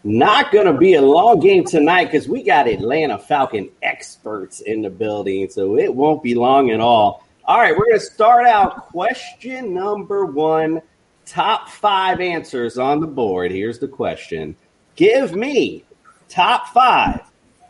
Not 0.04 0.50
to 0.52 0.72
be 0.72 0.94
a 0.94 1.02
long 1.02 1.38
game 1.38 1.64
tonight 1.64 2.06
because 2.06 2.26
we 2.26 2.42
got 2.42 2.66
Atlanta 2.66 3.18
Falcon 3.18 3.70
experts 3.82 4.60
in 4.60 4.82
the 4.82 4.90
building, 4.90 5.48
so 5.48 5.78
it 5.78 5.94
won't 5.94 6.24
be 6.24 6.34
long 6.34 6.70
at 6.70 6.80
all. 6.80 7.24
All 7.44 7.58
right, 7.58 7.76
we're 7.76 7.92
to 7.92 8.00
start 8.00 8.44
out 8.44 8.88
question 8.88 9.74
number 9.74 10.26
one. 10.26 10.82
Top 11.24 11.68
five 11.68 12.20
answers 12.20 12.78
on 12.78 12.98
the 12.98 13.06
board. 13.06 13.52
Here's 13.52 13.78
the 13.78 13.86
question 13.86 14.56
Give 14.96 15.36
me 15.36 15.84
top 16.28 16.68
five 16.68 17.20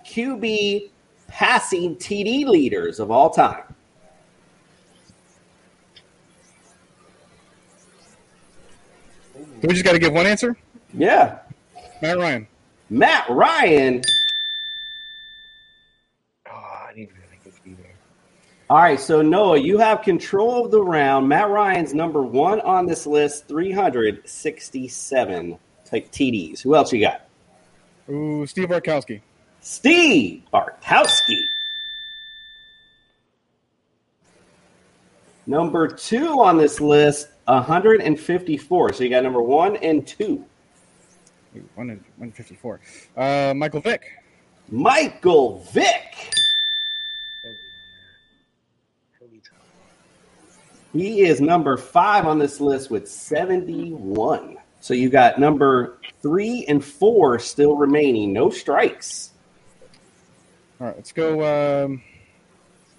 QB 0.06 0.90
passing 1.28 1.96
TD 1.96 2.46
leaders 2.46 3.00
of 3.00 3.10
all 3.10 3.30
time. 3.30 3.62
We 9.62 9.68
just 9.68 9.84
got 9.84 9.92
to 9.92 9.98
give 9.98 10.12
one 10.12 10.26
answer. 10.26 10.56
Yeah. 10.92 11.38
Matt 12.00 12.18
Ryan. 12.18 12.48
Matt 12.90 13.30
Ryan. 13.30 14.02
All 18.68 18.78
right, 18.78 18.98
so 18.98 19.22
Noah, 19.22 19.58
you 19.58 19.78
have 19.78 20.02
control 20.02 20.64
of 20.64 20.70
the 20.70 20.82
round. 20.82 21.28
Matt 21.28 21.50
Ryan's 21.50 21.92
number 21.92 22.22
one 22.22 22.60
on 22.62 22.86
this 22.86 23.06
list, 23.06 23.46
367 23.48 25.58
like 25.92 26.10
TDs. 26.10 26.62
Who 26.62 26.74
else 26.74 26.90
you 26.92 27.00
got? 27.00 27.28
Ooh, 28.08 28.46
Steve 28.46 28.68
Bartkowski. 28.68 29.20
Steve 29.62 30.42
Bartkowski. 30.52 31.48
Number 35.46 35.88
two 35.88 36.40
on 36.40 36.58
this 36.58 36.80
list, 36.80 37.28
154. 37.44 38.92
So 38.92 39.04
you 39.04 39.10
got 39.10 39.22
number 39.22 39.40
one 39.40 39.76
and 39.76 40.06
two. 40.06 40.44
One 41.74 41.90
and 41.90 42.04
one 42.16 42.32
fifty 42.32 42.54
four. 42.54 42.80
Uh, 43.16 43.52
Michael 43.54 43.80
Vick. 43.80 44.02
Michael 44.70 45.58
Vick. 45.72 46.30
He 50.92 51.22
is 51.22 51.40
number 51.40 51.76
five 51.76 52.26
on 52.26 52.38
this 52.38 52.60
list 52.60 52.90
with 52.90 53.08
71. 53.08 54.58
So 54.80 54.92
you 54.92 55.08
got 55.08 55.38
number 55.38 55.98
three 56.20 56.66
and 56.68 56.84
four 56.84 57.38
still 57.38 57.76
remaining. 57.76 58.32
No 58.32 58.50
strikes. 58.50 59.31
All 60.82 60.88
right, 60.88 60.96
let's 60.96 61.12
go. 61.12 61.84
Um, 61.84 62.02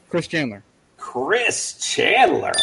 Chris 0.10 0.28
Chandler. 0.28 0.64
Chris 0.96 1.74
Chandler. 1.80 2.54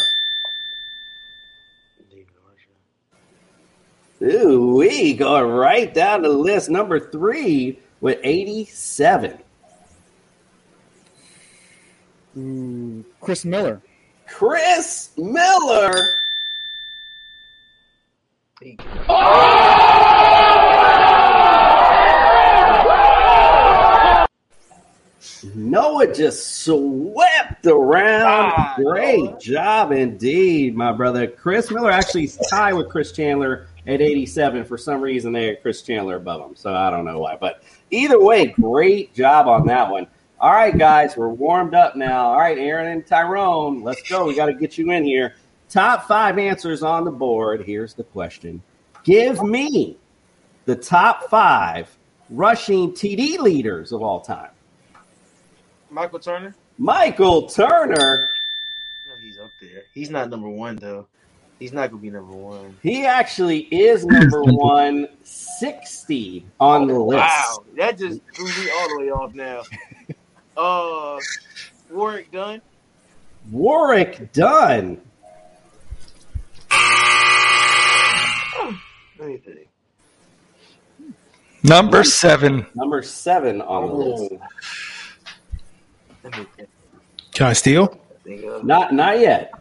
Ooh, 4.23 4.77
we 4.77 5.13
go 5.13 5.47
right 5.47 5.93
down 5.93 6.23
the 6.23 6.29
list. 6.29 6.71
Number 6.71 6.99
three 6.99 7.77
with 7.99 8.17
87. 8.23 9.37
Ooh, 12.37 13.05
Chris 13.19 13.45
Miller. 13.45 13.79
Chris 14.25 15.11
Miller. 15.17 15.93
Noah 25.55 26.13
just 26.13 26.63
swept 26.63 27.65
around. 27.65 28.21
Ah, 28.27 28.75
Great 28.77 29.23
Noah. 29.23 29.39
job 29.39 29.91
indeed, 29.91 30.75
my 30.75 30.91
brother. 30.91 31.27
Chris 31.27 31.71
Miller 31.71 31.91
actually 31.91 32.29
tied 32.49 32.73
with 32.73 32.89
Chris 32.89 33.11
Chandler 33.11 33.67
at 33.87 34.01
87. 34.01 34.65
For 34.65 34.77
some 34.77 35.01
reason, 35.01 35.31
they 35.33 35.47
had 35.47 35.61
Chris 35.61 35.81
Chandler 35.81 36.17
above 36.17 36.41
him. 36.49 36.55
So 36.55 36.73
I 36.73 36.89
don't 36.89 37.05
know 37.05 37.19
why. 37.19 37.35
But 37.35 37.63
either 37.89 38.21
way, 38.23 38.47
great 38.47 39.13
job 39.13 39.47
on 39.47 39.65
that 39.67 39.89
one. 39.89 40.07
All 40.39 40.51
right, 40.51 40.75
guys, 40.75 41.15
we're 41.15 41.29
warmed 41.29 41.75
up 41.75 41.95
now. 41.95 42.27
All 42.27 42.39
right, 42.39 42.57
Aaron 42.57 42.87
and 42.91 43.05
Tyrone, 43.05 43.83
let's 43.83 44.01
go. 44.09 44.25
We 44.25 44.35
got 44.35 44.47
to 44.47 44.53
get 44.53 44.77
you 44.77 44.91
in 44.91 45.03
here. 45.03 45.35
Top 45.69 46.07
five 46.07 46.37
answers 46.37 46.83
on 46.83 47.05
the 47.05 47.11
board. 47.11 47.63
Here's 47.63 47.93
the 47.93 48.03
question 48.03 48.61
Give 49.03 49.41
me 49.43 49.97
the 50.65 50.75
top 50.75 51.29
five 51.29 51.95
rushing 52.29 52.91
TD 52.91 53.37
leaders 53.39 53.91
of 53.91 54.01
all 54.01 54.21
time. 54.21 54.49
Michael 55.91 56.19
Turner. 56.19 56.55
Michael 56.77 57.47
Turner. 57.47 58.29
No, 59.07 59.13
he's 59.21 59.37
up 59.37 59.51
there. 59.61 59.83
He's 59.93 60.09
not 60.09 60.29
number 60.29 60.49
one 60.49 60.75
though. 60.77 61.07
He's 61.59 61.73
not 61.73 61.91
gonna 61.91 62.01
be 62.01 62.09
number 62.09 62.35
one. 62.35 62.75
He 62.81 63.05
actually 63.05 63.59
is 63.71 64.03
number 64.05 64.41
160 64.43 66.45
on 66.59 66.87
the 66.87 66.97
list. 66.97 67.19
Wow, 67.19 67.63
that 67.77 67.97
just 67.99 68.19
threw 68.33 68.45
me 68.45 68.71
all 68.77 68.89
the 68.89 68.97
way 68.99 69.11
off 69.11 69.33
now. 69.35 69.61
Uh, 70.57 71.17
Warrick 71.89 72.29
Dunn. 72.29 72.61
Warrick 73.51 74.33
Dunn. 74.33 74.99
Let 79.17 79.27
me 79.29 79.37
think. 79.37 79.69
Number 81.63 82.03
seven. 82.03 82.65
Number 82.75 83.01
seven 83.01 83.61
on 83.61 83.87
the 83.87 83.93
list. 83.95 84.33
Let 86.23 86.37
me 86.37 86.45
think. 86.55 86.69
Can 87.33 87.47
I 87.47 87.53
steal? 87.53 87.99
Not 88.63 88.93
not 88.93 89.19
yet. 89.19 89.51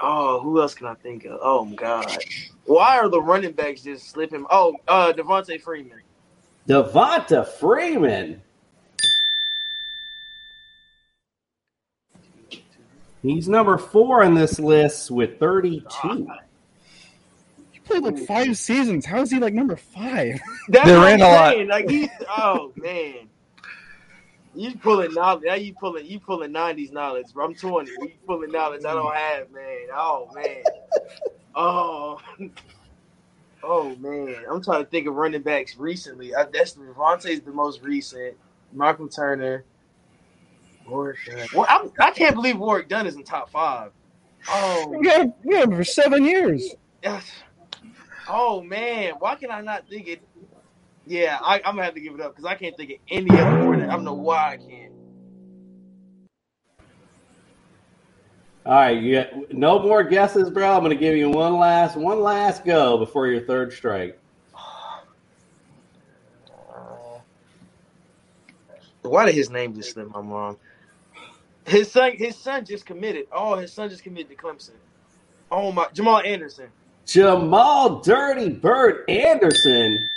Oh, 0.00 0.40
who 0.40 0.60
else 0.60 0.74
can 0.74 0.86
I 0.86 0.94
think 0.94 1.24
of? 1.24 1.38
Oh 1.42 1.64
my 1.64 1.74
God, 1.74 2.18
why 2.64 2.98
are 2.98 3.08
the 3.08 3.20
running 3.20 3.52
backs 3.52 3.82
just 3.82 4.10
slipping? 4.10 4.44
Oh, 4.50 4.76
uh, 4.88 5.12
Devonta 5.12 5.60
Freeman. 5.60 6.00
Devonta 6.68 7.46
Freeman. 7.46 8.42
He's 13.22 13.48
number 13.48 13.76
four 13.78 14.22
on 14.22 14.34
this 14.34 14.58
list 14.60 15.10
with 15.10 15.40
32. 15.40 16.28
He 17.72 17.80
played 17.80 18.02
like 18.02 18.18
five 18.18 18.56
seasons. 18.56 19.04
How 19.04 19.20
is 19.20 19.30
he 19.30 19.38
like 19.38 19.52
number 19.54 19.76
five? 19.76 20.38
That's 20.68 20.86
They 20.86 20.96
what 20.96 21.04
ran 21.06 21.22
I'm 21.22 21.28
a 21.28 21.32
lot. 21.32 21.66
Like 21.66 21.90
he, 21.90 22.08
oh 22.28 22.72
man, 22.76 23.28
you 24.56 24.76
pulling 24.76 25.14
knowledge. 25.14 25.44
Now 25.44 25.54
you 25.54 25.74
pulling 25.74 26.06
you 26.06 26.20
pulling 26.20 26.52
nineties 26.52 26.92
knowledge. 26.92 27.32
Bro. 27.32 27.46
I'm 27.46 27.54
twenty. 27.54 27.90
You 27.90 28.12
pulling 28.26 28.52
knowledge 28.52 28.84
I 28.84 28.94
don't 28.94 29.14
have, 29.14 29.50
man. 29.50 29.86
Oh 29.94 30.30
man. 30.34 30.62
Oh. 31.54 32.20
Oh 33.68 33.96
man, 33.96 34.36
I'm 34.48 34.62
trying 34.62 34.84
to 34.84 34.88
think 34.88 35.08
of 35.08 35.14
running 35.14 35.42
backs 35.42 35.76
recently. 35.76 36.32
I, 36.32 36.44
that's 36.44 36.74
Devonta's 36.74 37.40
the 37.40 37.50
most 37.50 37.82
recent. 37.82 38.36
Michael 38.72 39.08
Turner. 39.08 39.64
Warrick 40.86 41.18
Dunn. 41.26 41.48
Well, 41.52 41.66
I'm, 41.68 41.90
I 41.98 42.12
can't 42.12 42.34
believe 42.34 42.58
Warrick 42.58 42.88
Dunn 42.88 43.06
is 43.06 43.16
in 43.16 43.24
top 43.24 43.50
five. 43.50 43.90
Oh, 44.48 44.94
we 44.96 45.08
had 45.08 45.32
we 45.42 45.56
had 45.56 45.64
him 45.64 45.76
for 45.76 45.84
seven 45.84 46.24
years. 46.24 46.74
Oh 48.28 48.60
man, 48.60 49.14
why 49.20 49.36
can 49.36 49.52
I 49.52 49.60
not 49.60 49.88
think 49.88 50.08
it? 50.08 50.20
Yeah, 51.06 51.38
I, 51.40 51.56
I'm 51.64 51.76
gonna 51.76 51.84
have 51.84 51.94
to 51.94 52.00
give 52.00 52.14
it 52.14 52.20
up 52.20 52.32
because 52.34 52.44
I 52.44 52.56
can't 52.56 52.76
think 52.76 52.90
of 52.90 52.96
any 53.08 53.30
other 53.30 53.62
more 53.62 53.76
than 53.76 53.88
I 53.88 53.94
don't 53.94 54.04
know 54.04 54.14
why 54.14 54.54
I 54.54 54.56
can't. 54.56 54.92
All 58.66 58.74
right, 58.74 59.00
you 59.00 59.14
got, 59.14 59.52
no 59.52 59.78
more 59.78 60.02
guesses, 60.02 60.50
bro. 60.50 60.72
I'm 60.72 60.80
going 60.80 60.90
to 60.90 60.96
give 60.96 61.16
you 61.16 61.30
one 61.30 61.56
last 61.56 61.96
one 61.96 62.20
last 62.20 62.64
go 62.64 62.98
before 62.98 63.28
your 63.28 63.42
third 63.42 63.72
strike. 63.72 64.18
Why 69.02 69.26
did 69.26 69.36
his 69.36 69.50
name 69.50 69.72
just 69.72 69.92
slip 69.92 70.08
my 70.08 70.20
mom? 70.20 70.56
His 71.64 71.92
son, 71.92 72.12
his 72.16 72.36
son 72.36 72.64
just 72.64 72.86
committed. 72.86 73.26
Oh, 73.30 73.54
his 73.56 73.72
son 73.72 73.88
just 73.88 74.02
committed 74.02 74.30
to 74.30 74.36
Clemson. 74.36 74.74
Oh 75.48 75.70
my, 75.70 75.86
Jamal 75.92 76.20
Anderson. 76.20 76.68
Jamal 77.06 78.00
Dirty 78.00 78.48
Bird 78.48 79.08
Anderson. 79.08 80.08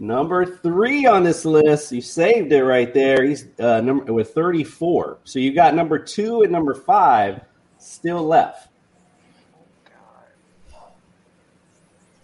Number 0.00 0.46
three 0.46 1.04
on 1.04 1.22
this 1.22 1.44
list. 1.44 1.92
You 1.92 2.00
saved 2.00 2.52
it 2.52 2.64
right 2.64 2.92
there. 2.94 3.22
He's 3.22 3.48
uh, 3.60 3.82
number 3.82 4.10
with 4.14 4.32
34. 4.32 5.18
So 5.24 5.38
you 5.38 5.52
got 5.52 5.74
number 5.74 5.98
two 5.98 6.40
and 6.40 6.50
number 6.50 6.74
five 6.74 7.42
still 7.76 8.26
left. 8.26 8.68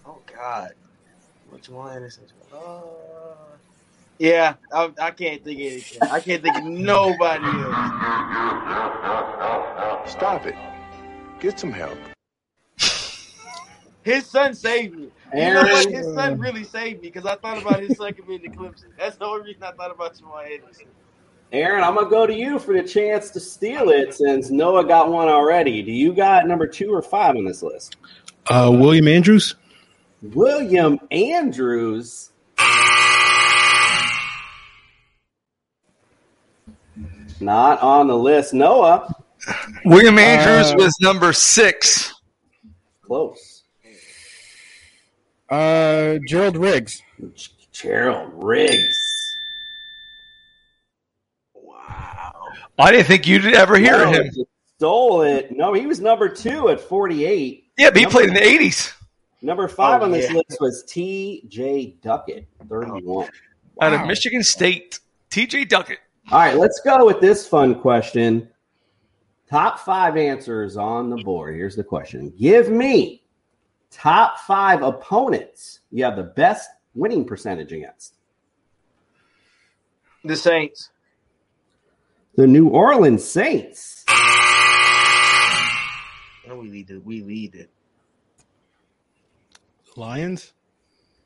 Oh 0.07 0.19
God, 0.35 0.71
What, 1.51 1.61
Jamal 1.61 1.91
Anderson. 1.91 2.25
Uh, 2.51 2.81
yeah, 4.19 4.55
I, 4.73 4.91
I 4.99 5.11
can't 5.11 5.45
think 5.45 5.61
of 5.61 5.67
anything. 5.67 5.99
I 6.11 6.21
can't 6.21 6.43
think 6.43 6.57
of 6.57 6.65
nobody 6.65 7.45
else. 7.45 7.75
Stop 10.11 10.47
it. 10.47 10.55
Get 11.41 11.61
some 11.61 11.73
help. 11.73 11.99
His 14.07 14.25
son 14.25 14.55
saved 14.55 14.95
me. 14.95 15.11
You 15.35 15.53
know 15.53 15.63
what? 15.63 15.85
Aaron. 15.89 15.93
His 15.93 16.15
son 16.15 16.39
really 16.39 16.63
saved 16.63 17.03
me 17.03 17.09
because 17.09 17.27
I 17.27 17.35
thought 17.35 17.61
about 17.61 17.81
his 17.81 17.97
son 17.99 18.15
committing 18.15 18.53
the 18.53 18.57
Clemson. 18.57 18.85
That's 18.97 19.17
the 19.17 19.25
only 19.25 19.47
reason 19.47 19.65
I 19.65 19.73
thought 19.73 19.91
about 19.91 20.17
Jamal 20.17 20.39
Anderson. 20.39 20.87
Aaron, 21.51 21.83
I'm 21.83 21.97
gonna 21.97 22.09
go 22.09 22.25
to 22.25 22.33
you 22.33 22.61
for 22.61 22.73
the 22.73 22.85
chance 22.87 23.31
to 23.31 23.41
steal 23.41 23.89
it 23.89 24.15
since 24.15 24.49
Noah 24.49 24.85
got 24.87 25.11
one 25.11 25.27
already. 25.27 25.83
Do 25.83 25.91
you 25.91 26.13
got 26.15 26.47
number 26.47 26.69
two 26.69 26.95
or 26.95 27.03
five 27.03 27.35
on 27.35 27.45
this 27.45 27.65
list? 27.65 27.97
Uh, 28.49 28.71
William 28.73 29.09
Andrews. 29.09 29.57
William 30.23 31.01
Andrews. 31.11 32.31
Not 37.41 37.83
on 37.83 38.07
the 38.07 38.17
list. 38.17 38.55
Noah. 38.55 39.13
William 39.85 40.17
Andrews 40.17 40.73
Uh, 40.73 40.77
was 40.79 40.97
number 41.01 41.33
six. 41.33 42.15
Close. 43.03 43.56
Uh, 45.49 46.19
Gerald 46.27 46.57
Riggs. 46.57 47.03
Gerald 47.73 48.33
Riggs. 48.35 49.37
Wow. 51.55 52.33
I 52.79 52.93
didn't 52.93 53.07
think 53.07 53.27
you'd 53.27 53.45
ever 53.55 53.77
hear 53.79 53.99
No, 53.99 54.09
of 54.11 54.15
him. 54.15 54.31
you 54.35 54.47
Stole 54.79 55.23
it. 55.23 55.51
No, 55.53 55.73
he 55.73 55.87
was 55.87 56.01
number 56.01 56.29
two 56.29 56.69
at 56.69 56.79
48. 56.81 57.65
Yeah, 57.79 57.89
but 57.91 57.97
he 57.97 58.03
Number- 58.03 58.13
played 58.19 58.29
in 58.29 58.35
the 58.35 58.41
'80s. 58.41 58.93
Number 59.41 59.69
five 59.69 60.03
Oh, 60.03 60.05
on 60.05 60.11
this 60.11 60.29
yeah. 60.31 60.37
list 60.37 60.61
was 60.61 60.83
T.J. 60.85 61.97
Duckett, 62.03 62.47
31. 62.69 63.29
out 63.81 63.93
of 63.95 64.07
Michigan 64.07 64.43
State. 64.43 64.99
T.J. 65.31 65.67
Duckett. 65.67 65.99
All 66.31 66.39
right, 66.39 66.57
let's 66.57 66.81
go 66.85 67.07
with 67.07 67.21
this 67.21 67.47
fun 67.47 67.77
question. 67.81 68.49
Top 69.49 69.79
five 69.79 70.17
answers 70.17 70.77
on 70.77 71.09
the 71.11 71.17
board. 71.19 71.55
Here's 71.55 71.77
the 71.77 71.85
question 71.85 72.33
Give 72.39 72.69
me 72.69 73.23
top 73.97 74.39
five 74.41 74.83
opponents 74.83 75.81
you 75.91 76.05
have 76.05 76.17
the 76.17 76.23
best 76.23 76.69
winning 76.95 77.25
percentage 77.25 77.73
against. 77.73 78.15
The 80.25 80.37
Saints. 80.37 80.91
The 82.35 82.47
New 82.47 82.69
Orleans 82.69 83.25
Saints. 83.25 84.05
And 86.47 86.59
we 86.59 86.69
lead 86.69 86.91
it. 86.91 87.05
We 87.05 87.23
lead 87.23 87.55
it. 87.55 87.71
Lions. 89.97 90.53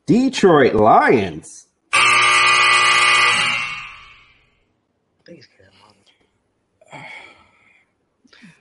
Detroit 0.06 0.74
Lions. 0.74 1.66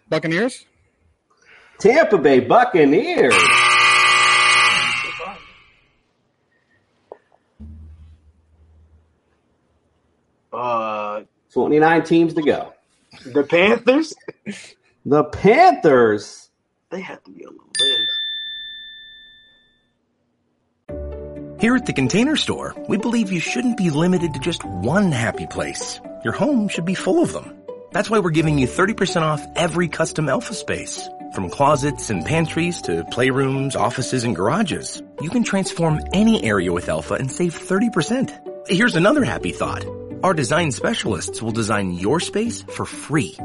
Buccaneers. 0.10 0.66
Tampa 1.78 2.18
Bay 2.18 2.40
Buccaneers. 2.40 3.69
Uh, 10.52 11.22
29 11.54 12.04
teams 12.04 12.34
to 12.36 12.42
go. 12.42 12.74
the 13.26 13.44
Panthers. 13.44 14.14
The 15.06 15.24
Panthers. 15.24 16.50
They 16.90 17.02
have 17.02 17.24
to 17.24 17.32
be 17.32 17.46
on 17.46 17.56
the 17.56 17.64
list. 17.84 18.10
Here 21.62 21.76
at 21.76 21.86
the 21.86 21.94
Container 21.94 22.36
Store, 22.38 22.74
we 22.88 22.98
believe 22.98 23.32
you 23.34 23.40
shouldn't 23.42 23.76
be 23.78 23.90
limited 23.90 24.34
to 24.34 24.40
just 24.40 24.64
one 24.64 25.12
happy 25.12 25.46
place. 25.46 26.00
Your 26.24 26.34
home 26.34 26.70
should 26.70 26.86
be 26.86 26.94
full 26.96 27.22
of 27.22 27.34
them. 27.34 27.54
That's 27.92 28.10
why 28.10 28.20
we're 28.20 28.30
giving 28.30 28.58
you 28.58 28.68
30% 28.68 29.22
off 29.24 29.46
every 29.56 29.88
custom 29.90 30.30
Elfa 30.30 30.54
space. 30.54 31.10
From 31.34 31.50
closets 31.50 32.10
and 32.10 32.26
pantries 32.26 32.82
to 32.84 33.04
playrooms, 33.06 33.76
offices, 33.76 34.24
and 34.24 34.36
garages, 34.36 35.02
you 35.22 35.30
can 35.30 35.44
transform 35.44 36.00
any 36.14 36.44
area 36.44 36.72
with 36.72 36.88
Elfa 36.88 37.16
and 37.16 37.32
save 37.32 37.54
30%. 37.60 38.68
Here's 38.68 38.96
another 38.96 39.24
happy 39.24 39.52
thought. 39.52 39.84
Our 40.22 40.34
design 40.34 40.72
specialists 40.72 41.42
will 41.42 41.54
design 41.54 41.94
your 41.94 42.20
space 42.20 42.62
for 42.64 42.86
free. 42.86 43.38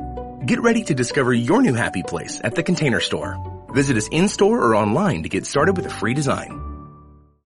Get 0.44 0.60
ready 0.60 0.82
to 0.84 0.94
discover 0.94 1.32
your 1.32 1.62
new 1.62 1.74
happy 1.74 2.02
place 2.02 2.40
at 2.42 2.56
the 2.56 2.64
Container 2.64 2.98
Store. 2.98 3.38
Visit 3.68 3.96
us 3.96 4.08
in-store 4.08 4.60
or 4.60 4.74
online 4.74 5.22
to 5.22 5.28
get 5.28 5.46
started 5.46 5.76
with 5.76 5.86
a 5.86 5.90
free 5.90 6.14
design. 6.14 6.63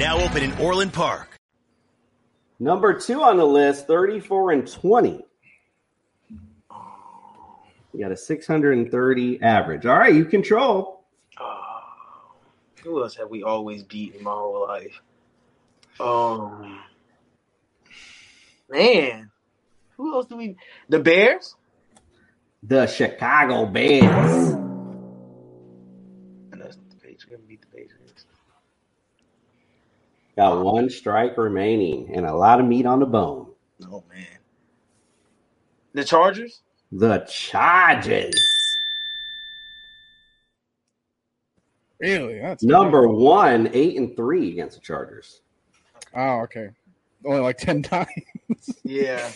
Now 0.00 0.18
open 0.18 0.42
in 0.42 0.52
Orland 0.54 0.94
Park. 0.94 1.28
Number 2.58 2.98
two 2.98 3.22
on 3.22 3.36
the 3.36 3.44
list, 3.44 3.86
34 3.86 4.52
and 4.52 4.66
20. 4.66 5.26
You 7.92 8.00
got 8.00 8.10
a 8.10 8.16
630 8.16 9.42
average. 9.42 9.84
All 9.84 9.98
right, 9.98 10.14
you 10.14 10.24
control. 10.24 11.04
Who 12.82 13.02
else 13.02 13.14
have 13.16 13.28
we 13.28 13.42
always 13.42 13.82
beaten 13.82 14.24
my 14.24 14.30
whole 14.30 14.66
life? 14.66 15.02
Um, 16.00 16.80
man, 18.70 19.30
who 19.98 20.14
else 20.14 20.24
do 20.24 20.38
we? 20.38 20.56
The 20.88 21.00
Bears. 21.00 21.56
The 22.62 22.86
Chicago 22.86 23.66
Bears. 23.66 24.69
Got 30.40 30.64
one 30.64 30.88
strike 30.88 31.36
remaining 31.36 32.14
and 32.14 32.24
a 32.24 32.34
lot 32.34 32.60
of 32.60 32.66
meat 32.66 32.86
on 32.86 33.00
the 33.00 33.04
bone. 33.04 33.48
Oh 33.84 34.02
man, 34.10 34.38
the 35.92 36.02
Chargers. 36.02 36.62
The 36.90 37.18
Chargers. 37.28 38.40
Really? 42.00 42.38
That's 42.38 42.62
Number 42.64 43.06
one, 43.06 43.68
eight 43.74 43.98
and 43.98 44.16
three 44.16 44.52
against 44.52 44.76
the 44.76 44.80
Chargers. 44.80 45.42
Oh, 46.16 46.40
okay. 46.44 46.70
Only 47.26 47.40
like 47.40 47.58
ten 47.58 47.82
times. 47.82 48.08
Yeah, 48.82 49.30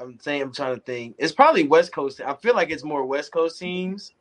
I'm 0.00 0.18
saying 0.18 0.42
I'm 0.42 0.52
trying 0.52 0.74
to 0.74 0.82
think. 0.82 1.14
It's 1.18 1.30
probably 1.30 1.62
West 1.62 1.92
Coast. 1.92 2.20
I 2.20 2.34
feel 2.34 2.56
like 2.56 2.70
it's 2.70 2.82
more 2.82 3.06
West 3.06 3.30
Coast 3.30 3.60
teams 3.60 4.12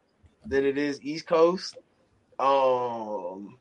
than 0.45 0.63
it 0.63 0.77
is 0.77 1.01
East 1.01 1.25
Coast. 1.25 1.75
Um, 2.37 3.57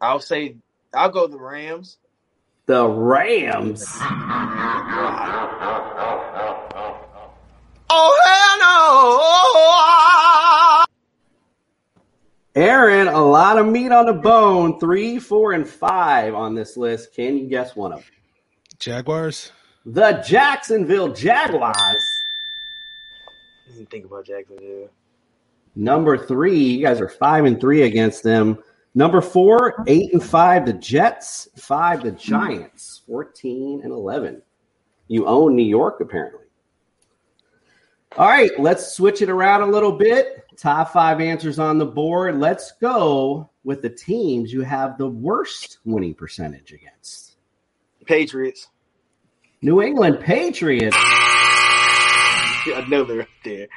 I'll 0.00 0.18
say 0.18 0.56
I'll 0.94 1.10
go 1.10 1.26
the 1.26 1.38
Rams. 1.38 1.98
The 2.66 2.86
Rams. 2.86 3.84
Oh 7.94 8.18
hell 8.24 8.58
no! 12.56 12.62
Aaron, 12.62 13.08
a 13.08 13.24
lot 13.24 13.58
of 13.58 13.66
meat 13.66 13.90
on 13.90 14.06
the 14.06 14.12
bone. 14.12 14.78
Three, 14.78 15.18
four, 15.18 15.52
and 15.52 15.66
five 15.66 16.34
on 16.34 16.54
this 16.54 16.76
list. 16.76 17.14
Can 17.14 17.36
you 17.38 17.46
guess 17.48 17.74
one 17.74 17.92
of 17.92 18.00
them? 18.00 18.08
Jaguars. 18.78 19.50
The 19.86 20.22
Jacksonville 20.26 21.12
Jaguars. 21.12 21.76
Didn't 23.66 23.90
think 23.90 24.04
about 24.04 24.26
Jacksonville. 24.26 24.90
Number 25.74 26.18
three, 26.18 26.58
you 26.58 26.84
guys 26.84 27.00
are 27.00 27.08
five 27.08 27.46
and 27.46 27.58
three 27.60 27.82
against 27.82 28.22
them. 28.22 28.62
Number 28.94 29.20
four, 29.20 29.84
eight 29.86 30.12
and 30.12 30.22
five, 30.22 30.66
the 30.66 30.74
Jets. 30.74 31.48
Five, 31.56 32.02
the 32.02 32.12
Giants. 32.12 33.02
14 33.06 33.80
and 33.82 33.92
11. 33.92 34.42
You 35.08 35.26
own 35.26 35.56
New 35.56 35.64
York, 35.64 36.00
apparently. 36.00 36.40
All 38.18 38.28
right, 38.28 38.50
let's 38.58 38.94
switch 38.94 39.22
it 39.22 39.30
around 39.30 39.62
a 39.62 39.66
little 39.66 39.92
bit. 39.92 40.44
Top 40.58 40.92
five 40.92 41.20
answers 41.20 41.58
on 41.58 41.78
the 41.78 41.86
board. 41.86 42.38
Let's 42.38 42.72
go 42.72 43.48
with 43.64 43.80
the 43.80 43.88
teams 43.88 44.52
you 44.52 44.60
have 44.60 44.98
the 44.98 45.08
worst 45.08 45.78
winning 45.86 46.14
percentage 46.14 46.72
against. 46.72 47.36
Patriots. 48.04 48.68
New 49.62 49.80
England 49.80 50.20
Patriots. 50.20 50.96
I 50.98 52.84
know 52.88 53.04
they're 53.04 53.22
up 53.22 53.28
there. 53.44 53.68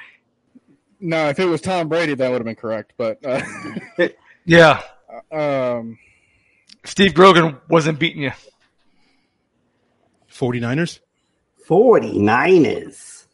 No, 0.99 1.29
if 1.29 1.39
it 1.39 1.45
was 1.45 1.61
Tom 1.61 1.87
Brady, 1.87 2.15
that 2.15 2.29
would 2.29 2.39
have 2.39 2.45
been 2.45 2.55
correct. 2.55 2.93
But 2.97 3.23
uh, 3.25 3.41
Yeah. 4.45 4.81
Um, 5.31 5.97
Steve 6.83 7.13
Grogan 7.13 7.57
wasn't 7.69 7.99
beating 7.99 8.23
you. 8.23 8.31
49ers. 10.31 10.99
49ers. 11.67 13.25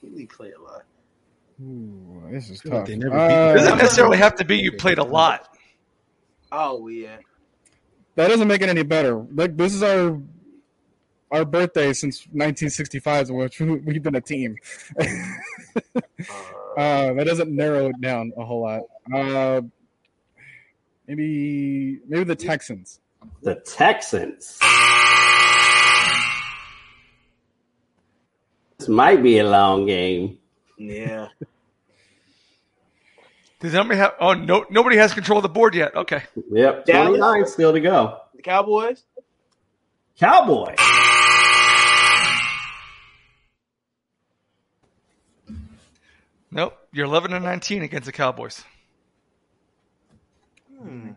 He 0.00 0.26
played 0.26 0.52
a 0.54 0.62
lot. 0.62 0.82
Ooh, 1.60 2.22
this 2.30 2.50
is 2.50 2.60
feel 2.60 2.72
like 2.72 2.80
tough. 2.82 2.88
they 2.88 2.96
never 2.96 3.18
Uh, 3.18 3.52
It 3.52 3.58
doesn't 3.58 3.78
necessarily 3.78 4.18
have 4.18 4.36
to 4.36 4.44
be 4.44 4.58
you 4.58 4.72
played 4.72 4.98
a 4.98 5.04
lot. 5.04 5.56
Oh 6.52 6.88
yeah. 6.88 7.16
that 8.14 8.28
doesn't 8.28 8.48
make 8.48 8.62
it 8.62 8.68
any 8.68 8.82
better. 8.82 9.16
Like 9.32 9.56
this 9.56 9.74
is 9.74 9.82
our 9.82 10.20
our 11.30 11.44
birthday 11.44 11.92
since 11.92 12.20
1965, 12.26 13.30
in 13.30 13.36
which 13.36 13.60
we've 13.60 14.02
been 14.02 14.14
a 14.14 14.20
team. 14.20 14.56
uh, 14.98 15.04
that 16.76 17.24
doesn't 17.26 17.50
narrow 17.50 17.88
it 17.88 18.00
down 18.00 18.32
a 18.36 18.44
whole 18.44 18.62
lot. 18.62 18.82
Uh, 19.14 19.60
maybe 21.06 22.00
maybe 22.08 22.24
the 22.24 22.36
Texans. 22.36 23.00
The 23.42 23.56
Texans. 23.56 24.58
This 28.78 28.88
might 28.88 29.22
be 29.22 29.38
a 29.38 29.48
long 29.48 29.86
game. 29.86 30.38
Yeah. 30.76 31.28
Does 33.60 33.74
anybody 33.74 33.98
have? 33.98 34.14
Oh 34.20 34.34
no, 34.34 34.64
nobody 34.70 34.96
has 34.98 35.12
control 35.12 35.38
of 35.38 35.42
the 35.42 35.48
board 35.48 35.74
yet. 35.74 35.96
Okay. 35.96 36.22
Yep, 36.52 36.86
29 36.86 37.46
still 37.46 37.72
to 37.72 37.80
go. 37.80 38.18
The 38.36 38.42
Cowboys. 38.42 39.02
Cowboy. 40.16 40.76
Nope. 46.50 46.78
You're 46.92 47.06
11 47.06 47.32
and 47.32 47.44
19 47.44 47.82
against 47.82 48.06
the 48.06 48.12
Cowboys. 48.12 48.64
Hmm. 50.78 51.10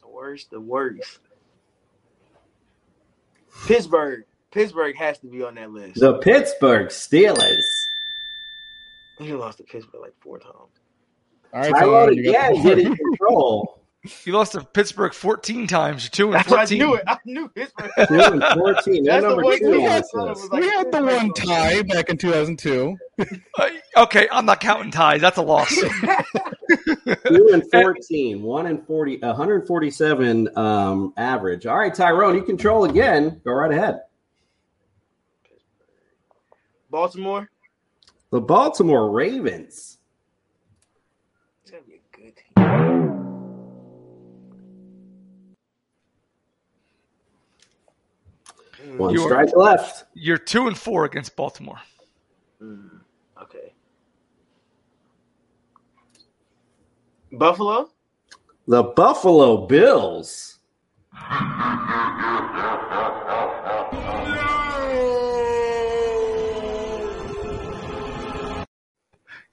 The 0.00 0.08
worst. 0.08 0.50
The 0.50 0.60
worst. 0.60 1.18
Pittsburgh. 3.66 4.24
Pittsburgh 4.50 4.96
has 4.96 5.18
to 5.18 5.26
be 5.26 5.42
on 5.42 5.54
that 5.54 5.70
list. 5.70 6.00
The 6.00 6.18
Pittsburgh 6.18 6.88
Steelers. 6.88 7.56
He 9.18 9.32
lost 9.32 9.58
to 9.58 9.64
Pittsburgh 9.64 10.00
like 10.02 10.14
four 10.20 10.38
times. 10.38 10.54
All 11.54 11.60
right, 11.60 11.70
Tyrone 11.70 12.06
Tyrone, 12.08 12.16
you 12.16 12.32
got 12.32 12.50
again 12.52 12.78
the 12.78 12.84
board. 12.84 12.98
control. 12.98 13.78
You 14.24 14.32
lost 14.32 14.52
to 14.52 14.64
Pittsburgh 14.64 15.14
14 15.14 15.68
times. 15.68 16.04
You're 16.04 16.10
two 16.10 16.24
and 16.26 16.34
That's 16.34 16.50
what 16.50 16.72
I 16.72 16.74
knew 16.74 16.94
it. 16.94 17.04
I 17.06 17.18
knew 17.24 17.48
Pittsburgh. 17.48 17.90
Two 18.08 18.20
and 18.20 18.42
14. 18.42 19.04
That's 19.04 19.22
the 19.22 19.28
number 19.28 19.44
one 19.44 19.58
two 19.60 19.70
we 19.70 19.82
had. 19.82 20.02
it 20.02 20.16
list. 20.16 20.52
like 20.52 20.60
we 20.60 20.68
had 20.68 20.90
the 20.90 21.02
one 21.02 21.32
tie 21.34 21.82
back 21.82 22.10
in 22.10 22.18
2002. 22.18 22.96
Uh, 23.20 23.70
okay, 23.98 24.26
I'm 24.32 24.44
not 24.44 24.58
counting 24.58 24.90
ties. 24.90 25.20
That's 25.20 25.36
a 25.36 25.42
loss. 25.42 25.68
Two 27.26 27.50
and 27.52 27.62
14. 27.70 28.42
One 28.42 28.66
and 28.66 28.84
40, 28.84 29.18
147 29.18 30.58
um, 30.58 31.12
average. 31.16 31.66
All 31.66 31.78
right, 31.78 31.94
Tyrone, 31.94 32.34
you 32.34 32.42
control 32.42 32.86
again. 32.86 33.40
Go 33.44 33.52
right 33.52 33.70
ahead. 33.70 34.00
Baltimore. 36.90 37.48
The 38.30 38.40
Baltimore 38.40 39.12
Ravens. 39.12 39.98
One 48.96 49.14
You 49.14 49.22
are- 49.22 49.28
strike 49.28 49.56
left. 49.56 50.04
You're 50.14 50.38
two 50.38 50.66
and 50.66 50.76
four 50.76 51.04
against 51.04 51.34
Baltimore. 51.36 51.80
Mm, 52.60 53.00
okay. 53.42 53.72
Buffalo. 57.32 57.90
The 58.66 58.82
Buffalo 58.82 59.66
Bills. 59.66 60.58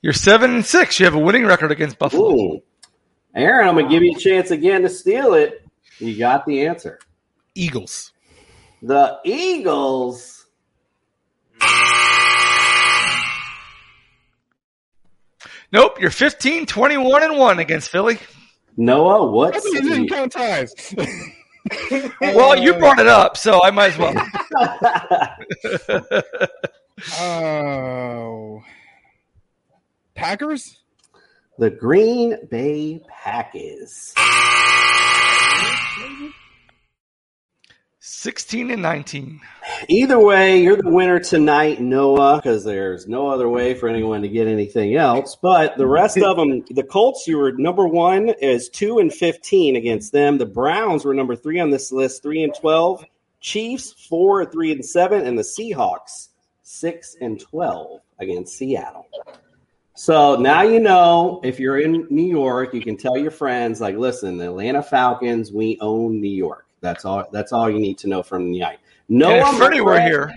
You're 0.01 0.13
seven 0.13 0.51
and 0.55 0.65
six. 0.65 0.99
You 0.99 1.05
have 1.05 1.15
a 1.15 1.19
winning 1.19 1.45
record 1.45 1.71
against 1.71 1.99
Buffalo. 1.99 2.31
Ooh. 2.33 2.63
Aaron, 3.35 3.67
I'm 3.67 3.75
going 3.75 3.85
to 3.87 3.91
give 3.91 4.01
you 4.03 4.15
a 4.15 4.19
chance 4.19 4.49
again 4.51 4.81
to 4.83 4.89
steal 4.89 5.33
it. 5.33 5.65
You 5.99 6.17
got 6.17 6.45
the 6.45 6.65
answer. 6.65 6.99
Eagles. 7.53 8.13
The 8.81 9.19
Eagles. 9.25 10.45
Nope. 15.71 15.99
You're 15.99 16.09
15, 16.11 16.65
21 16.65 17.23
and 17.23 17.37
one 17.37 17.59
against 17.59 17.89
Philly. 17.89 18.17
Noah, 18.77 19.27
I 19.27 19.31
what's 19.31 19.71
didn't 19.71 20.07
count 20.09 20.31
ties. 20.31 20.73
Well, 22.21 22.57
you 22.57 22.73
brought 22.73 22.97
it 22.97 23.05
up, 23.05 23.37
so 23.37 23.61
I 23.63 23.69
might 23.69 23.93
as 23.93 23.97
well. 23.99 24.15
Oh, 27.21 28.61
Packers. 30.15 30.79
the 31.59 31.69
Green 31.69 32.37
Bay 32.49 33.01
Packers? 33.07 34.13
16 38.19 38.69
and 38.71 38.81
19. 38.81 39.39
Either 39.87 40.19
way, 40.19 40.61
you're 40.61 40.75
the 40.75 40.89
winner 40.89 41.21
tonight, 41.21 41.79
Noah, 41.79 42.35
because 42.35 42.65
there's 42.65 43.07
no 43.07 43.29
other 43.29 43.47
way 43.47 43.75
for 43.75 43.87
anyone 43.87 44.23
to 44.23 44.27
get 44.27 44.45
anything 44.45 44.97
else. 44.97 45.37
But 45.41 45.77
the 45.77 45.87
rest 45.87 46.17
of 46.17 46.35
them, 46.35 46.65
the 46.69 46.83
Colts, 46.83 47.29
you 47.29 47.37
were 47.37 47.53
number 47.53 47.87
one, 47.87 48.27
is 48.27 48.67
two 48.67 48.99
and 48.99 49.13
fifteen 49.13 49.77
against 49.77 50.11
them. 50.11 50.37
The 50.37 50.45
Browns 50.45 51.05
were 51.05 51.13
number 51.13 51.37
three 51.37 51.61
on 51.61 51.69
this 51.69 51.93
list, 51.93 52.21
three 52.21 52.43
and 52.43 52.53
twelve. 52.53 53.05
Chiefs 53.39 53.93
four, 54.09 54.45
three 54.45 54.73
and 54.73 54.83
seven, 54.83 55.25
and 55.25 55.37
the 55.37 55.43
Seahawks 55.43 56.27
six 56.61 57.15
and 57.21 57.39
twelve 57.39 58.01
against 58.19 58.57
Seattle. 58.57 59.07
So 59.93 60.35
now 60.35 60.63
you 60.63 60.81
know 60.81 61.39
if 61.45 61.57
you're 61.57 61.79
in 61.79 62.05
New 62.09 62.29
York, 62.29 62.73
you 62.73 62.81
can 62.81 62.97
tell 62.97 63.17
your 63.17 63.31
friends, 63.31 63.79
like, 63.79 63.95
listen, 63.95 64.37
the 64.37 64.47
Atlanta 64.47 64.83
Falcons, 64.83 65.53
we 65.53 65.77
own 65.79 66.19
New 66.19 66.27
York. 66.27 66.65
That's 66.81 67.05
all. 67.05 67.27
That's 67.31 67.51
all 67.51 67.69
you 67.69 67.79
need 67.79 67.97
to 67.99 68.07
know 68.07 68.23
from 68.23 68.51
the 68.51 68.59
night. 68.59 68.79
Noah, 69.07 69.33
And 69.33 69.47
if 69.47 69.57
Freddie 69.57 69.81
were 69.81 69.99
here. 69.99 70.33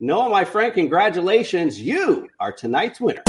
Noah, 0.00 0.28
my 0.28 0.44
friend, 0.44 0.72
congratulations. 0.72 1.80
You 1.80 2.28
are 2.38 2.52
tonight's 2.52 3.00
winner. 3.00 3.22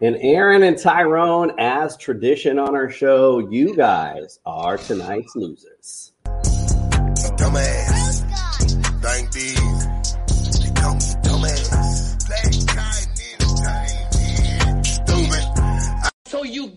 And 0.00 0.16
Aaron 0.20 0.62
and 0.62 0.76
Tyrone, 0.76 1.52
as 1.58 1.96
tradition 1.96 2.58
on 2.58 2.74
our 2.74 2.90
show, 2.90 3.38
you 3.38 3.74
guys 3.74 4.38
are 4.44 4.76
tonight's 4.76 5.34
losers. 5.34 6.13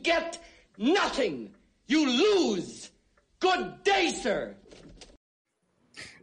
Get 0.08 0.40
nothing. 0.78 1.52
You 1.88 2.10
lose. 2.10 2.92
Good 3.40 3.84
day, 3.84 4.12
sir. 4.12 4.56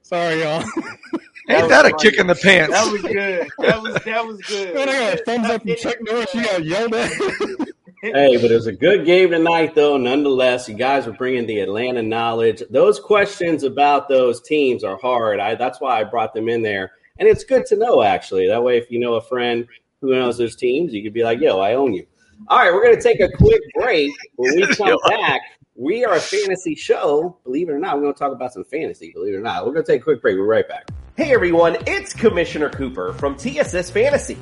Sorry, 0.03 0.43
y'all. 0.43 0.65
Ain't 1.51 1.69
that 1.69 1.85
a 1.85 1.93
kick 1.93 2.19
in 2.19 2.27
the 2.27 2.35
pants? 2.35 2.73
That 2.73 2.91
was 2.91 3.03
good. 3.03 3.49
That 3.59 3.83
was 3.83 3.95
that 4.05 4.27
was 4.27 4.41
good. 4.43 4.75
Man, 4.75 4.89
I 4.89 4.93
got 4.93 5.21
a 5.21 5.25
thumbs 5.25 5.51
up 5.51 5.63
from 5.63 5.77
Chuck 5.77 5.97
Norris. 6.01 6.35
You 6.35 6.45
got 6.45 6.65
yelled 6.65 6.95
at. 6.95 7.13
Hey, 8.03 8.37
but 8.37 8.51
it 8.51 8.55
was 8.55 8.67
a 8.67 8.73
good 8.73 9.07
game 9.07 9.31
tonight, 9.31 9.75
though. 9.75 9.97
Nonetheless, 9.97 10.69
you 10.69 10.75
guys 10.75 11.07
were 11.07 11.15
bringing 11.15 11.47
the 11.47 11.61
Atlanta 11.61 12.03
knowledge. 12.03 12.63
Those 12.69 13.01
questions 13.01 13.63
about 13.63 14.11
those 14.11 14.43
teams 14.43 14.85
are 14.85 14.99
hard. 14.99 15.41
I, 15.41 15.55
that's 15.55 15.81
why 15.81 16.01
I 16.01 16.05
brought 16.05 16.35
them 16.35 16.51
in 16.51 16.61
there, 16.61 16.93
and 17.19 17.27
it's 17.27 17.45
good 17.45 17.65
to 17.67 17.77
know 17.77 18.03
actually. 18.03 18.47
That 18.49 18.63
way, 18.63 18.77
if 18.77 18.91
you 18.91 18.99
know 18.99 19.15
a 19.15 19.23
friend 19.23 19.67
who 20.03 20.11
knows 20.11 20.37
those 20.37 20.55
teams, 20.55 20.93
you 20.93 21.03
could 21.03 21.15
be 21.15 21.25
like, 21.25 21.41
"Yo, 21.41 21.59
I 21.61 21.77
own 21.77 21.95
you." 21.95 22.07
All 22.49 22.59
right, 22.59 22.73
we're 22.73 22.83
going 22.83 22.97
to 22.97 23.03
take 23.03 23.21
a 23.21 23.29
quick 23.29 23.61
break. 23.75 24.13
When 24.37 24.55
we 24.57 24.67
come 24.77 24.99
back, 25.09 25.41
we 25.75 26.05
are 26.05 26.15
a 26.15 26.21
fantasy 26.21 26.75
show. 26.75 27.39
Believe 27.45 27.69
it 27.69 27.73
or 27.73 27.79
not, 27.79 27.97
we're 27.97 28.03
going 28.03 28.15
to 28.15 28.19
talk 28.19 28.33
about 28.33 28.53
some 28.53 28.65
fantasy. 28.65 29.13
Believe 29.13 29.35
it 29.35 29.37
or 29.37 29.41
not, 29.41 29.67
we're 29.67 29.73
going 29.73 29.85
to 29.85 29.93
take 29.93 30.03
a 30.03 30.05
quick 30.05 30.23
break. 30.23 30.37
We're 30.37 30.45
right 30.45 30.69
back. 30.69 30.89
Hey 31.17 31.33
everyone, 31.33 31.77
it's 31.87 32.13
Commissioner 32.13 32.69
Cooper 32.71 33.13
from 33.13 33.37
TSS 33.37 33.91
Fantasy. 33.91 34.37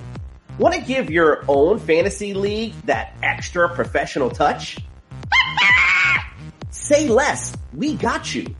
Want 0.59 0.74
to 0.74 0.80
give 0.80 1.11
your 1.11 1.45
own 1.49 1.78
fantasy 1.78 2.34
league 2.34 2.74
that 2.86 3.14
extra 3.22 3.74
professional 3.74 4.30
touch? 4.30 4.78
Say 6.70 7.09
less, 7.09 7.57
we 7.74 7.95
got 7.97 8.34
you. 8.34 8.55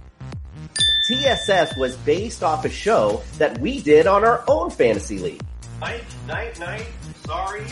TSS 1.08 1.76
was 1.76 1.96
based 1.96 2.42
off 2.42 2.64
a 2.64 2.70
show 2.70 3.22
that 3.38 3.58
we 3.58 3.80
did 3.80 4.06
on 4.06 4.24
our 4.24 4.44
own 4.46 4.70
fantasy 4.70 5.18
league. 5.18 5.42
Night, 5.80 6.04
night, 6.26 6.58
night. 6.60 6.86
Sorry. 7.26 7.64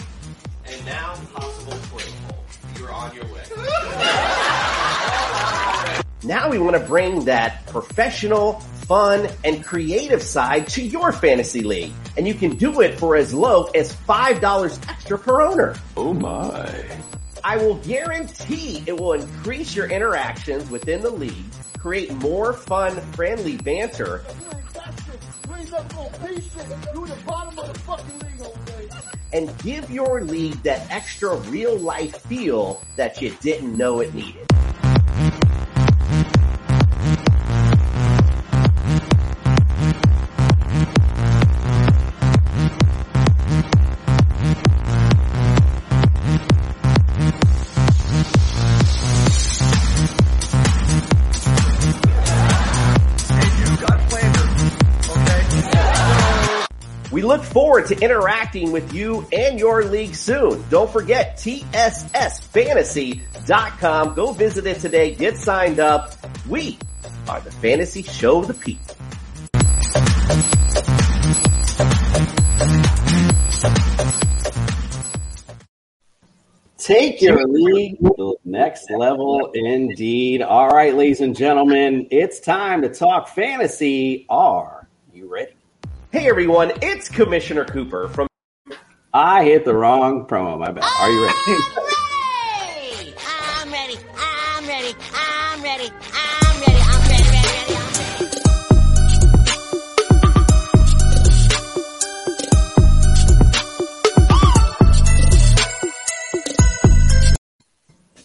And 0.70 0.86
now 0.86 1.14
possible 1.34 1.78
twin 1.88 2.06
hole. 2.26 2.44
You're 2.78 2.92
on 2.92 3.14
your 3.14 3.24
way. 3.24 3.42
Now 6.22 6.50
we 6.50 6.58
want 6.58 6.76
to 6.76 6.82
bring 6.86 7.24
that 7.24 7.66
professional, 7.66 8.60
fun, 8.60 9.28
and 9.42 9.64
creative 9.64 10.22
side 10.22 10.68
to 10.68 10.82
your 10.82 11.12
fantasy 11.12 11.62
league. 11.62 11.92
And 12.16 12.28
you 12.28 12.34
can 12.34 12.56
do 12.56 12.82
it 12.82 12.98
for 12.98 13.16
as 13.16 13.32
low 13.32 13.64
as 13.74 13.92
$5 13.94 14.88
extra 14.88 15.18
per 15.18 15.40
owner. 15.40 15.76
Oh 15.96 16.12
my. 16.12 16.84
I 17.42 17.56
will 17.56 17.76
guarantee 17.76 18.84
it 18.86 18.98
will 18.98 19.14
increase 19.14 19.74
your 19.74 19.88
interactions 19.88 20.70
within 20.70 21.00
the 21.00 21.10
league, 21.10 21.32
create 21.78 22.12
more 22.12 22.52
fun, 22.52 23.00
friendly 23.12 23.56
banter, 23.56 24.22
and 29.32 29.56
give 29.58 29.90
your 29.90 30.22
league 30.22 30.62
that 30.62 30.90
extra 30.90 31.36
real 31.36 31.76
life 31.76 32.16
feel 32.22 32.82
that 32.96 33.20
you 33.20 33.30
didn't 33.40 33.76
know 33.76 34.00
it 34.00 34.14
needed. 34.14 34.46
Forward 57.50 57.86
to 57.86 57.98
interacting 58.00 58.72
with 58.72 58.92
you 58.94 59.26
and 59.32 59.58
your 59.58 59.84
league 59.84 60.14
soon. 60.14 60.64
Don't 60.70 60.90
forget 60.90 61.36
TSSFantasy.com. 61.36 64.14
Go 64.14 64.32
visit 64.32 64.66
it 64.66 64.80
today. 64.80 65.14
Get 65.14 65.36
signed 65.36 65.78
up. 65.80 66.14
We 66.48 66.78
are 67.28 67.40
the 67.40 67.50
fantasy 67.50 68.02
show 68.02 68.38
of 68.40 68.48
the 68.48 68.54
people. 68.54 68.96
Take 76.78 77.20
your 77.20 77.46
league 77.46 77.98
to 77.98 78.14
the 78.16 78.36
next 78.44 78.90
level 78.90 79.50
indeed. 79.52 80.40
All 80.42 80.70
right, 80.70 80.94
ladies 80.94 81.20
and 81.20 81.36
gentlemen, 81.36 82.08
it's 82.10 82.40
time 82.40 82.80
to 82.82 82.88
talk 82.88 83.28
fantasy. 83.28 84.24
Are 84.28 84.88
you 85.12 85.30
ready? 85.30 85.52
Hey 86.12 86.28
everyone, 86.28 86.72
it's 86.82 87.08
Commissioner 87.08 87.64
Cooper 87.64 88.08
from 88.08 88.26
I 89.14 89.44
hit 89.44 89.64
the 89.64 89.72
wrong 89.72 90.26
promo, 90.26 90.58
my 90.58 90.72
bad. 90.72 90.82
Are 90.82 91.08
you 91.08 91.24
ready? 91.24 91.36
I'm 93.28 93.70
ready. 93.70 93.96
I'm 94.18 94.66
ready. 94.66 94.92
I'm 95.14 95.62
ready. 95.62 95.88
I'm 96.12 96.60
ready. 96.60 96.80
I'm 96.82 97.08
ready. 97.08 97.22
Ready. 97.22 97.46
Ready. 97.46 97.76
I'm 97.76 98.00
ready. 98.18 98.30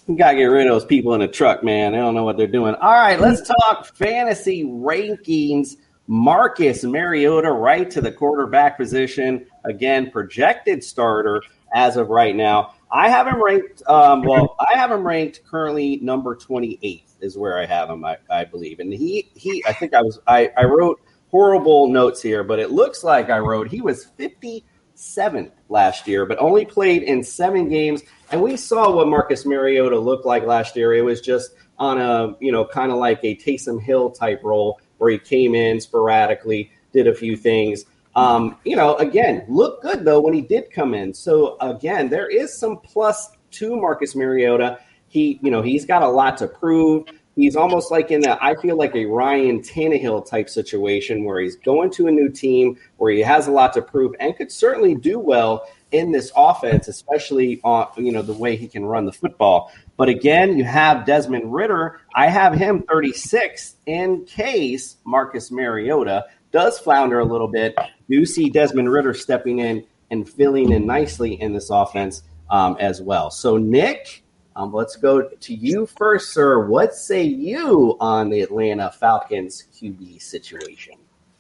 You 0.07 0.15
gotta 0.17 0.38
get 0.38 0.45
rid 0.45 0.65
of 0.65 0.73
those 0.73 0.86
people 0.86 1.13
in 1.13 1.19
the 1.19 1.27
truck, 1.27 1.63
man. 1.63 1.91
They 1.91 1.99
don't 1.99 2.15
know 2.15 2.23
what 2.23 2.36
they're 2.36 2.47
doing. 2.47 2.73
All 2.73 2.93
right, 2.93 3.19
let's 3.19 3.47
talk 3.47 3.95
fantasy 3.95 4.63
rankings. 4.63 5.75
Marcus 6.08 6.84
Mariota, 6.84 7.51
right 7.51 7.89
to 7.89 8.01
the 8.01 8.12
quarterback 8.12 8.78
position. 8.78 9.45
Again, 9.64 10.12
projected 10.12 10.84
starter 10.84 11.41
as 11.74 11.97
of 11.97 12.10
right 12.10 12.36
now. 12.36 12.76
I 12.91 13.10
have 13.10 13.28
him 13.28 13.43
ranked. 13.43 13.82
Um, 13.88 14.24
well, 14.24 14.56
I 14.60 14.78
have 14.78 14.91
him 14.91 15.06
ranked 15.06 15.41
currently 15.49 15.97
number 15.97 16.36
twenty 16.36 16.80
eighth 16.84 17.16
is 17.22 17.38
where 17.38 17.58
I 17.58 17.66
have 17.66 17.89
him. 17.89 18.06
I, 18.06 18.18
I 18.30 18.45
believe, 18.45 18.80
and 18.80 18.93
he 18.93 19.32
he. 19.34 19.64
I 19.68 19.74
think 19.74 19.93
I 19.93 20.01
was. 20.01 20.20
I 20.28 20.51
I 20.56 20.66
wrote 20.66 21.01
horrible 21.32 21.88
notes 21.88 22.22
here, 22.22 22.43
but 22.43 22.60
it 22.60 22.72
looks 22.72 23.03
like 23.03 23.30
I 23.30 23.39
wrote 23.39 23.68
he 23.68 23.82
was 23.82 24.06
fifty 24.06 24.64
seventh 24.93 25.51
last 25.68 26.08
year, 26.08 26.26
but 26.26 26.39
only 26.39 26.66
played 26.66 27.03
in 27.03 27.24
seven 27.24 27.68
games. 27.68 28.03
And 28.32 28.41
we 28.41 28.56
saw 28.56 28.91
what 28.95 29.08
Marcus 29.08 29.45
Mariota 29.45 29.99
looked 29.99 30.26
like 30.26 30.43
last 30.43 30.76
year. 30.76 30.93
It 30.93 31.01
was 31.01 31.20
just 31.20 31.51
on 31.78 31.99
a, 31.99 32.36
you 32.39 32.51
know, 32.51 32.66
kind 32.66 32.91
of 32.91 32.97
like 32.97 33.20
a 33.24 33.36
Taysom 33.36 33.82
Hill 33.82 34.12
type 34.12 34.41
role 34.43 34.80
where 34.98 35.12
he 35.12 35.18
came 35.18 35.56
in 35.56 35.80
sporadically, 35.80 36.72
did 36.93 37.08
a 37.08 37.14
few 37.14 37.36
things. 37.36 37.86
Um, 38.16 38.58
you 38.64 38.76
know, 38.76 38.96
again, 38.96 39.43
looked 39.50 39.84
good 39.84 40.06
though 40.06 40.22
when 40.22 40.34
he 40.34 40.41
did 40.41 40.72
come 40.72 40.93
in. 40.93 41.14
So 41.14 41.58
again, 41.60 42.10
there 42.10 42.30
is 42.30 42.58
some 42.58 42.78
plus 42.78 43.32
to 43.52 43.76
Marcus 43.76 44.16
Mariota. 44.16 44.80
He, 45.08 45.39
you 45.41 45.52
know, 45.52 45.62
he's 45.62 45.86
got 45.86 46.02
a 46.02 46.08
lot 46.08 46.38
to 46.38 46.48
prove. 46.48 47.06
He's 47.36 47.58
almost 47.58 47.91
like 47.91 48.12
in 48.12 48.26
a, 48.26 48.38
I 48.41 48.56
feel 48.56 48.78
like 48.78 48.96
a 48.96 49.06
Ryan 49.06 49.60
Tannehill 49.60 50.30
type 50.30 50.50
situation 50.50 51.26
where 51.26 51.41
he's 51.41 51.58
going 51.58 51.91
to 51.91 52.08
a 52.08 52.12
new 52.12 52.30
team 52.30 52.78
where 52.96 53.12
he 53.12 53.20
has 53.20 53.48
a 53.48 53.52
lot 53.52 53.74
to 53.74 53.82
prove 53.82 54.16
and 54.22 54.36
could 54.38 54.52
certainly 54.52 54.96
do 54.96 55.20
well 55.20 55.68
in 55.91 56.12
this 56.12 56.32
offense, 56.36 56.88
especially 56.88 57.60
on 57.64 57.88
you 57.98 58.12
know 58.12 58.22
the 58.22 58.34
way 58.34 58.56
he 58.56 58.68
can 58.68 58.86
run 58.86 59.06
the 59.06 59.12
football. 59.12 59.72
But 59.98 60.10
again, 60.10 60.58
you 60.58 60.66
have 60.66 61.06
Desmond 61.06 61.54
Ridder. 61.54 62.02
I 62.14 62.28
have 62.28 62.54
him 62.54 62.84
36 62.84 63.76
in 63.86 64.26
case 64.26 64.98
Marcus 65.06 65.52
Mariota 65.52 66.26
does 66.52 66.80
flounder 66.80 67.20
a 67.20 67.26
little 67.26 67.48
bit. 67.48 67.78
Do 68.10 68.26
see 68.26 68.50
Desmond 68.50 68.91
Ridder 68.91 69.14
stepping 69.14 69.60
in 69.60 69.86
and 70.12 70.28
filling 70.28 70.72
in 70.72 70.86
nicely 70.86 71.39
in 71.41 71.54
this 71.54 71.70
offense 71.70 72.24
um, 72.50 72.78
as 72.80 73.02
well. 73.02 73.32
So 73.32 73.58
Nick, 73.58 74.24
um, 74.56 74.74
let's 74.74 74.96
go 74.96 75.22
to 75.22 75.54
you 75.54 75.86
first, 75.86 76.34
sir. 76.34 76.66
What 76.66 76.93
say 76.93 77.24
you 77.24 77.98
on 78.00 78.30
the 78.30 78.41
Atlanta 78.41 78.91
Falcons 78.91 79.66
QB 79.74 80.22
situation? 80.22 80.96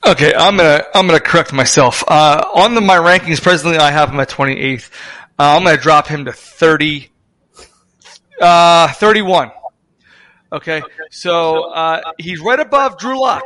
Okay, 0.05 0.33
I'm 0.35 0.57
gonna 0.57 0.83
I'm 0.93 1.07
gonna 1.07 1.19
correct 1.19 1.51
myself. 1.51 2.03
Uh, 2.07 2.43
on 2.53 2.75
the, 2.75 2.81
my 2.81 2.97
rankings 2.97 3.41
presently, 3.41 3.77
I 3.77 3.91
have 3.91 4.11
him 4.11 4.19
at 4.19 4.29
28th. 4.29 4.91
Uh, 5.39 5.55
I'm 5.57 5.63
gonna 5.63 5.77
drop 5.77 6.07
him 6.07 6.25
to 6.25 6.31
30, 6.31 7.09
uh, 8.41 8.91
31. 8.93 9.51
Okay, 10.51 10.81
so 11.11 11.71
uh, 11.71 12.01
he's 12.17 12.39
right 12.39 12.59
above 12.59 12.97
Drew 12.97 13.19
Lock. 13.19 13.43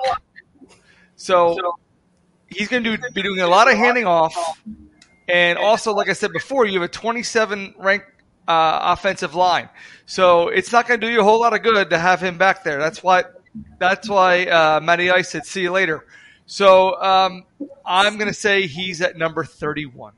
So 1.15 1.57
he's 2.47 2.67
going 2.67 2.83
to 2.83 2.97
do, 2.97 3.09
be 3.13 3.21
doing 3.21 3.39
a 3.39 3.47
lot 3.47 3.71
of 3.71 3.77
handing 3.77 4.05
off, 4.05 4.35
and 5.27 5.57
also, 5.57 5.93
like 5.93 6.09
I 6.09 6.13
said 6.13 6.31
before, 6.31 6.65
you 6.65 6.79
have 6.79 6.89
a 6.89 6.91
27 6.91 7.75
ranked 7.77 8.07
uh, 8.47 8.79
offensive 8.97 9.35
line. 9.35 9.69
So 10.05 10.49
it's 10.49 10.71
not 10.71 10.87
going 10.87 10.99
to 10.99 11.07
do 11.07 11.11
you 11.11 11.21
a 11.21 11.23
whole 11.23 11.39
lot 11.39 11.53
of 11.53 11.61
good 11.61 11.89
to 11.89 11.97
have 11.97 12.21
him 12.21 12.37
back 12.37 12.63
there. 12.63 12.79
That's 12.79 13.03
why. 13.03 13.23
That's 13.79 14.07
why 14.07 14.45
uh, 14.45 14.79
Matty 14.79 15.09
Ice 15.09 15.29
said, 15.29 15.45
"See 15.45 15.61
you 15.61 15.71
later." 15.71 16.05
So 16.45 16.99
um, 17.01 17.45
I'm 17.85 18.17
going 18.17 18.27
to 18.27 18.33
say 18.33 18.67
he's 18.67 19.01
at 19.01 19.17
number 19.17 19.43
31. 19.43 20.13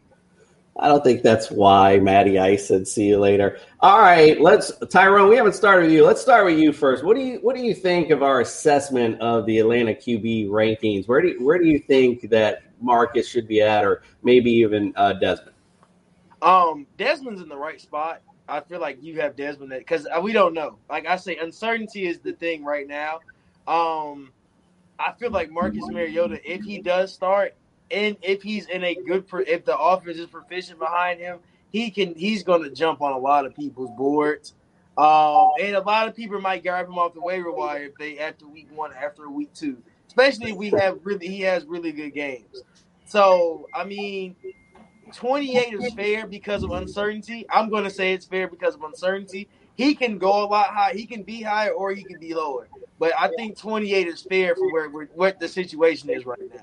I 0.77 0.87
don't 0.87 1.03
think 1.03 1.21
that's 1.21 1.51
why 1.51 1.99
Matty 1.99 2.39
Ice 2.39 2.67
said 2.67 2.87
see 2.87 3.07
you 3.07 3.19
later. 3.19 3.59
All 3.81 3.99
right, 3.99 4.39
let's 4.39 4.71
Tyrone, 4.89 5.29
we 5.29 5.35
haven't 5.35 5.53
started 5.53 5.87
with 5.87 5.91
you. 5.91 6.05
Let's 6.05 6.21
start 6.21 6.45
with 6.45 6.57
you 6.57 6.71
first. 6.71 7.03
What 7.03 7.17
do 7.17 7.23
you 7.23 7.39
what 7.41 7.55
do 7.55 7.61
you 7.61 7.73
think 7.73 8.09
of 8.09 8.23
our 8.23 8.41
assessment 8.41 9.19
of 9.19 9.45
the 9.45 9.59
Atlanta 9.59 9.93
QB 9.93 10.47
rankings? 10.49 11.07
Where 11.07 11.21
do 11.21 11.29
you, 11.29 11.45
where 11.45 11.59
do 11.59 11.65
you 11.65 11.79
think 11.79 12.29
that 12.29 12.63
Marcus 12.79 13.27
should 13.27 13.47
be 13.47 13.61
at 13.61 13.83
or 13.83 14.03
maybe 14.23 14.49
even 14.51 14.93
uh, 14.95 15.13
Desmond? 15.13 15.55
Um, 16.41 16.87
Desmond's 16.97 17.41
in 17.41 17.49
the 17.49 17.57
right 17.57 17.79
spot. 17.79 18.21
I 18.47 18.61
feel 18.61 18.79
like 18.79 19.01
you 19.01 19.19
have 19.21 19.35
Desmond 19.35 19.71
because 19.71 20.07
we 20.21 20.33
don't 20.33 20.53
know. 20.53 20.77
Like 20.89 21.05
I 21.05 21.17
say, 21.17 21.37
uncertainty 21.37 22.07
is 22.07 22.19
the 22.19 22.33
thing 22.33 22.63
right 22.63 22.87
now. 22.87 23.19
Um, 23.67 24.31
I 24.99 25.13
feel 25.13 25.31
like 25.31 25.51
Marcus 25.51 25.87
Mariota, 25.87 26.39
if 26.43 26.63
he 26.63 26.79
does 26.79 27.13
start, 27.13 27.55
and 27.91 28.17
if 28.21 28.41
he's 28.41 28.67
in 28.67 28.83
a 28.83 28.95
good, 28.95 29.25
if 29.47 29.65
the 29.65 29.77
offense 29.77 30.17
is 30.17 30.27
proficient 30.27 30.79
behind 30.79 31.19
him, 31.19 31.39
he 31.71 31.91
can. 31.91 32.15
He's 32.15 32.43
going 32.43 32.63
to 32.63 32.69
jump 32.69 33.01
on 33.01 33.13
a 33.13 33.17
lot 33.17 33.45
of 33.45 33.55
people's 33.55 33.91
boards, 33.97 34.53
um, 34.97 35.49
and 35.59 35.75
a 35.75 35.81
lot 35.81 36.07
of 36.07 36.15
people 36.15 36.39
might 36.39 36.63
grab 36.63 36.87
him 36.87 36.97
off 36.97 37.13
the 37.13 37.21
waiver 37.21 37.51
wire 37.51 37.85
if 37.85 37.97
they 37.97 38.19
after 38.19 38.47
week 38.47 38.67
one, 38.73 38.91
after 38.93 39.29
week 39.29 39.53
two, 39.53 39.77
especially 40.07 40.51
if 40.51 40.57
we 40.57 40.69
have 40.69 40.99
really 41.03 41.27
he 41.27 41.41
has 41.41 41.65
really 41.65 41.91
good 41.91 42.13
games. 42.13 42.63
So 43.05 43.67
I 43.73 43.83
mean, 43.83 44.35
28 45.13 45.73
is 45.73 45.93
fair 45.93 46.27
because 46.27 46.63
of 46.63 46.71
uncertainty. 46.71 47.45
I'm 47.49 47.69
going 47.69 47.83
to 47.83 47.89
say 47.89 48.13
it's 48.13 48.25
fair 48.25 48.47
because 48.47 48.75
of 48.75 48.83
uncertainty. 48.83 49.47
He 49.75 49.95
can 49.95 50.17
go 50.17 50.43
a 50.43 50.47
lot 50.47 50.67
high. 50.67 50.93
He 50.93 51.05
can 51.05 51.23
be 51.23 51.41
higher 51.41 51.71
or 51.71 51.91
he 51.91 52.03
can 52.03 52.19
be 52.19 52.33
lower. 52.33 52.67
But 52.99 53.13
I 53.19 53.29
think 53.29 53.57
28 53.57 54.07
is 54.07 54.21
fair 54.21 54.55
for 54.55 54.71
where 54.71 54.89
we're, 54.89 55.07
what 55.07 55.39
the 55.39 55.47
situation 55.47 56.09
is 56.09 56.25
right 56.25 56.39
now. 56.53 56.61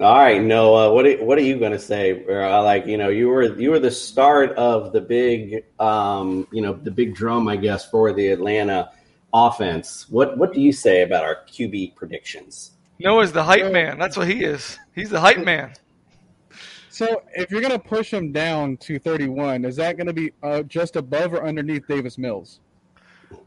All 0.00 0.16
right, 0.16 0.40
Noah, 0.40 0.94
what 0.94 1.06
are, 1.06 1.24
what 1.24 1.38
are 1.38 1.42
you 1.42 1.58
going 1.58 1.72
to 1.72 1.78
say? 1.78 2.24
Uh, 2.24 2.62
Like 2.62 2.86
you 2.86 2.96
know, 2.96 3.08
you 3.08 3.28
were 3.28 3.58
you 3.58 3.70
were 3.70 3.80
the 3.80 3.90
start 3.90 4.52
of 4.52 4.92
the 4.92 5.00
big 5.00 5.64
um, 5.80 6.46
you 6.52 6.62
know 6.62 6.74
the 6.74 6.90
big 6.92 7.16
drum, 7.16 7.48
I 7.48 7.56
guess, 7.56 7.90
for 7.90 8.12
the 8.12 8.28
Atlanta 8.28 8.92
offense. 9.34 10.08
What 10.08 10.38
what 10.38 10.52
do 10.52 10.60
you 10.60 10.72
say 10.72 11.02
about 11.02 11.24
our 11.24 11.38
QB 11.50 11.96
predictions? 11.96 12.72
Noah's 13.00 13.32
the 13.32 13.42
hype 13.42 13.72
man. 13.72 13.98
That's 13.98 14.16
what 14.16 14.28
he 14.28 14.44
is. 14.44 14.78
He's 14.94 15.10
the 15.10 15.20
hype 15.20 15.44
man. 15.44 15.72
So 16.90 17.22
if 17.34 17.50
you're 17.50 17.60
going 17.60 17.72
to 17.72 17.78
push 17.78 18.12
him 18.12 18.32
down 18.32 18.76
to 18.78 18.98
31, 18.98 19.64
is 19.64 19.76
that 19.76 19.96
going 19.96 20.08
to 20.08 20.12
be 20.12 20.32
uh, 20.42 20.62
just 20.62 20.96
above 20.96 21.32
or 21.32 21.44
underneath 21.44 21.86
Davis 21.86 22.18
Mills? 22.18 22.58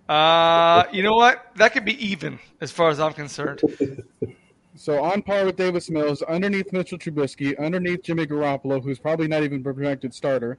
Uh, 0.08 0.84
you 0.93 1.04
know 1.04 1.16
what? 1.16 1.47
That 1.56 1.74
could 1.74 1.84
be 1.84 2.02
even 2.06 2.39
as 2.62 2.72
far 2.72 2.89
as 2.89 2.99
I'm 3.02 3.12
concerned. 3.14 3.62
So 4.76 5.03
on 5.03 5.22
par 5.22 5.45
with 5.45 5.57
Davis 5.57 5.89
Mills, 5.89 6.22
underneath 6.22 6.72
Mitchell 6.72 6.97
Trubisky, 6.97 7.59
underneath 7.59 8.03
Jimmy 8.03 8.26
Garoppolo, 8.26 8.82
who's 8.82 8.99
probably 8.99 9.28
not 9.28 9.43
even 9.43 9.59
a 9.59 9.63
projected 9.63 10.13
starter, 10.13 10.57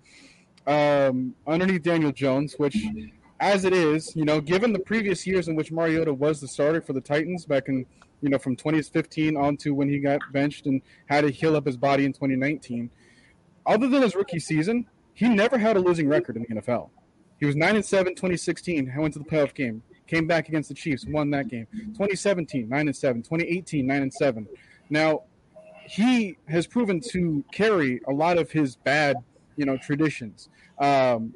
um, 0.66 1.34
underneath 1.46 1.82
Daniel 1.82 2.12
Jones, 2.12 2.54
which, 2.58 2.76
as 3.40 3.64
it 3.64 3.72
is, 3.72 4.14
you 4.14 4.24
know, 4.24 4.40
given 4.40 4.72
the 4.72 4.78
previous 4.78 5.26
years 5.26 5.48
in 5.48 5.56
which 5.56 5.72
Mariota 5.72 6.12
was 6.12 6.40
the 6.40 6.48
starter 6.48 6.80
for 6.80 6.92
the 6.92 7.00
Titans 7.00 7.46
back 7.46 7.68
in, 7.68 7.86
you 8.20 8.28
know, 8.28 8.38
from 8.38 8.54
2015 8.54 9.36
on 9.36 9.56
to 9.56 9.74
when 9.74 9.88
he 9.88 9.98
got 9.98 10.20
benched 10.32 10.66
and 10.66 10.82
had 11.06 11.22
to 11.22 11.30
heal 11.30 11.56
up 11.56 11.66
his 11.66 11.76
body 11.76 12.04
in 12.04 12.12
2019, 12.12 12.90
other 13.64 13.88
than 13.88 14.02
his 14.02 14.14
rookie 14.14 14.38
season, 14.38 14.86
he 15.14 15.28
never 15.28 15.58
had 15.58 15.76
a 15.76 15.80
losing 15.80 16.08
record 16.08 16.36
in 16.36 16.44
the 16.48 16.60
NFL. 16.60 16.90
He 17.38 17.46
was 17.46 17.56
9 17.56 17.76
and 17.76 17.84
7 17.84 18.14
2016, 18.14 18.92
went 18.96 19.14
to 19.14 19.18
the 19.18 19.24
playoff 19.24 19.54
game, 19.54 19.82
came 20.12 20.26
back 20.26 20.48
against 20.48 20.68
the 20.68 20.74
Chiefs, 20.74 21.06
won 21.06 21.30
that 21.30 21.48
game. 21.48 21.66
2017, 21.72 22.68
9 22.68 22.86
and 22.86 22.94
7, 22.94 23.22
2018, 23.22 23.86
9 23.86 24.02
and 24.02 24.12
7. 24.12 24.46
Now, 24.90 25.22
he 25.86 26.36
has 26.48 26.66
proven 26.66 27.00
to 27.12 27.42
carry 27.50 28.00
a 28.06 28.12
lot 28.12 28.36
of 28.36 28.50
his 28.50 28.76
bad, 28.76 29.16
you 29.56 29.64
know, 29.64 29.78
traditions 29.78 30.50
um, 30.78 31.34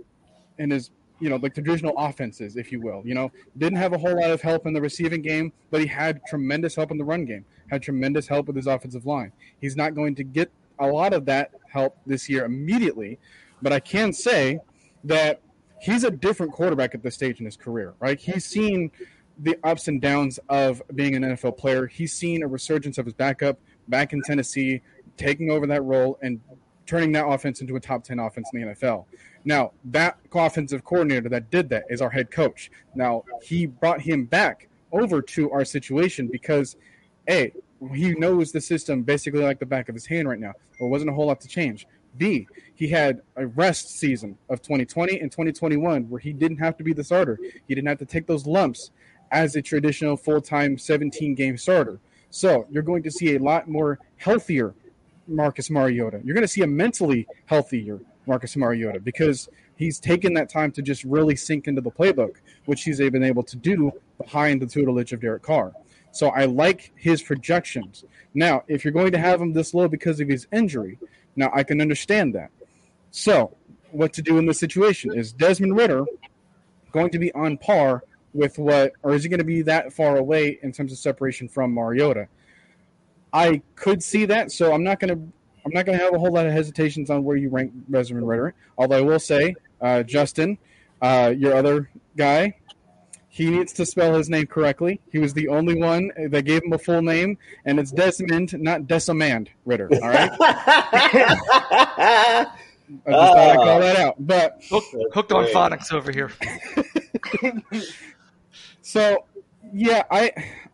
and 0.58 0.72
his, 0.72 0.90
you 1.20 1.30
know, 1.30 1.36
like 1.36 1.54
traditional 1.54 1.94
offenses, 1.96 2.56
if 2.56 2.70
you 2.70 2.82
will. 2.82 3.00
You 3.06 3.14
know, 3.14 3.32
didn't 3.56 3.78
have 3.78 3.94
a 3.94 3.98
whole 3.98 4.20
lot 4.20 4.30
of 4.30 4.42
help 4.42 4.66
in 4.66 4.74
the 4.74 4.80
receiving 4.82 5.22
game, 5.22 5.54
but 5.70 5.80
he 5.80 5.86
had 5.86 6.20
tremendous 6.28 6.74
help 6.76 6.90
in 6.90 6.98
the 6.98 7.04
run 7.04 7.24
game. 7.24 7.46
Had 7.70 7.82
tremendous 7.82 8.28
help 8.28 8.46
with 8.46 8.56
his 8.56 8.66
offensive 8.66 9.06
line. 9.06 9.32
He's 9.58 9.74
not 9.74 9.94
going 9.94 10.14
to 10.16 10.22
get 10.22 10.50
a 10.78 10.86
lot 10.86 11.14
of 11.14 11.24
that 11.24 11.52
help 11.70 11.96
this 12.04 12.28
year 12.28 12.44
immediately, 12.44 13.18
but 13.62 13.72
I 13.72 13.80
can 13.80 14.12
say 14.12 14.60
that 15.04 15.40
he's 15.80 16.04
a 16.04 16.10
different 16.10 16.52
quarterback 16.52 16.94
at 16.94 17.02
this 17.02 17.14
stage 17.14 17.40
in 17.40 17.44
his 17.44 17.56
career. 17.56 17.94
Right? 18.00 18.18
He's 18.18 18.44
seen 18.44 18.90
the 19.38 19.58
ups 19.64 19.88
and 19.88 20.00
downs 20.00 20.38
of 20.48 20.82
being 20.94 21.14
an 21.14 21.22
NFL 21.22 21.58
player. 21.58 21.86
He's 21.86 22.12
seen 22.12 22.42
a 22.42 22.46
resurgence 22.46 22.98
of 22.98 23.04
his 23.04 23.14
backup 23.14 23.58
back 23.88 24.12
in 24.12 24.22
Tennessee, 24.22 24.80
taking 25.16 25.50
over 25.50 25.66
that 25.66 25.82
role 25.82 26.18
and 26.22 26.40
turning 26.86 27.12
that 27.12 27.26
offense 27.26 27.60
into 27.60 27.76
a 27.76 27.80
top 27.80 28.04
10 28.04 28.18
offense 28.18 28.48
in 28.52 28.60
the 28.60 28.74
NFL. 28.74 29.04
Now, 29.44 29.72
that 29.86 30.18
offensive 30.34 30.84
coordinator 30.84 31.28
that 31.28 31.50
did 31.50 31.68
that 31.70 31.84
is 31.88 32.00
our 32.00 32.10
head 32.10 32.30
coach. 32.30 32.70
Now, 32.94 33.24
he 33.42 33.66
brought 33.66 34.00
him 34.00 34.24
back 34.24 34.68
over 34.92 35.20
to 35.20 35.50
our 35.50 35.64
situation 35.64 36.28
because, 36.30 36.76
A, 37.28 37.52
he 37.92 38.14
knows 38.14 38.52
the 38.52 38.60
system 38.60 39.02
basically 39.02 39.42
like 39.42 39.58
the 39.58 39.66
back 39.66 39.88
of 39.88 39.94
his 39.94 40.06
hand 40.06 40.28
right 40.28 40.38
now. 40.38 40.52
There 40.78 40.88
wasn't 40.88 41.10
a 41.10 41.14
whole 41.14 41.26
lot 41.26 41.40
to 41.42 41.48
change. 41.48 41.86
B, 42.18 42.46
he 42.74 42.88
had 42.88 43.22
a 43.36 43.46
rest 43.46 43.98
season 43.98 44.38
of 44.48 44.62
2020 44.62 45.20
and 45.20 45.30
2021 45.30 46.08
where 46.08 46.20
he 46.20 46.32
didn't 46.32 46.58
have 46.58 46.76
to 46.76 46.84
be 46.84 46.92
the 46.92 47.04
starter. 47.04 47.38
He 47.66 47.74
didn't 47.74 47.88
have 47.88 47.98
to 47.98 48.06
take 48.06 48.26
those 48.26 48.46
lumps 48.46 48.90
as 49.30 49.56
a 49.56 49.62
traditional 49.62 50.16
full 50.16 50.40
time 50.40 50.78
17 50.78 51.34
game 51.34 51.56
starter. 51.56 52.00
So 52.30 52.66
you're 52.70 52.82
going 52.82 53.02
to 53.04 53.10
see 53.10 53.34
a 53.34 53.38
lot 53.38 53.68
more 53.68 53.98
healthier 54.16 54.74
Marcus 55.26 55.70
Mariota. 55.70 56.20
You're 56.24 56.34
going 56.34 56.42
to 56.42 56.48
see 56.48 56.62
a 56.62 56.66
mentally 56.66 57.26
healthier 57.46 58.00
Marcus 58.26 58.56
Mariota 58.56 59.00
because 59.00 59.48
he's 59.76 59.98
taken 59.98 60.34
that 60.34 60.48
time 60.48 60.72
to 60.72 60.82
just 60.82 61.04
really 61.04 61.36
sink 61.36 61.68
into 61.68 61.80
the 61.80 61.90
playbook, 61.90 62.36
which 62.66 62.82
he's 62.82 62.98
been 62.98 63.24
able 63.24 63.42
to 63.44 63.56
do 63.56 63.92
behind 64.18 64.60
the 64.60 64.66
tutelage 64.66 65.12
of 65.12 65.20
Derek 65.20 65.42
Carr. 65.42 65.72
So 66.12 66.28
I 66.28 66.46
like 66.46 66.92
his 66.96 67.22
projections. 67.22 68.04
Now, 68.34 68.64
if 68.68 68.84
you're 68.84 68.92
going 68.92 69.12
to 69.12 69.18
have 69.18 69.40
him 69.40 69.52
this 69.52 69.74
low 69.74 69.86
because 69.86 70.18
of 70.20 70.28
his 70.28 70.46
injury, 70.52 70.98
now 71.37 71.51
I 71.55 71.62
can 71.62 71.80
understand 71.80 72.34
that. 72.34 72.51
So, 73.11 73.57
what 73.93 74.12
to 74.14 74.22
do 74.22 74.39
in 74.39 74.47
this 74.47 74.59
situation 74.59 75.16
is 75.16 75.32
Desmond 75.32 75.76
Ridder 75.76 76.05
going 76.93 77.11
to 77.11 77.18
be 77.18 77.32
on 77.32 77.59
par 77.59 78.03
with 78.32 78.59
what, 78.59 78.93
or 79.03 79.14
is 79.14 79.22
he 79.22 79.28
going 79.28 79.39
to 79.39 79.45
be 79.45 79.62
that 79.62 79.93
far 79.93 80.16
away 80.16 80.59
in 80.62 80.72
terms 80.72 80.93
of 80.93 80.99
separation 80.99 81.49
from 81.49 81.72
Mariota? 81.72 82.28
I 83.32 83.62
could 83.74 84.03
see 84.03 84.24
that, 84.26 84.53
so 84.53 84.72
I'm 84.72 84.84
not 84.84 85.01
going 85.01 85.14
to. 85.14 85.32
I'm 85.64 85.72
not 85.72 85.84
going 85.84 85.99
to 85.99 86.05
have 86.05 86.14
a 86.14 86.18
whole 86.18 86.32
lot 86.32 86.47
of 86.47 86.53
hesitations 86.53 87.11
on 87.11 87.24
where 87.24 87.37
you 87.37 87.49
rank 87.49 87.72
Desmond 87.91 88.28
Ridder. 88.28 88.55
Although 88.78 88.99
I 88.99 89.01
will 89.01 89.18
say, 89.18 89.57
uh, 89.80 90.05
Justin, 90.05 90.59
uh, 91.03 91.34
your 91.37 91.55
other 91.55 91.91
guy, 92.16 92.55
he 93.37 93.51
needs 93.51 93.74
to 93.74 93.84
spell 93.84 94.14
his 94.14 94.30
name 94.30 94.47
correctly. 94.47 94.99
He 95.12 95.18
was 95.18 95.34
the 95.34 95.49
only 95.49 95.74
one 95.74 96.11
that 96.30 96.47
gave 96.47 96.64
him 96.64 96.72
a 96.72 96.78
full 96.78 97.03
name, 97.03 97.37
and 97.66 97.78
it's 97.78 97.93
Desmond, 97.93 98.59
not 98.59 98.87
Decimand 98.87 99.51
Ridder. 99.66 99.91
All 99.93 100.09
right. 100.09 100.30
I 100.41 102.47
just 102.89 103.05
thought 103.05 103.39
I'd 103.39 103.57
call 103.57 103.80
that 103.80 103.99
out. 103.99 104.14
But 104.18 104.62
hooked, 104.70 104.97
hooked 105.12 105.32
on 105.32 105.45
phonics 105.49 105.93
over 105.93 106.11
here. 106.11 106.32
so 108.80 109.26
yeah, 109.70 110.05
I 110.11 110.32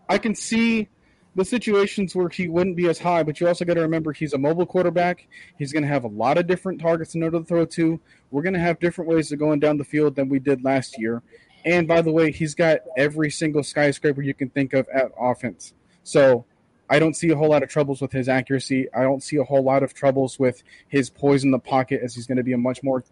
I 0.08 0.18
can 0.18 0.36
see 0.36 0.88
the 1.34 1.44
situations 1.44 2.14
where 2.14 2.28
he 2.28 2.46
wouldn't 2.46 2.76
be 2.76 2.88
as 2.88 3.00
high, 3.00 3.24
but 3.24 3.40
you 3.40 3.48
also 3.48 3.64
got 3.64 3.74
to 3.74 3.80
remember 3.80 4.12
he's 4.12 4.34
a 4.34 4.38
mobile 4.38 4.66
quarterback. 4.66 5.26
He's 5.58 5.72
going 5.72 5.82
to 5.82 5.88
have 5.88 6.04
a 6.04 6.08
lot 6.08 6.38
of 6.38 6.46
different 6.46 6.80
targets 6.80 7.16
in 7.16 7.24
order 7.24 7.40
to 7.40 7.44
throw 7.44 7.64
to. 7.64 7.98
We're 8.30 8.42
going 8.42 8.54
to 8.54 8.60
have 8.60 8.78
different 8.78 9.10
ways 9.10 9.32
of 9.32 9.40
going 9.40 9.58
down 9.58 9.78
the 9.78 9.84
field 9.84 10.14
than 10.14 10.28
we 10.28 10.38
did 10.38 10.62
last 10.62 11.00
year. 11.00 11.24
And 11.64 11.86
by 11.86 12.02
the 12.02 12.12
way, 12.12 12.32
he's 12.32 12.54
got 12.54 12.80
every 12.96 13.30
single 13.30 13.62
skyscraper 13.62 14.22
you 14.22 14.34
can 14.34 14.50
think 14.50 14.72
of 14.72 14.88
at 14.88 15.12
offense. 15.18 15.74
So 16.02 16.44
I 16.90 16.98
don't 16.98 17.14
see 17.14 17.30
a 17.30 17.36
whole 17.36 17.48
lot 17.48 17.62
of 17.62 17.68
troubles 17.68 18.00
with 18.00 18.12
his 18.12 18.28
accuracy. 18.28 18.86
I 18.92 19.02
don't 19.02 19.22
see 19.22 19.36
a 19.36 19.44
whole 19.44 19.62
lot 19.62 19.82
of 19.82 19.94
troubles 19.94 20.38
with 20.38 20.62
his 20.88 21.08
poise 21.08 21.44
in 21.44 21.50
the 21.50 21.58
pocket, 21.58 22.00
as 22.02 22.14
he's 22.14 22.26
going 22.26 22.36
to 22.36 22.42
be 22.42 22.52
a 22.52 22.58
much 22.58 22.82
more 22.82 23.04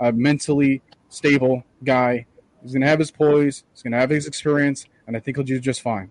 uh, 0.00 0.12
mentally 0.12 0.82
stable 1.08 1.64
guy. 1.84 2.26
He's 2.62 2.72
going 2.72 2.82
to 2.82 2.88
have 2.88 2.98
his 2.98 3.10
poise. 3.10 3.64
He's 3.72 3.82
going 3.82 3.92
to 3.92 3.98
have 3.98 4.10
his 4.10 4.26
experience, 4.26 4.86
and 5.06 5.16
I 5.16 5.20
think 5.20 5.36
he'll 5.36 5.46
do 5.46 5.60
just 5.60 5.82
fine. 5.82 6.10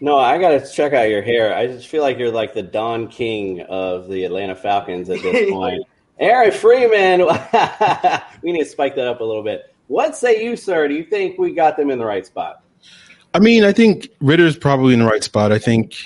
No, 0.00 0.16
I 0.18 0.38
got 0.38 0.50
to 0.50 0.72
check 0.72 0.94
out 0.94 1.10
your 1.10 1.20
hair. 1.20 1.54
I 1.54 1.66
just 1.66 1.88
feel 1.88 2.02
like 2.02 2.18
you're 2.18 2.30
like 2.30 2.54
the 2.54 2.62
Don 2.62 3.08
King 3.08 3.60
of 3.62 4.08
the 4.08 4.24
Atlanta 4.24 4.54
Falcons 4.54 5.10
at 5.10 5.20
this 5.20 5.50
point. 5.52 5.82
Aaron 6.18 6.52
Freeman, 6.52 7.20
we 8.42 8.52
need 8.52 8.64
to 8.64 8.68
spike 8.68 8.94
that 8.96 9.06
up 9.06 9.20
a 9.20 9.24
little 9.24 9.42
bit. 9.42 9.69
What 9.90 10.14
say 10.14 10.44
you, 10.44 10.54
sir? 10.54 10.86
Do 10.86 10.94
you 10.94 11.02
think 11.02 11.36
we 11.36 11.52
got 11.52 11.76
them 11.76 11.90
in 11.90 11.98
the 11.98 12.04
right 12.04 12.24
spot? 12.24 12.62
I 13.34 13.40
mean, 13.40 13.64
I 13.64 13.72
think 13.72 14.08
Ridder's 14.20 14.56
probably 14.56 14.94
in 14.94 15.00
the 15.00 15.04
right 15.04 15.24
spot. 15.24 15.50
I 15.50 15.58
think 15.58 15.96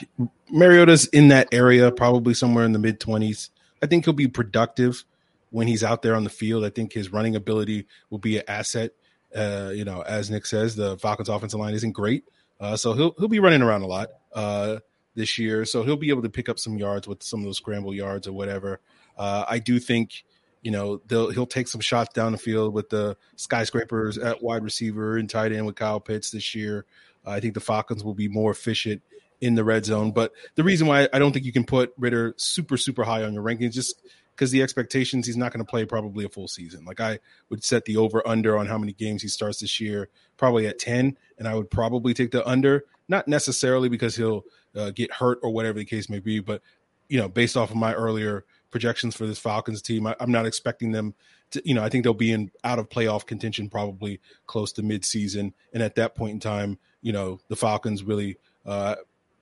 Mariota's 0.51 1.05
in 1.09 1.28
that 1.28 1.49
area, 1.53 1.91
probably 1.91 2.32
somewhere 2.32 2.64
in 2.64 2.72
the 2.72 2.78
mid 2.78 2.99
20s. 2.99 3.51
I 3.82 3.87
think 3.87 4.07
he'll 4.07 4.14
be 4.14 4.26
productive 4.26 5.05
when 5.51 5.68
he's 5.68 5.85
out 5.85 6.01
there 6.01 6.14
on 6.14 6.24
the 6.24 6.30
field. 6.30 6.64
I 6.64 6.70
think 6.70 6.95
his 6.95 7.12
running 7.12 7.37
ability 7.37 7.87
will 8.09 8.16
be 8.16 8.39
an 8.39 8.45
asset. 8.49 8.93
Uh, 9.37 9.70
you 9.74 9.85
know, 9.85 10.01
as 10.01 10.30
Nick 10.30 10.47
says, 10.47 10.76
the 10.76 10.97
Falcons' 10.97 11.28
offensive 11.28 11.61
line 11.61 11.74
isn't 11.74 11.93
great, 11.93 12.24
uh, 12.61 12.78
so 12.78 12.95
he'll 12.95 13.14
he'll 13.18 13.28
be 13.28 13.39
running 13.39 13.61
around 13.61 13.82
a 13.82 13.87
lot 13.87 14.09
uh, 14.32 14.78
this 15.14 15.39
year. 15.39 15.66
So 15.66 15.82
he'll 15.82 15.99
be 15.99 16.09
able 16.09 16.22
to 16.22 16.30
pick 16.30 16.49
up 16.49 16.59
some 16.59 16.78
yards 16.78 17.07
with 17.07 17.22
some 17.22 17.41
of 17.41 17.45
those 17.45 17.59
scramble 17.59 17.93
yards 17.93 18.26
or 18.26 18.32
whatever. 18.32 18.80
Uh, 19.18 19.45
I 19.47 19.59
do 19.59 19.78
think 19.78 20.24
you 20.65 20.71
know 20.71 21.01
he'll 21.09 21.47
take 21.47 21.69
some 21.69 21.83
shots 21.83 22.12
down 22.15 22.33
the 22.33 22.39
field 22.39 22.73
with 22.73 22.89
the 22.89 23.17
skyscrapers 23.37 24.19
at 24.19 24.43
wide 24.43 24.65
receiver 24.65 25.17
and 25.19 25.29
tight 25.29 25.53
end 25.53 25.67
with 25.67 25.77
Kyle 25.77 26.01
Pitts 26.01 26.31
this 26.31 26.55
year. 26.55 26.87
I 27.25 27.39
think 27.39 27.55
the 27.55 27.61
Falcons 27.61 28.03
will 28.03 28.15
be 28.15 28.29
more 28.29 28.51
efficient 28.51 29.03
in 29.41 29.55
the 29.55 29.65
red 29.65 29.85
zone. 29.85 30.11
But 30.11 30.33
the 30.55 30.65
reason 30.65 30.87
why 30.87 31.09
I 31.12 31.19
don't 31.19 31.33
think 31.33 31.45
you 31.45 31.53
can 31.53 31.65
put 31.65 31.93
Ritter 31.99 32.35
super 32.39 32.79
super 32.79 33.05
high 33.05 33.23
on 33.23 33.35
your 33.35 33.43
rankings 33.43 33.73
just 33.73 34.03
because 34.35 34.51
the 34.51 34.62
expectations 34.62 35.27
he's 35.27 35.37
not 35.37 35.53
going 35.53 35.65
to 35.65 35.71
play 35.71 35.85
probably 35.85 36.25
a 36.25 36.31
full 36.31 36.49
season. 36.49 36.87
Like 36.87 36.99
I 36.99 37.19
would 37.51 37.62
set 37.62 37.85
the 37.85 37.99
over 37.99 38.27
under 38.27 38.57
on 38.57 38.67
how 38.67 38.79
many 38.79 38.95
games 38.95 39.21
he 39.21 39.29
starts 39.29 39.61
this 39.61 39.81
year, 39.81 40.09
probably 40.39 40.67
at 40.67 40.79
10, 40.79 41.19
and 41.39 41.47
I 41.47 41.55
would 41.55 41.71
probably 41.71 42.15
take 42.15 42.31
the 42.31 42.47
under, 42.49 42.85
not 43.07 43.29
necessarily 43.29 43.89
because 43.91 44.17
he'll 44.17 44.45
uh, 44.75 44.91
get 44.91 45.12
hurt 45.12 45.39
or 45.43 45.51
whatever 45.51 45.79
the 45.79 45.85
case 45.85 46.09
may 46.09 46.19
be, 46.21 46.41
but 46.41 46.62
you 47.09 47.19
know, 47.19 47.29
based 47.29 47.57
off 47.57 47.71
of 47.71 47.77
my 47.77 47.93
earlier 47.93 48.45
projections 48.75 49.14
for 49.14 49.25
this 49.25 49.39
Falcons 49.39 49.81
team, 49.81 50.05
I, 50.05 50.16
I'm 50.18 50.33
not 50.33 50.47
expecting 50.47 50.91
them 50.91 51.14
to, 51.53 51.62
you 51.64 51.75
know, 51.75 51.85
I 51.85 51.89
think 51.89 52.03
they'll 52.03 52.12
be 52.12 52.33
in 52.33 52.51
out 52.64 52.81
of 52.81 52.89
playoff 52.89 53.25
contention 53.25 53.70
probably 53.70 54.20
close 54.49 54.72
to 54.72 54.83
midseason, 54.83 55.53
and 55.72 55.81
at 55.81 55.95
that 55.95 56.16
point 56.16 56.33
in 56.33 56.41
time, 56.41 56.79
you 57.01 57.12
know, 57.12 57.39
the 57.47 57.55
Falcons 57.55 58.03
really 58.03 58.37
uh, 58.66 58.97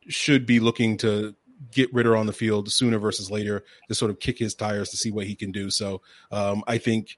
should 0.06 0.44
be 0.44 0.60
looking 0.60 0.98
to 0.98 1.34
get 1.70 1.94
Ridder 1.94 2.14
on 2.14 2.26
the 2.26 2.32
field 2.34 2.70
sooner 2.70 2.98
versus 2.98 3.30
later 3.30 3.64
to 3.88 3.94
sort 3.94 4.10
of 4.10 4.20
kick 4.20 4.38
his 4.38 4.54
tires 4.54 4.90
to 4.90 4.98
see 4.98 5.10
what 5.10 5.26
he 5.26 5.34
can 5.34 5.50
do. 5.50 5.70
So 5.70 6.02
um, 6.30 6.62
I 6.66 6.76
think 6.76 7.16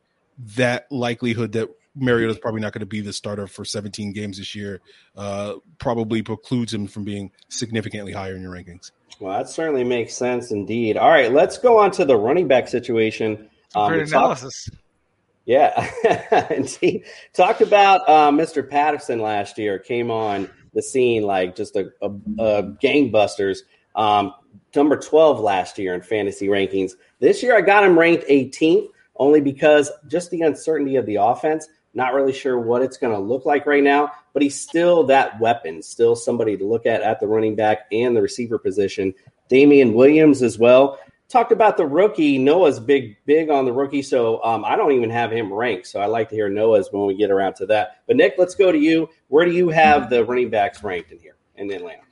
that 0.56 0.86
likelihood 0.92 1.50
that 1.52 1.68
Mariota 1.96 2.32
is 2.32 2.38
probably 2.38 2.60
not 2.60 2.72
going 2.72 2.80
to 2.80 2.86
be 2.86 3.00
the 3.00 3.12
starter 3.12 3.46
for 3.46 3.64
17 3.64 4.12
games 4.12 4.38
this 4.38 4.54
year 4.54 4.80
uh, 5.16 5.54
probably 5.78 6.22
precludes 6.22 6.74
him 6.74 6.86
from 6.86 7.04
being 7.04 7.30
significantly 7.48 8.12
higher 8.12 8.34
in 8.34 8.42
your 8.42 8.52
rankings. 8.52 8.90
Well, 9.20 9.36
that 9.38 9.48
certainly 9.48 9.84
makes 9.84 10.14
sense 10.14 10.50
indeed. 10.50 10.96
All 10.96 11.10
right, 11.10 11.32
let's 11.32 11.58
go 11.58 11.78
on 11.78 11.90
to 11.92 12.04
the 12.04 12.16
running 12.16 12.48
back 12.48 12.68
situation. 12.68 13.48
Um, 13.74 13.92
Great 13.92 14.08
analysis. 14.08 14.68
Talk, 14.70 14.80
yeah, 15.46 15.90
indeed. 16.50 17.04
Talked 17.32 17.60
about 17.60 18.08
uh, 18.08 18.30
Mr. 18.30 18.68
Patterson 18.68 19.20
last 19.20 19.58
year. 19.58 19.78
Came 19.78 20.10
on 20.10 20.48
the 20.72 20.82
scene 20.82 21.22
like 21.22 21.54
just 21.54 21.76
a, 21.76 21.90
a, 22.02 22.08
a 22.08 22.62
gangbusters. 22.82 23.58
Um, 23.94 24.34
number 24.74 24.96
12 24.96 25.38
last 25.38 25.78
year 25.78 25.94
in 25.94 26.00
fantasy 26.00 26.48
rankings. 26.48 26.92
This 27.20 27.42
year, 27.42 27.56
I 27.56 27.60
got 27.60 27.84
him 27.84 27.98
ranked 27.98 28.26
18th 28.28 28.88
only 29.16 29.40
because 29.40 29.90
just 30.08 30.30
the 30.30 30.42
uncertainty 30.42 30.96
of 30.96 31.06
the 31.06 31.16
offense. 31.16 31.68
Not 31.94 32.12
really 32.12 32.32
sure 32.32 32.58
what 32.58 32.82
it's 32.82 32.96
going 32.96 33.12
to 33.12 33.18
look 33.18 33.46
like 33.46 33.66
right 33.66 33.82
now, 33.82 34.10
but 34.32 34.42
he's 34.42 34.60
still 34.60 35.04
that 35.04 35.38
weapon, 35.40 35.80
still 35.80 36.16
somebody 36.16 36.56
to 36.56 36.64
look 36.64 36.86
at 36.86 37.02
at 37.02 37.20
the 37.20 37.26
running 37.26 37.54
back 37.54 37.86
and 37.92 38.16
the 38.16 38.22
receiver 38.22 38.58
position. 38.58 39.14
Damien 39.48 39.94
Williams 39.94 40.42
as 40.42 40.58
well. 40.58 40.98
talked 41.28 41.52
about 41.52 41.76
the 41.76 41.86
rookie. 41.86 42.38
Noah's 42.38 42.80
big, 42.80 43.16
big 43.26 43.48
on 43.48 43.64
the 43.64 43.72
rookie, 43.72 44.02
so 44.02 44.42
um, 44.42 44.64
I 44.64 44.76
don't 44.76 44.92
even 44.92 45.10
have 45.10 45.30
him 45.30 45.52
ranked. 45.52 45.86
So 45.86 46.00
I 46.00 46.06
like 46.06 46.28
to 46.30 46.34
hear 46.34 46.48
Noah's 46.48 46.88
when 46.90 47.06
we 47.06 47.14
get 47.14 47.30
around 47.30 47.54
to 47.56 47.66
that. 47.66 48.02
But 48.06 48.16
Nick, 48.16 48.34
let's 48.38 48.54
go 48.54 48.72
to 48.72 48.78
you. 48.78 49.08
Where 49.28 49.44
do 49.44 49.52
you 49.52 49.68
have 49.68 50.10
the 50.10 50.24
running 50.24 50.50
backs 50.50 50.82
ranked 50.82 51.12
in 51.12 51.18
here 51.18 51.36
in 51.56 51.72
Atlanta? 51.72 52.02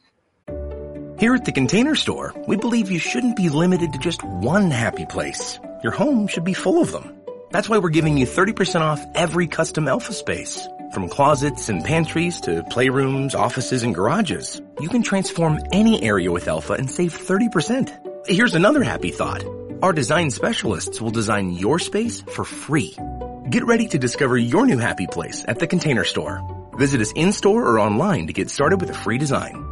Here 1.18 1.34
at 1.34 1.44
the 1.44 1.52
Container 1.52 1.94
Store, 1.94 2.34
we 2.48 2.56
believe 2.56 2.90
you 2.90 2.98
shouldn't 2.98 3.36
be 3.36 3.48
limited 3.48 3.92
to 3.92 3.98
just 3.98 4.24
one 4.24 4.70
happy 4.70 5.06
place. 5.06 5.60
Your 5.82 5.92
home 5.92 6.26
should 6.26 6.44
be 6.44 6.54
full 6.54 6.82
of 6.82 6.90
them. 6.90 7.21
That's 7.52 7.68
why 7.68 7.78
we're 7.78 7.90
giving 7.90 8.16
you 8.16 8.24
30% 8.24 8.80
off 8.80 9.04
every 9.14 9.46
custom 9.46 9.86
Elfa 9.86 10.14
space. 10.14 10.66
From 10.94 11.10
closets 11.10 11.68
and 11.68 11.84
pantries 11.84 12.40
to 12.42 12.62
playrooms, 12.62 13.34
offices, 13.34 13.82
and 13.82 13.94
garages, 13.94 14.62
you 14.80 14.88
can 14.88 15.02
transform 15.02 15.60
any 15.70 16.02
area 16.02 16.32
with 16.32 16.48
Elfa 16.48 16.72
and 16.72 16.90
save 16.90 17.12
30%. 17.14 18.26
Here's 18.26 18.54
another 18.54 18.82
happy 18.82 19.10
thought. 19.10 19.44
Our 19.82 19.92
design 19.92 20.30
specialists 20.30 20.98
will 21.02 21.10
design 21.10 21.50
your 21.50 21.78
space 21.78 22.22
for 22.22 22.44
free. 22.44 22.96
Get 23.50 23.66
ready 23.66 23.86
to 23.88 23.98
discover 23.98 24.38
your 24.38 24.64
new 24.64 24.78
happy 24.78 25.06
place 25.06 25.44
at 25.46 25.58
the 25.58 25.66
Container 25.66 26.04
Store. 26.04 26.40
Visit 26.78 27.02
us 27.02 27.12
in-store 27.14 27.68
or 27.68 27.78
online 27.78 28.28
to 28.28 28.32
get 28.32 28.48
started 28.48 28.80
with 28.80 28.88
a 28.88 28.94
free 28.94 29.18
design. 29.18 29.71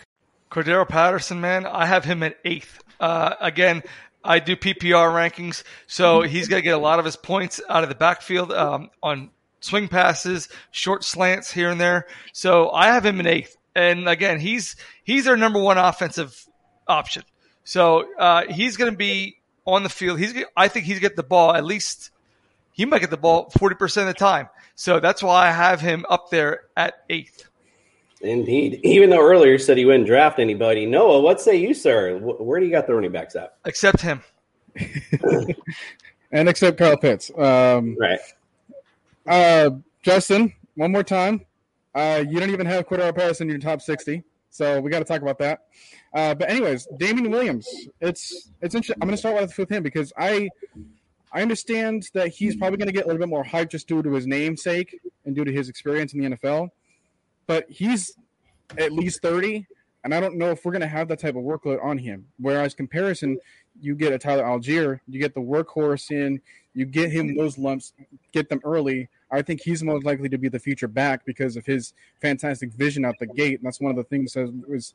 Cordarrelle 0.51 0.87
Patterson, 0.87 1.39
man, 1.39 1.65
I 1.65 1.85
have 1.85 2.03
him 2.03 2.21
at 2.23 2.37
eighth. 2.43 2.83
Uh, 2.99 3.35
again, 3.39 3.83
I 4.23 4.39
do 4.39 4.55
PPR 4.55 5.09
rankings, 5.11 5.63
so 5.87 6.21
he's 6.21 6.47
going 6.47 6.61
to 6.61 6.63
get 6.63 6.75
a 6.75 6.81
lot 6.81 6.99
of 6.99 7.05
his 7.05 7.15
points 7.15 7.61
out 7.69 7.83
of 7.83 7.89
the 7.89 7.95
backfield 7.95 8.51
um, 8.51 8.89
on 9.01 9.31
swing 9.61 9.87
passes, 9.87 10.49
short 10.69 11.03
slants 11.03 11.51
here 11.51 11.69
and 11.69 11.79
there. 11.79 12.05
So 12.33 12.69
I 12.69 12.87
have 12.87 13.05
him 13.05 13.19
in 13.19 13.27
eighth, 13.27 13.55
and 13.75 14.07
again, 14.07 14.39
he's 14.39 14.75
he's 15.03 15.25
our 15.25 15.37
number 15.37 15.59
one 15.59 15.77
offensive 15.77 16.45
option. 16.87 17.23
So 17.63 18.05
uh, 18.17 18.43
he's 18.47 18.77
going 18.77 18.91
to 18.91 18.97
be 18.97 19.37
on 19.65 19.83
the 19.83 19.89
field. 19.89 20.19
He's 20.19 20.35
I 20.55 20.67
think 20.67 20.85
he's 20.85 20.99
get 20.99 21.15
the 21.15 21.23
ball 21.23 21.55
at 21.55 21.63
least. 21.63 22.11
He 22.73 22.85
might 22.85 22.99
get 22.99 23.09
the 23.09 23.17
ball 23.17 23.49
forty 23.57 23.75
percent 23.75 24.09
of 24.09 24.15
the 24.15 24.19
time. 24.19 24.49
So 24.75 24.99
that's 24.99 25.23
why 25.23 25.47
I 25.47 25.51
have 25.51 25.79
him 25.79 26.05
up 26.09 26.29
there 26.29 26.63
at 26.75 26.95
eighth. 27.09 27.47
Indeed. 28.23 28.79
Even 28.83 29.09
though 29.09 29.21
earlier 29.21 29.53
you 29.53 29.57
said 29.57 29.77
he 29.77 29.85
wouldn't 29.85 30.05
draft 30.05 30.39
anybody. 30.39 30.85
Noah, 30.85 31.21
what 31.21 31.41
say 31.41 31.55
you, 31.55 31.73
sir? 31.73 32.17
Where 32.19 32.59
do 32.59 32.65
you 32.65 32.71
got 32.71 32.87
the 32.87 32.93
running 32.93 33.11
backs 33.11 33.35
at? 33.35 33.55
Except 33.65 34.01
him. 34.01 34.21
and 36.31 36.47
except 36.47 36.77
Kyle 36.77 36.97
Pitts. 36.97 37.31
Um, 37.37 37.97
right. 37.99 38.19
Uh, 39.25 39.71
Justin, 40.03 40.53
one 40.75 40.91
more 40.91 41.03
time. 41.03 41.45
Uh, 41.93 42.23
you 42.27 42.39
don't 42.39 42.51
even 42.51 42.65
have 42.65 42.87
Cordarrelle 42.87 43.15
Paris 43.15 43.41
in 43.41 43.49
your 43.49 43.57
top 43.57 43.81
sixty, 43.81 44.23
so 44.49 44.79
we 44.79 44.89
got 44.89 44.99
to 44.99 45.05
talk 45.05 45.21
about 45.21 45.37
that. 45.39 45.65
Uh, 46.13 46.33
but 46.33 46.49
anyways, 46.49 46.87
Damien 46.97 47.29
Williams. 47.29 47.67
It's 47.99 48.51
it's 48.61 48.75
interesting. 48.75 49.01
I'm 49.01 49.07
going 49.07 49.15
to 49.15 49.17
start 49.17 49.41
with, 49.41 49.57
with 49.57 49.69
him 49.69 49.83
because 49.83 50.13
I 50.17 50.49
I 51.33 51.41
understand 51.41 52.09
that 52.13 52.29
he's 52.29 52.55
probably 52.55 52.77
going 52.77 52.87
to 52.87 52.93
get 52.93 53.05
a 53.05 53.07
little 53.07 53.19
bit 53.19 53.29
more 53.29 53.43
hype 53.43 53.69
just 53.69 53.87
due 53.87 54.01
to 54.01 54.11
his 54.13 54.27
namesake 54.27 54.99
and 55.25 55.35
due 55.35 55.43
to 55.43 55.51
his 55.51 55.69
experience 55.69 56.13
in 56.13 56.21
the 56.21 56.29
NFL. 56.37 56.69
But 57.47 57.69
he's 57.69 58.15
at 58.77 58.91
least 58.91 59.21
30, 59.21 59.65
and 60.03 60.13
I 60.13 60.19
don't 60.19 60.37
know 60.37 60.51
if 60.51 60.65
we're 60.65 60.71
going 60.71 60.81
to 60.81 60.87
have 60.87 61.07
that 61.09 61.19
type 61.19 61.35
of 61.35 61.43
workload 61.43 61.83
on 61.83 61.97
him. 61.97 62.25
Whereas 62.39 62.73
comparison, 62.73 63.37
you 63.79 63.95
get 63.95 64.13
a 64.13 64.17
Tyler 64.17 64.43
Allgeier, 64.43 64.99
you 65.07 65.19
get 65.19 65.33
the 65.33 65.41
workhorse 65.41 66.11
in, 66.11 66.41
you 66.73 66.85
get 66.85 67.11
him 67.11 67.35
those 67.35 67.57
lumps, 67.57 67.93
get 68.31 68.49
them 68.49 68.61
early. 68.63 69.09
I 69.31 69.41
think 69.41 69.61
he's 69.61 69.83
most 69.83 70.05
likely 70.05 70.29
to 70.29 70.37
be 70.37 70.49
the 70.49 70.59
future 70.59 70.87
back 70.87 71.25
because 71.25 71.55
of 71.55 71.65
his 71.65 71.93
fantastic 72.21 72.73
vision 72.73 73.05
out 73.05 73.15
the 73.19 73.27
gate. 73.27 73.59
And 73.59 73.65
that's 73.65 73.79
one 73.79 73.91
of 73.91 73.97
the 73.97 74.03
things 74.03 74.33
that 74.33 74.51
was 74.67 74.93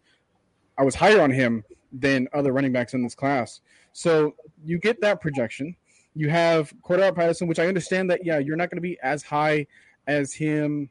I 0.79 0.83
was 0.83 0.95
higher 0.95 1.23
on 1.23 1.31
him 1.31 1.65
than 1.93 2.29
other 2.35 2.53
running 2.53 2.73
backs 2.73 2.95
in 2.95 3.03
this 3.03 3.15
class. 3.15 3.61
So 3.93 4.35
you 4.65 4.79
get 4.79 5.01
that 5.01 5.21
projection. 5.21 5.75
You 6.15 6.29
have 6.31 6.73
Cordarrelle 6.83 7.15
Patterson, 7.15 7.47
which 7.47 7.59
I 7.59 7.67
understand 7.67 8.11
that 8.11 8.25
yeah, 8.25 8.39
you're 8.39 8.57
not 8.57 8.71
going 8.71 8.79
to 8.79 8.83
be 8.83 8.99
as 9.03 9.23
high 9.23 9.67
as 10.07 10.33
him 10.33 10.91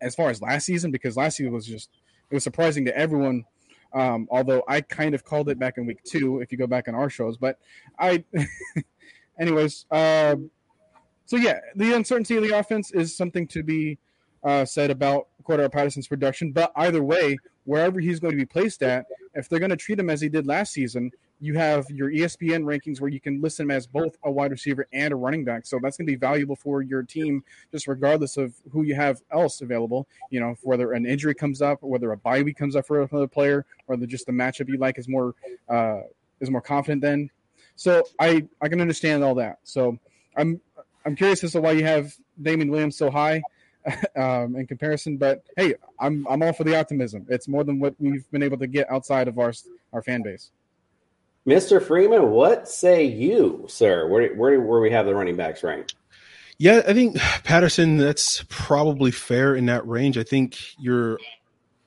as 0.00 0.14
far 0.14 0.30
as 0.30 0.40
last 0.40 0.66
season 0.66 0.90
because 0.90 1.16
last 1.16 1.36
season 1.36 1.52
was 1.52 1.66
just 1.66 1.90
it 2.30 2.34
was 2.34 2.44
surprising 2.44 2.84
to 2.86 2.96
everyone. 2.96 3.44
Um, 3.92 4.28
although 4.30 4.62
I 4.68 4.82
kind 4.82 5.14
of 5.14 5.24
called 5.24 5.48
it 5.48 5.58
back 5.58 5.76
in 5.76 5.84
week 5.84 6.02
two, 6.04 6.40
if 6.40 6.52
you 6.52 6.58
go 6.58 6.68
back 6.68 6.86
on 6.86 6.94
our 6.94 7.10
shows, 7.10 7.36
but 7.36 7.58
I, 7.98 8.24
anyways, 9.40 9.86
uh, 9.90 10.36
so 11.26 11.36
yeah, 11.36 11.58
the 11.74 11.94
uncertainty 11.94 12.36
of 12.36 12.44
the 12.44 12.56
offense 12.56 12.92
is 12.92 13.16
something 13.16 13.48
to 13.48 13.64
be 13.64 13.98
uh, 14.44 14.64
said 14.64 14.90
about 14.90 15.28
Cordarrelle 15.44 15.72
Patterson's 15.72 16.06
production. 16.06 16.52
But 16.52 16.72
either 16.76 17.02
way, 17.02 17.36
wherever 17.64 18.00
he's 18.00 18.20
going 18.20 18.32
to 18.32 18.36
be 18.36 18.46
placed 18.46 18.82
at, 18.82 19.06
if 19.34 19.48
they're 19.48 19.58
going 19.58 19.70
to 19.70 19.76
treat 19.76 19.98
him 19.98 20.10
as 20.10 20.20
he 20.20 20.28
did 20.28 20.46
last 20.46 20.72
season, 20.72 21.10
you 21.40 21.56
have 21.56 21.90
your 21.90 22.10
ESPN 22.10 22.64
rankings 22.64 23.00
where 23.00 23.10
you 23.10 23.20
can 23.20 23.40
list 23.40 23.58
him 23.58 23.70
as 23.70 23.86
both 23.86 24.18
a 24.24 24.30
wide 24.30 24.50
receiver 24.50 24.86
and 24.92 25.12
a 25.12 25.16
running 25.16 25.44
back. 25.44 25.66
So 25.66 25.78
that's 25.82 25.96
going 25.96 26.06
to 26.06 26.12
be 26.12 26.16
valuable 26.16 26.54
for 26.54 26.82
your 26.82 27.02
team, 27.02 27.42
just 27.72 27.88
regardless 27.88 28.36
of 28.36 28.54
who 28.70 28.82
you 28.82 28.94
have 28.94 29.22
else 29.32 29.62
available. 29.62 30.06
You 30.30 30.40
know, 30.40 30.56
whether 30.62 30.92
an 30.92 31.06
injury 31.06 31.34
comes 31.34 31.62
up, 31.62 31.82
whether 31.82 32.12
a 32.12 32.16
bye 32.16 32.42
week 32.42 32.58
comes 32.58 32.76
up 32.76 32.86
for 32.86 33.00
another 33.00 33.26
player, 33.26 33.64
or 33.88 33.96
just 33.96 34.26
the 34.26 34.32
matchup 34.32 34.68
you 34.68 34.76
like 34.76 34.98
is 34.98 35.08
more 35.08 35.34
uh, 35.68 36.00
is 36.40 36.50
more 36.50 36.60
confident 36.60 37.02
then. 37.02 37.30
So 37.76 38.02
I 38.18 38.46
I 38.60 38.68
can 38.68 38.80
understand 38.80 39.24
all 39.24 39.34
that. 39.36 39.58
So 39.64 39.98
I'm 40.36 40.60
I'm 41.06 41.16
curious 41.16 41.42
as 41.42 41.52
to 41.52 41.60
why 41.60 41.72
you 41.72 41.84
have 41.84 42.14
Damon 42.40 42.70
Williams 42.70 42.96
so 42.96 43.10
high 43.10 43.42
um, 44.16 44.56
in 44.56 44.66
comparison. 44.66 45.16
But 45.16 45.42
hey, 45.56 45.74
I'm 45.98 46.26
I'm 46.28 46.42
all 46.42 46.52
for 46.52 46.64
the 46.64 46.78
optimism. 46.78 47.26
It's 47.30 47.48
more 47.48 47.64
than 47.64 47.80
what 47.80 47.94
we've 47.98 48.30
been 48.30 48.42
able 48.42 48.58
to 48.58 48.66
get 48.66 48.90
outside 48.90 49.26
of 49.28 49.38
our 49.38 49.54
our 49.94 50.02
fan 50.02 50.22
base. 50.22 50.50
Mr. 51.48 51.82
Freeman, 51.82 52.30
what 52.30 52.68
say 52.68 53.04
you, 53.04 53.66
sir? 53.68 54.06
Where 54.08 54.34
where 54.34 54.60
where 54.60 54.80
we 54.80 54.90
have 54.90 55.06
the 55.06 55.14
running 55.14 55.36
backs 55.36 55.62
ranked? 55.62 55.94
Yeah, 56.58 56.82
I 56.86 56.92
think 56.92 57.16
Patterson, 57.44 57.96
that's 57.96 58.44
probably 58.50 59.10
fair 59.10 59.54
in 59.54 59.64
that 59.66 59.86
range. 59.86 60.18
I 60.18 60.22
think 60.22 60.58
you're 60.78 61.18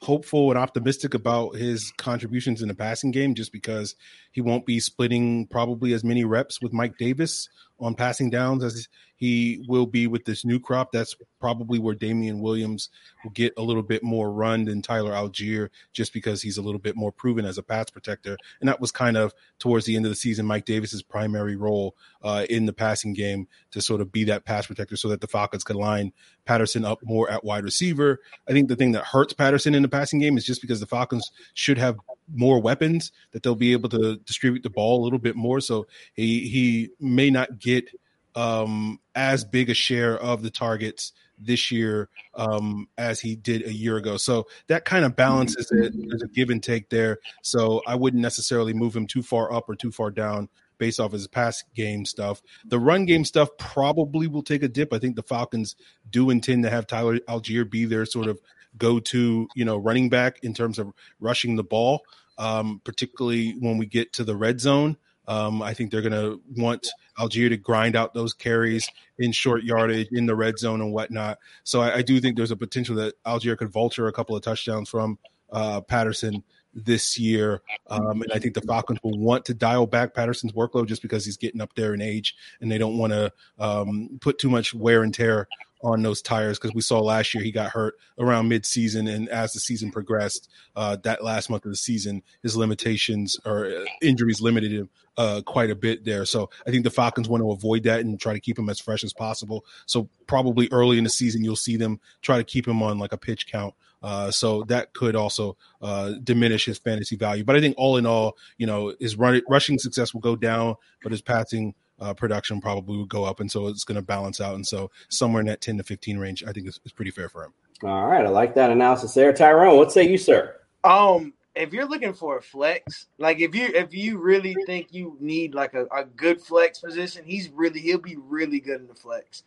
hopeful 0.01 0.49
and 0.49 0.57
optimistic 0.57 1.13
about 1.13 1.55
his 1.55 1.93
contributions 1.97 2.61
in 2.61 2.67
the 2.67 2.73
passing 2.73 3.11
game 3.11 3.35
just 3.35 3.51
because 3.51 3.95
he 4.33 4.41
won't 4.41 4.65
be 4.65 4.79
splitting 4.81 5.47
probably 5.47 5.93
as 5.93 6.03
many 6.03 6.25
reps 6.25 6.61
with 6.61 6.73
Mike 6.73 6.97
Davis 6.97 7.47
on 7.79 7.95
passing 7.95 8.29
downs 8.29 8.63
as 8.63 8.87
he 9.15 9.63
will 9.67 9.85
be 9.85 10.05
with 10.07 10.25
this 10.25 10.43
new 10.43 10.59
crop. 10.59 10.91
That's 10.91 11.15
probably 11.39 11.79
where 11.79 11.95
Damien 11.95 12.41
Williams 12.41 12.89
will 13.23 13.31
get 13.31 13.53
a 13.57 13.61
little 13.61 13.83
bit 13.83 14.03
more 14.03 14.31
run 14.31 14.65
than 14.65 14.81
Tyler 14.81 15.11
Allgeier 15.11 15.69
just 15.93 16.13
because 16.13 16.41
he's 16.41 16.57
a 16.57 16.61
little 16.61 16.79
bit 16.79 16.95
more 16.95 17.11
proven 17.11 17.45
as 17.45 17.57
a 17.57 17.63
pass 17.63 17.89
protector. 17.89 18.37
And 18.59 18.67
that 18.67 18.81
was 18.81 18.91
kind 18.91 19.15
of 19.15 19.33
towards 19.59 19.85
the 19.85 19.95
end 19.95 20.05
of 20.05 20.11
the 20.11 20.15
season, 20.15 20.45
Mike 20.45 20.65
Davis's 20.65 21.03
primary 21.03 21.55
role 21.55 21.95
uh, 22.21 22.45
in 22.49 22.65
the 22.65 22.73
passing 22.73 23.13
game 23.13 23.47
to 23.71 23.81
sort 23.81 24.01
of 24.01 24.11
be 24.11 24.25
that 24.25 24.45
pass 24.45 24.67
protector 24.67 24.97
so 24.97 25.09
that 25.09 25.21
the 25.21 25.27
Falcons 25.27 25.63
could 25.63 25.75
line 25.75 26.11
Patterson 26.45 26.83
up 26.83 26.99
more 27.03 27.29
at 27.29 27.45
wide 27.45 27.63
receiver. 27.63 28.19
I 28.49 28.51
think 28.51 28.67
the 28.67 28.75
thing 28.75 28.93
that 28.93 29.05
hurts 29.05 29.33
Patterson 29.33 29.75
in 29.75 29.83
the 29.83 29.89
passing 29.89 30.19
game 30.19 30.37
is 30.37 30.45
just 30.45 30.61
because 30.61 30.79
the 30.79 30.85
Falcons 30.85 31.31
should 31.53 31.77
have 31.77 31.97
more 32.33 32.59
weapons 32.59 33.11
that 33.31 33.43
they'll 33.43 33.55
be 33.55 33.73
able 33.73 33.89
to 33.89 34.17
distribute 34.17 34.63
the 34.63 34.69
ball 34.69 35.01
a 35.01 35.03
little 35.03 35.19
bit 35.19 35.35
more. 35.35 35.59
So 35.61 35.87
he 36.13 36.47
he 36.47 36.89
may 36.99 37.29
not 37.29 37.59
get 37.59 37.89
um, 38.35 38.99
as 39.15 39.45
big 39.45 39.69
a 39.69 39.73
share 39.73 40.17
of 40.17 40.41
the 40.41 40.49
targets 40.49 41.13
this 41.37 41.71
year 41.71 42.09
um, 42.35 42.87
as 42.97 43.19
he 43.19 43.35
did 43.35 43.65
a 43.65 43.73
year 43.73 43.97
ago. 43.97 44.17
So 44.17 44.47
that 44.67 44.85
kind 44.85 45.05
of 45.05 45.15
balances 45.15 45.71
it. 45.71 45.93
There's 45.95 46.23
a 46.23 46.27
give 46.27 46.49
and 46.49 46.61
take 46.61 46.89
there. 46.89 47.19
So 47.41 47.81
I 47.85 47.95
wouldn't 47.95 48.21
necessarily 48.21 48.73
move 48.73 48.95
him 48.95 49.07
too 49.07 49.23
far 49.23 49.51
up 49.53 49.69
or 49.69 49.75
too 49.75 49.91
far 49.91 50.11
down 50.11 50.49
based 50.77 50.99
off 50.99 51.11
his 51.11 51.27
pass 51.27 51.63
game 51.75 52.05
stuff. 52.05 52.41
The 52.65 52.79
run 52.79 53.05
game 53.05 53.25
stuff 53.25 53.49
probably 53.57 54.27
will 54.27 54.43
take 54.43 54.63
a 54.63 54.67
dip. 54.67 54.93
I 54.93 54.99
think 54.99 55.15
the 55.15 55.23
Falcons 55.23 55.75
do 56.09 56.29
intend 56.29 56.63
to 56.63 56.69
have 56.69 56.87
Tyler 56.87 57.19
Allgeier 57.19 57.69
be 57.69 57.85
their 57.85 58.05
sort 58.05 58.27
of 58.27 58.39
go 58.77 58.99
to, 58.99 59.47
you 59.55 59.65
know, 59.65 59.77
running 59.77 60.09
back 60.09 60.39
in 60.43 60.53
terms 60.53 60.79
of 60.79 60.91
rushing 61.19 61.55
the 61.55 61.63
ball, 61.63 62.01
um, 62.37 62.81
particularly 62.83 63.51
when 63.59 63.77
we 63.77 63.85
get 63.85 64.13
to 64.13 64.23
the 64.23 64.35
red 64.35 64.59
zone. 64.59 64.97
Um, 65.27 65.61
I 65.61 65.73
think 65.73 65.91
they're 65.91 66.01
going 66.01 66.11
to 66.11 66.41
want 66.57 66.87
Allgeier 67.17 67.49
to 67.49 67.57
grind 67.57 67.95
out 67.95 68.13
those 68.13 68.33
carries 68.33 68.89
in 69.17 69.31
short 69.31 69.63
yardage 69.63 70.09
in 70.11 70.25
the 70.25 70.35
red 70.35 70.59
zone 70.59 70.81
and 70.81 70.91
whatnot. 70.91 71.39
So 71.63 71.81
I, 71.81 71.97
I 71.97 72.01
do 72.01 72.19
think 72.19 72.35
there's 72.35 72.51
a 72.51 72.57
potential 72.57 72.95
that 72.97 73.21
Allgeier 73.23 73.57
could 73.57 73.69
vulture 73.69 74.07
a 74.07 74.11
couple 74.11 74.35
of 74.35 74.41
touchdowns 74.41 74.89
from 74.89 75.17
uh, 75.51 75.81
Patterson 75.81 76.43
this 76.73 77.19
year. 77.19 77.61
Um, 77.89 78.21
and 78.21 78.31
I 78.33 78.39
think 78.39 78.53
the 78.53 78.61
Falcons 78.61 78.99
will 79.03 79.17
want 79.17 79.45
to 79.45 79.53
dial 79.53 79.85
back 79.85 80.13
Patterson's 80.13 80.53
workload 80.53 80.87
just 80.87 81.01
because 81.01 81.25
he's 81.25 81.37
getting 81.37 81.61
up 81.61 81.73
there 81.75 81.93
in 81.93 82.01
age 82.01 82.35
and 82.61 82.71
they 82.71 82.77
don't 82.77 82.97
want 82.97 83.13
to 83.13 83.31
um, 83.59 84.17
put 84.21 84.39
too 84.39 84.49
much 84.49 84.73
wear 84.73 85.03
and 85.03 85.13
tear 85.13 85.47
on 85.83 86.01
those 86.01 86.21
tires 86.21 86.57
because 86.57 86.73
we 86.73 86.81
saw 86.81 86.99
last 86.99 87.33
year 87.33 87.43
he 87.43 87.51
got 87.51 87.69
hurt 87.69 87.95
around 88.17 88.47
mid-season 88.47 89.07
and 89.07 89.27
as 89.29 89.51
the 89.51 89.59
season 89.59 89.91
progressed 89.91 90.49
uh, 90.75 90.95
that 91.03 91.23
last 91.23 91.49
month 91.49 91.65
of 91.65 91.71
the 91.71 91.77
season 91.77 92.23
his 92.41 92.55
limitations 92.55 93.37
or 93.45 93.65
uh, 93.65 93.85
injuries 94.01 94.39
limited 94.39 94.71
him 94.71 94.89
uh, 95.17 95.41
quite 95.45 95.69
a 95.69 95.75
bit 95.75 96.05
there 96.05 96.25
so 96.25 96.49
i 96.65 96.71
think 96.71 96.83
the 96.83 96.89
falcons 96.89 97.27
want 97.27 97.41
to 97.41 97.51
avoid 97.51 97.83
that 97.83 97.99
and 97.99 98.19
try 98.19 98.33
to 98.33 98.39
keep 98.39 98.57
him 98.57 98.69
as 98.69 98.79
fresh 98.79 99.03
as 99.03 99.13
possible 99.13 99.65
so 99.85 100.07
probably 100.25 100.69
early 100.71 100.97
in 100.97 101.03
the 101.03 101.09
season 101.09 101.43
you'll 101.43 101.55
see 101.55 101.75
them 101.75 101.99
try 102.21 102.37
to 102.37 102.43
keep 102.43 102.65
him 102.65 102.81
on 102.81 102.97
like 102.97 103.11
a 103.11 103.17
pitch 103.17 103.45
count 103.47 103.73
uh, 104.03 104.29
so 104.29 104.63
that 104.63 104.93
could 104.93 105.15
also 105.15 105.57
uh, 105.81 106.11
diminish 106.23 106.65
his 106.65 106.77
fantasy 106.77 107.15
value 107.15 107.43
but 107.43 107.55
i 107.55 107.59
think 107.59 107.73
all 107.77 107.97
in 107.97 108.05
all 108.05 108.37
you 108.57 108.67
know 108.67 108.93
his 108.99 109.15
run- 109.15 109.41
rushing 109.49 109.79
success 109.79 110.13
will 110.13 110.21
go 110.21 110.35
down 110.35 110.75
but 111.01 111.11
his 111.11 111.21
passing 111.21 111.73
uh, 111.99 112.13
production 112.13 112.59
probably 112.59 112.97
would 112.97 113.09
go 113.09 113.23
up, 113.23 113.39
and 113.39 113.51
so 113.51 113.67
it's 113.67 113.83
going 113.83 113.95
to 113.95 114.01
balance 114.01 114.41
out. 114.41 114.55
And 114.55 114.65
so 114.65 114.91
somewhere 115.09 115.39
in 115.39 115.47
that 115.47 115.61
ten 115.61 115.77
to 115.77 115.83
fifteen 115.83 116.17
range, 116.17 116.43
I 116.43 116.51
think 116.51 116.67
is, 116.67 116.79
is 116.85 116.91
pretty 116.91 117.11
fair 117.11 117.29
for 117.29 117.45
him. 117.45 117.53
All 117.83 118.07
right, 118.07 118.25
I 118.25 118.29
like 118.29 118.55
that 118.55 118.71
analysis 118.71 119.13
there, 119.13 119.33
Tyrone. 119.33 119.77
What 119.77 119.91
say 119.91 120.07
you, 120.07 120.17
sir? 120.17 120.55
Um, 120.83 121.33
if 121.55 121.71
you're 121.71 121.87
looking 121.87 122.13
for 122.13 122.37
a 122.37 122.41
flex, 122.41 123.07
like 123.17 123.39
if 123.39 123.55
you 123.55 123.67
if 123.67 123.93
you 123.93 124.17
really 124.17 124.55
think 124.65 124.87
you 124.91 125.17
need 125.19 125.53
like 125.53 125.73
a, 125.73 125.85
a 125.95 126.03
good 126.03 126.41
flex 126.41 126.79
position, 126.79 127.23
he's 127.25 127.49
really 127.49 127.79
he'll 127.79 127.99
be 127.99 128.17
really 128.17 128.59
good 128.59 128.81
in 128.81 128.87
the 128.87 128.95
flex. 128.95 129.43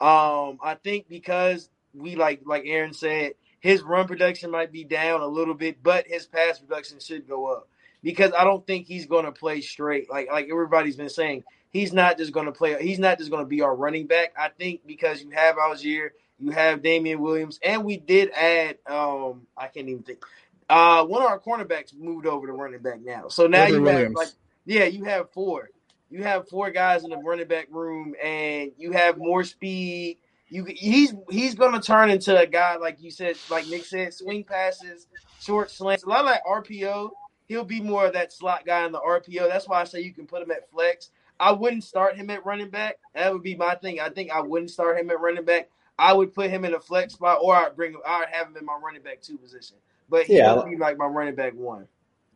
Um, 0.00 0.58
I 0.62 0.76
think 0.82 1.08
because 1.08 1.68
we 1.94 2.14
like 2.14 2.40
like 2.46 2.62
Aaron 2.66 2.92
said, 2.92 3.32
his 3.60 3.82
run 3.82 4.06
production 4.06 4.50
might 4.50 4.72
be 4.72 4.84
down 4.84 5.20
a 5.20 5.26
little 5.26 5.54
bit, 5.54 5.82
but 5.82 6.06
his 6.06 6.26
pass 6.26 6.58
production 6.58 7.00
should 7.00 7.28
go 7.28 7.46
up 7.46 7.68
because 8.02 8.32
I 8.38 8.44
don't 8.44 8.66
think 8.66 8.86
he's 8.86 9.06
going 9.06 9.24
to 9.24 9.32
play 9.32 9.60
straight. 9.60 10.10
Like 10.10 10.28
like 10.30 10.48
everybody's 10.50 10.96
been 10.96 11.08
saying, 11.08 11.44
he's 11.70 11.92
not 11.92 12.18
just 12.18 12.32
going 12.32 12.46
to 12.46 12.52
play. 12.52 12.80
He's 12.82 12.98
not 12.98 13.18
just 13.18 13.30
going 13.30 13.44
to 13.44 13.48
be 13.48 13.62
our 13.62 13.74
running 13.74 14.06
back. 14.06 14.32
I 14.38 14.48
think 14.48 14.86
because 14.86 15.22
you 15.22 15.30
have 15.30 15.56
Allgeier, 15.56 16.10
you 16.38 16.50
have 16.50 16.82
Damien 16.82 17.20
Williams, 17.20 17.58
and 17.62 17.84
we 17.84 17.96
did 17.96 18.30
add. 18.30 18.78
Um, 18.86 19.46
I 19.56 19.68
can't 19.68 19.88
even 19.88 20.02
think. 20.02 20.24
Uh, 20.68 21.04
one 21.04 21.22
of 21.22 21.28
our 21.28 21.40
cornerbacks 21.40 21.94
moved 21.94 22.26
over 22.26 22.46
to 22.46 22.52
running 22.52 22.80
back 22.80 23.00
now. 23.00 23.28
So 23.28 23.46
now 23.46 23.66
you 23.66 23.80
Williams. 23.80 24.02
have 24.02 24.12
like, 24.12 24.28
yeah, 24.66 24.84
you 24.84 25.04
have 25.04 25.30
four. 25.30 25.70
You 26.10 26.22
have 26.22 26.48
four 26.48 26.70
guys 26.70 27.04
in 27.04 27.10
the 27.10 27.16
running 27.16 27.48
back 27.48 27.68
room, 27.70 28.14
and 28.22 28.72
you 28.76 28.92
have 28.92 29.18
more 29.18 29.44
speed. 29.44 30.18
You 30.50 30.64
he's 30.64 31.14
he's 31.30 31.54
going 31.54 31.72
to 31.72 31.80
turn 31.80 32.10
into 32.10 32.38
a 32.38 32.46
guy 32.46 32.76
like 32.76 33.00
you 33.02 33.10
said, 33.10 33.36
like 33.50 33.66
Nick 33.68 33.84
said, 33.84 34.14
swing 34.14 34.44
passes, 34.44 35.06
short 35.40 35.70
slants, 35.70 36.04
a 36.04 36.08
lot 36.08 36.20
of 36.20 36.26
that 36.26 36.42
RPO. 36.48 37.10
He'll 37.48 37.64
be 37.64 37.80
more 37.80 38.06
of 38.06 38.12
that 38.14 38.32
slot 38.32 38.64
guy 38.66 38.84
in 38.84 38.92
the 38.92 39.00
RPO. 39.00 39.48
That's 39.48 39.68
why 39.68 39.80
I 39.80 39.84
say 39.84 40.00
you 40.00 40.12
can 40.12 40.26
put 40.26 40.42
him 40.42 40.50
at 40.50 40.70
flex. 40.70 41.10
I 41.40 41.52
wouldn't 41.52 41.84
start 41.84 42.16
him 42.16 42.30
at 42.30 42.44
running 42.44 42.70
back. 42.70 42.98
That 43.14 43.32
would 43.32 43.42
be 43.42 43.54
my 43.54 43.74
thing. 43.76 44.00
I 44.00 44.08
think 44.08 44.30
I 44.30 44.40
wouldn't 44.40 44.70
start 44.70 44.98
him 44.98 45.10
at 45.10 45.20
running 45.20 45.44
back. 45.44 45.68
I 45.98 46.12
would 46.12 46.34
put 46.34 46.50
him 46.50 46.64
in 46.64 46.74
a 46.74 46.80
flex 46.80 47.14
spot, 47.14 47.38
or 47.42 47.54
I'd 47.54 47.76
bring 47.76 47.92
him. 47.92 48.00
I'd 48.06 48.28
have 48.30 48.48
him 48.48 48.56
in 48.56 48.64
my 48.64 48.78
running 48.82 49.02
back 49.02 49.20
two 49.20 49.38
position. 49.38 49.76
But 50.08 50.26
he 50.26 50.36
Yeah. 50.38 50.54
would 50.54 50.66
be 50.70 50.76
like 50.76 50.96
my 50.96 51.06
running 51.06 51.34
back 51.34 51.54
one. 51.54 51.86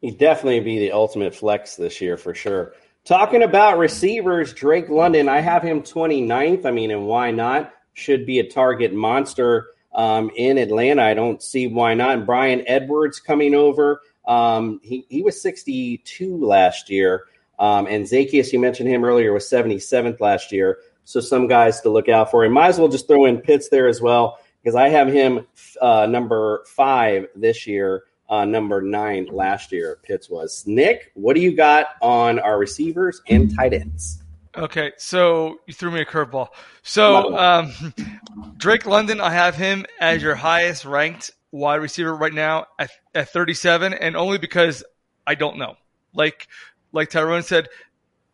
He'd 0.01 0.19
definitely 0.19 0.61
be 0.61 0.79
the 0.79 0.93
ultimate 0.93 1.35
flex 1.35 1.77
this 1.77 2.01
year 2.01 2.17
for 2.17 2.35
sure. 2.35 2.75
Talking 3.05 3.43
about 3.43 3.79
receivers, 3.79 4.53
Drake 4.53 4.89
London, 4.89 5.29
I 5.29 5.41
have 5.41 5.63
him 5.63 5.83
29th. 5.83 6.67
I 6.67 6.71
mean, 6.71 6.91
and 6.91 7.07
why 7.07 7.31
not? 7.31 7.73
Should 7.95 8.26
be 8.26 8.38
a 8.38 8.49
target 8.49 8.95
monster 8.95 9.68
um, 9.95 10.30
in 10.36 10.59
Atlanta. 10.59 11.03
I 11.03 11.14
don't 11.14 11.43
see 11.43 11.66
why 11.66 11.95
not. 11.95 12.18
And 12.18 12.26
Bryan 12.26 12.64
Edwards 12.66 13.20
coming 13.20 13.55
over. 13.55 14.03
Um, 14.26 14.80
he, 14.82 15.05
he 15.09 15.22
was 15.22 15.40
62 15.40 16.36
last 16.36 16.88
year. 16.90 17.26
Um, 17.59 17.86
and 17.86 18.05
Zaccheaus, 18.05 18.53
you 18.53 18.59
mentioned 18.59 18.88
him 18.88 19.05
earlier, 19.05 19.32
was 19.32 19.45
77th 19.45 20.20
last 20.20 20.53
year. 20.53 20.78
So 21.05 21.20
some 21.20 21.47
guys 21.47 21.80
to 21.82 21.90
look 21.90 22.09
out 22.09 22.30
for. 22.30 22.45
And 22.45 22.55
might 22.55 22.68
as 22.68 22.78
well 22.78 22.88
just 22.88 23.09
throw 23.09 23.24
in 23.26 23.38
Pitts 23.38 23.68
there 23.68 23.88
as 23.88 24.01
well, 24.01 24.38
because 24.62 24.74
I 24.74 24.88
have 24.88 25.09
him 25.09 25.47
uh, 25.80 26.07
number 26.07 26.64
five 26.66 27.26
this 27.34 27.66
year, 27.66 28.05
uh, 28.28 28.45
number 28.45 28.80
nine 28.80 29.26
last 29.26 29.72
year. 29.72 29.99
Pitts 30.03 30.30
was. 30.30 30.64
Nick, 30.66 31.12
what 31.14 31.34
do 31.34 31.40
you 31.40 31.55
got 31.55 31.88
on 32.01 32.38
our 32.38 32.59
receivers 32.59 33.20
and 33.28 33.55
tight 33.55 33.74
ends? 33.74 34.22
Okay, 34.57 34.92
so 34.98 35.61
you 35.66 35.72
threw 35.72 35.90
me 35.90 36.03
a 36.03 36.05
curveball. 36.05 36.48
So 36.82 37.36
um, 37.38 37.72
Drake 38.59 38.84
London, 38.84 39.20
I 39.20 39.30
have 39.30 39.57
him 39.57 39.86
as 39.98 40.22
your 40.22 40.34
highest 40.34 40.84
ranked 40.84 41.30
wide 41.53 41.76
receiver 41.76 42.14
right 42.14 42.32
now 42.32 42.66
at, 42.78 42.90
at 43.14 43.30
37, 43.30 43.94
and 43.94 44.14
only 44.14 44.36
because 44.36 44.84
I 45.26 45.36
don't 45.36 45.57
know. 45.57 45.76
Like 46.12 46.48
like 46.92 47.09
Tyrone 47.09 47.42
said, 47.42 47.68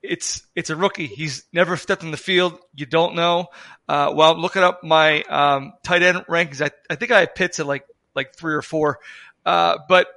it's 0.03 0.43
it's 0.57 0.71
a 0.71 0.77
rookie. 0.77 1.07
He's 1.07 1.45
never 1.53 1.77
stepped 1.77 2.03
in 2.03 2.11
the 2.11 2.17
field. 2.17 2.59
You 2.75 2.87
don't 2.87 3.15
know. 3.15 3.47
Uh, 3.89 4.13
well, 4.15 4.37
looking 4.37 4.63
up 4.63 4.83
my 4.83 5.23
um, 5.23 5.75
tight 5.85 6.03
end 6.03 6.19
rankings. 6.29 6.61
I, 6.61 6.71
I 6.91 6.97
think 6.97 7.13
I 7.13 7.21
have 7.21 7.37
Pitts 7.37 7.61
at 7.61 7.67
like 7.67 7.85
like 8.17 8.35
three 8.35 8.55
or 8.55 8.63
four. 8.63 8.99
Uh, 9.47 9.79
but 9.89 10.09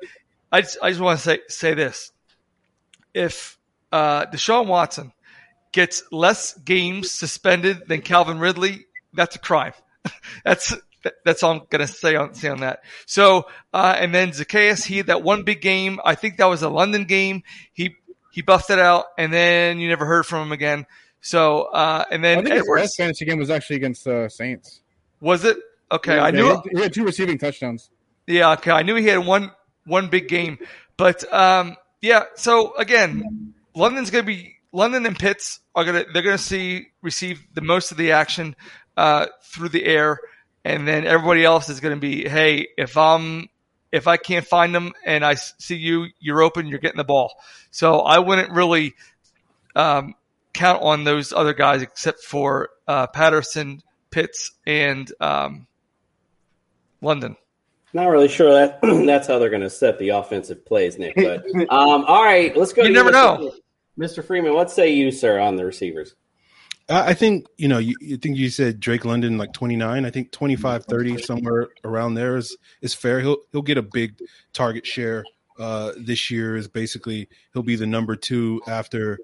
I 0.52 0.62
just, 0.62 0.78
I 0.82 0.90
just 0.90 1.02
want 1.02 1.20
to 1.20 1.24
say 1.24 1.40
say 1.48 1.74
this: 1.76 2.12
if 3.14 3.60
uh, 3.92 4.26
Deshaun 4.26 4.66
Watson 4.66 5.14
gets 5.72 6.04
less 6.12 6.54
games 6.54 7.12
suspended 7.12 7.88
than 7.88 8.02
Calvin 8.02 8.40
Ridley, 8.40 8.86
that's 9.14 9.36
a 9.36 9.40
crime. 9.40 9.74
that's 10.46 10.76
that's 11.26 11.44
all 11.44 11.54
I'm 11.54 11.62
gonna 11.70 11.88
say 11.88 12.16
on 12.16 12.34
say 12.34 12.50
on 12.50 12.60
that. 12.62 12.82
So 13.06 13.48
uh, 13.74 13.96
and 13.98 14.14
then 14.14 14.32
Zaccheaus, 14.32 14.86
he 14.86 14.98
had 14.98 15.08
that 15.08 15.24
one 15.24 15.44
big 15.44 15.62
game. 15.62 16.00
I 16.04 16.16
think 16.16 16.38
that 16.38 16.46
was 16.46 16.62
a 16.62 16.70
London 16.70 17.06
game. 17.06 17.44
He 17.74 17.96
he 18.32 18.42
buffed 18.42 18.70
it 18.70 18.80
out, 18.80 19.06
and 19.18 19.32
then 19.34 19.80
you 19.80 19.90
never 19.90 20.06
heard 20.06 20.26
from 20.26 20.44
him 20.44 20.52
again. 20.52 20.86
So 21.22 21.64
uh, 21.64 22.06
and 22.12 22.24
then 22.24 22.40
I 22.40 22.42
think 22.44 22.56
his 22.56 22.70
best 22.76 22.98
fantasy 22.98 23.26
game 23.26 23.40
was 23.40 23.50
actually 23.50 23.78
against 23.78 24.06
the 24.06 24.30
Saints. 24.30 24.82
was 25.20 25.46
it 25.46 25.58
okay? 25.92 26.16
Yeah, 26.16 26.24
I 26.24 26.32
knew 26.32 26.44
he 26.44 26.50
had, 26.50 26.62
he 26.72 26.82
had 26.82 26.94
two 26.94 27.06
receiving 27.06 27.38
touchdowns. 27.38 27.90
Yeah, 28.28 28.52
okay. 28.54 28.72
I 28.72 28.84
knew 28.84 28.96
he 28.96 29.08
had 29.08 29.26
one 29.26 29.52
one 29.86 30.10
big 30.10 30.28
game, 30.28 30.60
but 30.98 31.32
um, 31.34 31.76
yeah. 32.02 32.24
So 32.36 32.76
again, 32.76 33.54
London's 33.76 34.10
going 34.12 34.24
to 34.24 34.28
be 34.28 34.56
London 34.72 35.06
and 35.06 35.18
Pitts 35.18 35.60
are 35.76 35.84
going 35.84 36.06
to 36.06 36.12
they're 36.12 36.22
to 36.24 36.38
see 36.38 36.88
receive 37.02 37.44
the 37.54 37.62
most 37.62 37.92
of 37.92 37.98
the 37.98 38.12
action 38.14 38.56
uh, 38.98 39.28
through 39.44 39.70
the 39.70 39.84
air, 39.84 40.20
and 40.64 40.88
then 40.88 41.06
everybody 41.06 41.44
else 41.44 41.70
is 41.70 41.80
going 41.80 41.96
to 41.96 42.00
be, 42.00 42.28
hey, 42.28 42.68
if 42.78 42.98
I'm 42.98 43.50
if 43.92 44.08
I 44.08 44.18
can't 44.18 44.46
find 44.46 44.74
them 44.74 44.94
and 45.06 45.26
I 45.26 45.36
see 45.36 45.76
you, 45.76 46.08
you're 46.20 46.42
open, 46.42 46.68
you're 46.68 46.80
getting 46.80 46.98
the 46.98 47.04
ball. 47.04 47.34
So 47.72 48.00
I 48.00 48.20
wouldn't 48.20 48.52
really 48.52 48.94
um, 49.76 50.16
count 50.54 50.82
on 50.82 51.04
those 51.04 51.34
other 51.34 51.54
guys 51.54 51.82
except 51.82 52.24
for 52.24 52.70
uh, 52.88 53.08
Patterson, 53.08 53.82
Pitts, 54.10 54.52
and 54.66 55.12
um, 55.20 55.68
London. 57.02 57.36
Not 57.94 58.08
really 58.08 58.30
sure 58.30 58.54
that 58.54 58.80
that's 59.06 59.28
how 59.28 59.40
they're 59.40 59.50
going 59.50 59.62
to 59.62 59.70
set 59.70 60.00
the 60.00 60.10
offensive 60.10 60.66
plays, 60.66 60.98
Nick. 60.98 61.16
But 61.16 61.46
um, 61.70 62.06
all 62.06 62.24
right, 62.24 62.56
let's 62.56 62.72
go. 62.72 62.84
You 62.84 62.90
to 62.90 62.94
never 62.94 63.12
know. 63.12 63.54
Mr. 64.00 64.24
Freeman. 64.24 64.54
What 64.54 64.72
say 64.72 64.92
you, 64.94 65.12
sir, 65.12 65.40
on 65.40 65.56
the 65.56 65.66
receivers? 65.66 66.16
I 66.90 67.10
I 67.10 67.14
think 67.14 67.48
you 67.58 67.68
know. 67.68 67.78
You, 67.78 67.96
you 68.00 68.18
think 68.18 68.38
you 68.38 68.50
said 68.50 68.80
Drake 68.80 69.06
London 69.06 69.38
like 69.38 69.54
twenty 69.54 69.76
nine. 69.76 70.06
I 70.06 70.10
think 70.10 70.32
25, 70.32 70.86
30, 70.86 71.18
somewhere 71.22 71.70
around 71.84 72.16
there 72.16 72.38
is 72.38 72.56
is 72.82 72.94
fair. 72.94 73.20
He'll 73.20 73.38
he'll 73.52 73.62
get 73.62 73.78
a 73.78 73.84
big 73.84 74.20
target 74.54 74.86
share 74.86 75.24
uh, 75.60 75.92
this 75.98 76.32
year. 76.32 76.56
Is 76.56 76.68
basically 76.68 77.30
he'll 77.54 77.64
be 77.64 77.76
the 77.76 77.88
number 77.88 78.16
two 78.16 78.62
after 78.68 79.20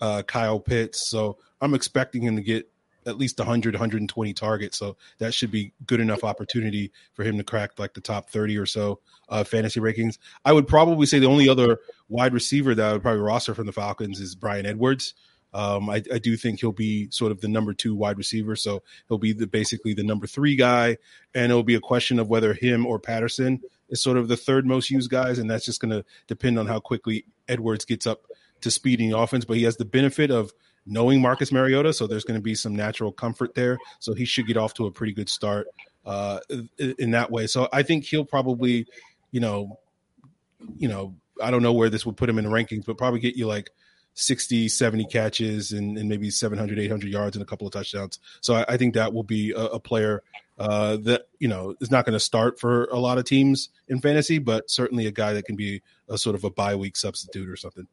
uh, 0.00 0.22
Kyle 0.22 0.60
Pitts. 0.60 1.10
So 1.10 1.38
I'm 1.60 1.74
expecting 1.74 2.22
him 2.22 2.36
to 2.36 2.42
get 2.42 2.71
at 3.06 3.18
least 3.18 3.38
100, 3.38 3.74
120 3.74 4.32
targets. 4.32 4.78
So 4.78 4.96
that 5.18 5.34
should 5.34 5.50
be 5.50 5.72
good 5.86 6.00
enough 6.00 6.24
opportunity 6.24 6.92
for 7.14 7.24
him 7.24 7.36
to 7.38 7.44
crack 7.44 7.78
like 7.78 7.94
the 7.94 8.00
top 8.00 8.30
30 8.30 8.58
or 8.58 8.66
so 8.66 9.00
uh, 9.28 9.44
fantasy 9.44 9.80
rankings. 9.80 10.18
I 10.44 10.52
would 10.52 10.68
probably 10.68 11.06
say 11.06 11.18
the 11.18 11.26
only 11.26 11.48
other 11.48 11.78
wide 12.08 12.34
receiver 12.34 12.74
that 12.74 12.86
I 12.86 12.92
would 12.92 13.02
probably 13.02 13.20
roster 13.20 13.54
from 13.54 13.66
the 13.66 13.72
Falcons 13.72 14.20
is 14.20 14.34
Bryan 14.34 14.66
Edwards. 14.66 15.14
Um, 15.54 15.90
I, 15.90 15.96
I 16.12 16.18
do 16.18 16.36
think 16.36 16.60
he'll 16.60 16.72
be 16.72 17.10
sort 17.10 17.30
of 17.30 17.40
the 17.40 17.48
number 17.48 17.74
two 17.74 17.94
wide 17.94 18.16
receiver, 18.16 18.56
so 18.56 18.82
he'll 19.08 19.18
be 19.18 19.32
the 19.32 19.46
basically 19.46 19.92
the 19.92 20.02
number 20.02 20.26
three 20.26 20.56
guy, 20.56 20.96
and 21.34 21.50
it'll 21.50 21.62
be 21.62 21.74
a 21.74 21.80
question 21.80 22.18
of 22.18 22.28
whether 22.28 22.54
him 22.54 22.86
or 22.86 22.98
Patterson 22.98 23.60
is 23.90 24.02
sort 24.02 24.16
of 24.16 24.28
the 24.28 24.36
third 24.36 24.66
most 24.66 24.90
used 24.90 25.10
guys, 25.10 25.38
and 25.38 25.50
that's 25.50 25.66
just 25.66 25.80
going 25.80 25.90
to 25.90 26.04
depend 26.26 26.58
on 26.58 26.66
how 26.66 26.80
quickly 26.80 27.26
Edwards 27.48 27.84
gets 27.84 28.06
up 28.06 28.22
to 28.62 28.70
speed 28.70 29.00
in 29.00 29.10
the 29.10 29.18
offense. 29.18 29.44
But 29.44 29.58
he 29.58 29.64
has 29.64 29.76
the 29.76 29.84
benefit 29.84 30.30
of 30.30 30.52
knowing 30.86 31.20
Marcus 31.20 31.52
Mariota, 31.52 31.92
so 31.92 32.06
there's 32.06 32.24
going 32.24 32.38
to 32.38 32.42
be 32.42 32.54
some 32.54 32.74
natural 32.74 33.12
comfort 33.12 33.54
there. 33.54 33.78
So 34.00 34.14
he 34.14 34.24
should 34.24 34.46
get 34.46 34.56
off 34.56 34.74
to 34.74 34.86
a 34.86 34.90
pretty 34.90 35.12
good 35.12 35.28
start 35.28 35.68
uh, 36.04 36.40
in 36.78 37.12
that 37.12 37.30
way. 37.30 37.46
So 37.46 37.68
I 37.72 37.82
think 37.82 38.04
he'll 38.04 38.24
probably, 38.24 38.86
you 39.30 39.40
know, 39.40 39.78
you 40.76 40.88
know, 40.88 41.14
I 41.42 41.50
don't 41.50 41.62
know 41.62 41.72
where 41.72 41.90
this 41.90 42.06
would 42.06 42.16
put 42.16 42.28
him 42.28 42.38
in 42.38 42.44
the 42.44 42.50
rankings, 42.50 42.84
but 42.84 42.98
probably 42.98 43.20
get 43.20 43.36
you 43.36 43.46
like 43.46 43.70
60, 44.14 44.68
70 44.68 45.06
catches 45.06 45.72
and, 45.72 45.96
and 45.96 46.08
maybe 46.08 46.30
700, 46.30 46.78
800 46.78 47.10
yards 47.10 47.36
and 47.36 47.42
a 47.42 47.46
couple 47.46 47.66
of 47.66 47.72
touchdowns. 47.72 48.18
So 48.40 48.54
I, 48.54 48.64
I 48.68 48.76
think 48.76 48.94
that 48.94 49.12
will 49.12 49.22
be 49.22 49.52
a, 49.52 49.64
a 49.64 49.80
player 49.80 50.22
uh, 50.58 50.96
that, 50.98 51.28
you 51.38 51.48
know, 51.48 51.74
is 51.80 51.90
not 51.90 52.04
going 52.04 52.12
to 52.12 52.20
start 52.20 52.60
for 52.60 52.84
a 52.86 52.98
lot 52.98 53.18
of 53.18 53.24
teams 53.24 53.70
in 53.88 54.00
fantasy, 54.00 54.38
but 54.38 54.70
certainly 54.70 55.06
a 55.06 55.10
guy 55.10 55.32
that 55.32 55.44
can 55.44 55.56
be 55.56 55.82
a 56.08 56.18
sort 56.18 56.36
of 56.36 56.44
a 56.44 56.50
bye 56.50 56.74
week 56.74 56.96
substitute 56.96 57.48
or 57.48 57.56
something. 57.56 57.86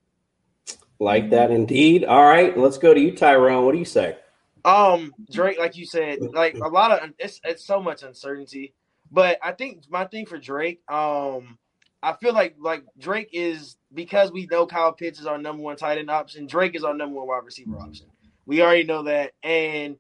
Like 1.00 1.30
that 1.30 1.52
indeed. 1.52 2.04
All 2.04 2.26
right, 2.26 2.58
let's 2.58 2.78
go 2.78 2.94
to 2.94 3.00
you, 3.00 3.16
Tyrone. 3.16 3.66
What 3.66 3.72
do 3.72 3.78
you 3.78 3.86
say? 3.86 4.18
Um, 4.66 5.14
Drake, 5.32 5.58
like 5.58 5.78
you 5.78 5.86
said, 5.86 6.20
like 6.22 6.56
a 6.56 6.68
lot 6.68 6.92
of 6.92 7.12
it's 7.18 7.40
it's 7.44 7.66
so 7.66 7.82
much 7.82 8.04
uncertainty. 8.04 8.74
But 9.12 9.40
I 9.42 9.54
think 9.54 9.84
my 9.90 10.06
thing 10.06 10.26
for 10.26 10.38
Drake, 10.38 10.82
um, 10.90 11.58
I 12.04 12.14
feel 12.14 12.34
like 12.34 12.56
like 12.60 12.84
Drake 12.98 13.30
is 13.32 13.78
because 13.94 14.32
we 14.32 14.46
know 14.48 14.66
Kyle 14.66 14.94
Pitts 14.94 15.20
is 15.20 15.26
our 15.26 15.38
number 15.38 15.64
one 15.64 15.78
tight 15.78 15.98
end 15.98 16.12
option. 16.12 16.48
Drake 16.48 16.76
is 16.76 16.84
our 16.84 16.94
number 16.94 17.16
one 17.16 17.28
wide 17.28 17.46
receiver 17.46 17.78
option. 17.78 18.08
We 18.46 18.62
already 18.62 18.84
know 18.84 19.04
that, 19.04 19.32
and 19.42 19.98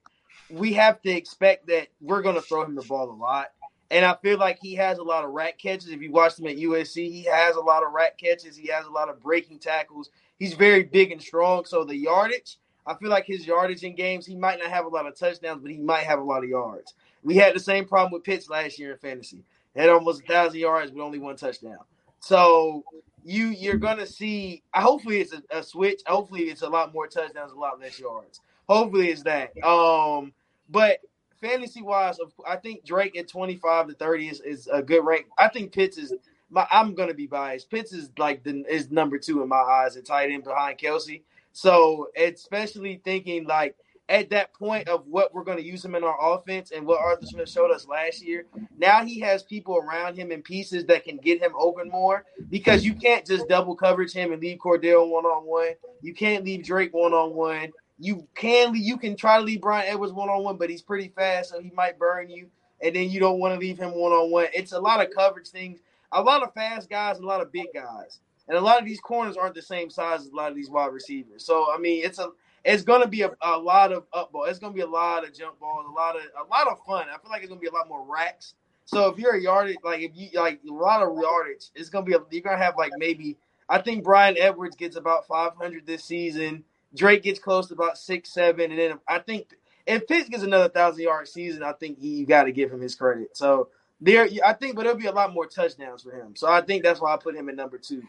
we 0.49 0.73
have 0.73 1.01
to 1.03 1.09
expect 1.09 1.67
that 1.67 1.87
we're 2.01 2.21
going 2.21 2.35
to 2.35 2.41
throw 2.41 2.63
him 2.63 2.75
the 2.75 2.81
ball 2.81 3.09
a 3.09 3.13
lot. 3.13 3.47
And 3.91 4.05
I 4.05 4.15
feel 4.21 4.37
like 4.37 4.59
he 4.61 4.75
has 4.75 4.99
a 4.99 5.03
lot 5.03 5.25
of 5.25 5.31
rat 5.31 5.57
catches. 5.57 5.89
If 5.89 6.01
you 6.01 6.11
watch 6.11 6.37
him 6.37 6.47
at 6.47 6.57
USC, 6.57 7.11
he 7.11 7.23
has 7.23 7.55
a 7.55 7.61
lot 7.61 7.83
of 7.83 7.91
rat 7.91 8.17
catches. 8.19 8.55
He 8.55 8.67
has 8.67 8.85
a 8.85 8.91
lot 8.91 9.09
of 9.09 9.19
breaking 9.19 9.59
tackles. 9.59 10.11
He's 10.39 10.53
very 10.53 10.83
big 10.83 11.11
and 11.11 11.21
strong. 11.21 11.65
So 11.65 11.83
the 11.83 11.95
yardage, 11.95 12.57
I 12.87 12.95
feel 12.95 13.09
like 13.09 13.25
his 13.25 13.45
yardage 13.45 13.83
in 13.83 13.95
games, 13.95 14.25
he 14.25 14.35
might 14.35 14.59
not 14.59 14.71
have 14.71 14.85
a 14.85 14.89
lot 14.89 15.05
of 15.05 15.15
touchdowns, 15.15 15.61
but 15.61 15.69
he 15.69 15.77
might 15.77 16.03
have 16.03 16.19
a 16.19 16.23
lot 16.23 16.43
of 16.43 16.49
yards. 16.49 16.95
We 17.23 17.35
had 17.35 17.53
the 17.53 17.59
same 17.59 17.85
problem 17.85 18.13
with 18.13 18.23
Pitts 18.23 18.49
last 18.49 18.79
year 18.79 18.93
in 18.93 18.97
fantasy. 18.97 19.43
Had 19.75 19.89
almost 19.89 20.23
a 20.23 20.25
thousand 20.25 20.59
yards, 20.59 20.91
with 20.91 21.01
only 21.01 21.19
one 21.19 21.35
touchdown. 21.35 21.77
So 22.19 22.83
you 23.23 23.47
you're 23.47 23.77
gonna 23.77 24.05
see. 24.05 24.63
Hopefully, 24.73 25.21
it's 25.21 25.33
a, 25.33 25.41
a, 25.51 25.63
switch. 25.63 26.01
Hopefully, 26.07 26.43
it's 26.43 26.63
a 26.63 26.69
lot 26.69 26.93
more 26.93 27.07
touchdowns, 27.07 27.51
a 27.51 27.55
lot 27.55 27.79
less 27.79 27.99
yards. 27.99 28.41
Hopefully, 28.67 29.09
it's 29.09 29.23
that. 29.23 29.51
Um, 29.63 30.33
but 30.69 30.99
fantasy 31.39 31.81
wise, 31.81 32.17
I 32.47 32.55
think 32.55 32.83
Drake 32.83 33.17
at 33.17 33.27
25 33.27 33.87
to 33.87 33.93
30 33.93 34.27
is, 34.27 34.41
is 34.41 34.67
a 34.71 34.81
good 34.81 35.05
rank. 35.05 35.27
I 35.37 35.47
think 35.47 35.71
Pitts 35.71 35.97
is. 35.97 36.13
My, 36.49 36.67
I'm 36.71 36.95
gonna 36.95 37.13
be 37.13 37.27
biased. 37.27 37.69
Pitts 37.69 37.93
is 37.93 38.09
like 38.17 38.43
the 38.43 38.63
is 38.69 38.91
number 38.91 39.17
two 39.17 39.41
in 39.43 39.49
my 39.49 39.57
eyes 39.57 39.97
at 39.97 40.05
tight 40.05 40.31
end 40.31 40.43
behind 40.43 40.79
Kelce. 40.79 41.21
So 41.51 42.09
especially 42.15 43.01
thinking 43.03 43.45
like 43.45 43.75
at 44.09 44.31
that 44.31 44.53
point 44.53 44.89
of 44.89 45.05
what 45.05 45.33
we're 45.33 45.43
to 45.43 45.63
use 45.63 45.85
him 45.85 45.93
in 45.93 46.03
our 46.03 46.33
offense 46.33 46.71
and 46.71 46.85
what 46.85 46.99
Arthur 46.99 47.27
Smith 47.27 47.49
showed 47.49 47.71
us 47.71 47.87
last 47.87 48.23
year. 48.23 48.45
Now 48.77 49.05
he 49.05 49.19
has 49.19 49.43
people 49.43 49.77
around 49.77 50.17
him 50.17 50.31
in 50.31 50.41
pieces 50.41 50.85
that 50.85 51.05
can 51.05 51.17
get 51.17 51.41
him 51.41 51.51
open 51.55 51.89
more 51.89 52.25
because 52.49 52.83
you 52.83 52.95
can't 52.95 53.25
just 53.25 53.47
double 53.47 53.75
coverage 53.75 54.11
him 54.11 54.33
and 54.33 54.41
leave 54.41 54.57
Cordell 54.57 55.09
one 55.09 55.25
on 55.25 55.45
one. 55.45 55.73
You 56.01 56.13
can't 56.15 56.43
leave 56.43 56.63
Drake 56.63 56.93
one 56.93 57.13
on 57.13 57.35
one. 57.35 57.71
You 57.99 58.27
can 58.33 58.73
you 58.75 58.97
can 58.97 59.15
try 59.15 59.37
to 59.37 59.43
leave 59.43 59.61
Bryan 59.61 59.87
Edwards 59.87 60.13
one 60.13 60.29
on 60.29 60.43
one, 60.43 60.57
but 60.57 60.69
he's 60.69 60.81
pretty 60.81 61.09
fast, 61.09 61.51
so 61.51 61.61
he 61.61 61.69
might 61.75 61.99
burn 61.99 62.29
you. 62.29 62.47
And 62.81 62.95
then 62.95 63.09
you 63.09 63.19
don't 63.19 63.39
want 63.39 63.53
to 63.53 63.59
leave 63.59 63.77
him 63.77 63.91
one 63.91 64.13
on 64.13 64.31
one. 64.31 64.47
It's 64.53 64.71
a 64.71 64.79
lot 64.79 65.05
of 65.05 65.13
coverage 65.13 65.49
things, 65.49 65.81
a 66.11 66.21
lot 66.21 66.43
of 66.43 66.53
fast 66.53 66.89
guys, 66.89 67.17
and 67.17 67.25
a 67.25 67.27
lot 67.27 67.41
of 67.41 67.51
big 67.51 67.67
guys. 67.73 68.19
And 68.47 68.57
a 68.57 68.61
lot 68.61 68.79
of 68.79 68.85
these 68.85 68.99
corners 68.99 69.37
aren't 69.37 69.53
the 69.53 69.61
same 69.61 69.89
size 69.89 70.21
as 70.21 70.27
a 70.27 70.35
lot 70.35 70.49
of 70.49 70.55
these 70.55 70.69
wide 70.69 70.91
receivers. 70.91 71.45
So 71.45 71.67
I 71.73 71.77
mean, 71.77 72.03
it's 72.03 72.19
a 72.19 72.29
it's 72.65 72.83
gonna 72.83 73.07
be 73.07 73.21
a, 73.21 73.31
a 73.41 73.57
lot 73.57 73.91
of 73.91 74.05
up 74.13 74.31
ball. 74.31 74.45
It's 74.45 74.59
gonna 74.59 74.73
be 74.73 74.81
a 74.81 74.87
lot 74.87 75.23
of 75.23 75.33
jump 75.33 75.59
balls, 75.59 75.85
a 75.87 75.91
lot 75.91 76.15
of 76.15 76.23
a 76.23 76.49
lot 76.49 76.67
of 76.67 76.79
fun. 76.85 77.07
I 77.09 77.17
feel 77.19 77.29
like 77.29 77.41
it's 77.41 77.49
gonna 77.49 77.61
be 77.61 77.67
a 77.67 77.73
lot 77.73 77.87
more 77.87 78.03
racks. 78.03 78.55
So 78.85 79.07
if 79.09 79.19
you're 79.19 79.35
a 79.35 79.41
yardage, 79.41 79.77
like 79.83 80.01
if 80.01 80.11
you 80.15 80.29
like 80.33 80.61
a 80.67 80.73
lot 80.73 81.03
of 81.03 81.15
yardage, 81.15 81.69
it's 81.75 81.89
gonna 81.89 82.05
be 82.05 82.13
a, 82.13 82.19
you're 82.31 82.41
gonna 82.41 82.57
have 82.57 82.75
like 82.75 82.91
maybe 82.97 83.37
I 83.69 83.79
think 83.81 84.03
Bryan 84.03 84.35
Edwards 84.37 84.75
gets 84.75 84.95
about 84.95 85.27
500 85.27 85.85
this 85.85 86.03
season. 86.03 86.63
Drake 86.95 87.21
gets 87.21 87.39
close 87.39 87.67
to 87.67 87.75
about 87.75 87.99
six, 87.99 88.33
seven, 88.33 88.71
and 88.71 88.79
then 88.79 88.99
I 89.07 89.19
think 89.19 89.53
if 89.85 90.07
Pitts 90.07 90.29
gets 90.29 90.43
another 90.43 90.69
thousand 90.69 91.03
yard 91.03 91.27
season, 91.27 91.63
I 91.63 91.73
think 91.73 91.99
he, 91.99 92.15
you 92.15 92.25
got 92.25 92.43
to 92.43 92.51
give 92.51 92.71
him 92.71 92.81
his 92.81 92.95
credit. 92.95 93.37
So 93.37 93.69
there, 94.01 94.27
I 94.45 94.53
think, 94.53 94.75
but 94.75 94.83
there'll 94.83 94.97
be 94.97 95.07
a 95.07 95.11
lot 95.11 95.33
more 95.33 95.45
touchdowns 95.45 96.03
for 96.03 96.11
him. 96.11 96.35
So 96.35 96.47
I 96.47 96.61
think 96.61 96.83
that's 96.83 97.01
why 97.01 97.13
I 97.13 97.17
put 97.17 97.35
him 97.35 97.49
at 97.49 97.55
number 97.55 97.77
two. 97.77 98.03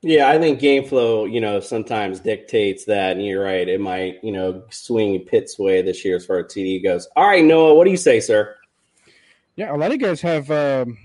Yeah, 0.00 0.28
I 0.28 0.38
think 0.38 0.60
game 0.60 0.84
flow, 0.84 1.24
you 1.24 1.40
know, 1.40 1.60
sometimes 1.60 2.20
dictates 2.20 2.84
that. 2.84 3.12
And 3.12 3.24
you're 3.24 3.42
right. 3.42 3.66
It 3.66 3.80
might, 3.80 4.22
you 4.22 4.32
know, 4.32 4.62
swing 4.70 5.18
Pitt's 5.20 5.58
way 5.58 5.80
this 5.80 6.04
year 6.04 6.16
as 6.16 6.26
far 6.26 6.40
as 6.40 6.46
TD 6.46 6.82
goes. 6.82 7.08
All 7.16 7.26
right, 7.26 7.44
Noah, 7.44 7.74
what 7.74 7.84
do 7.84 7.90
you 7.90 7.96
say, 7.96 8.20
sir? 8.20 8.54
Yeah, 9.56 9.74
a 9.74 9.76
lot 9.76 9.92
of 9.92 9.98
guys 9.98 10.20
have 10.20 10.50
um, 10.50 10.98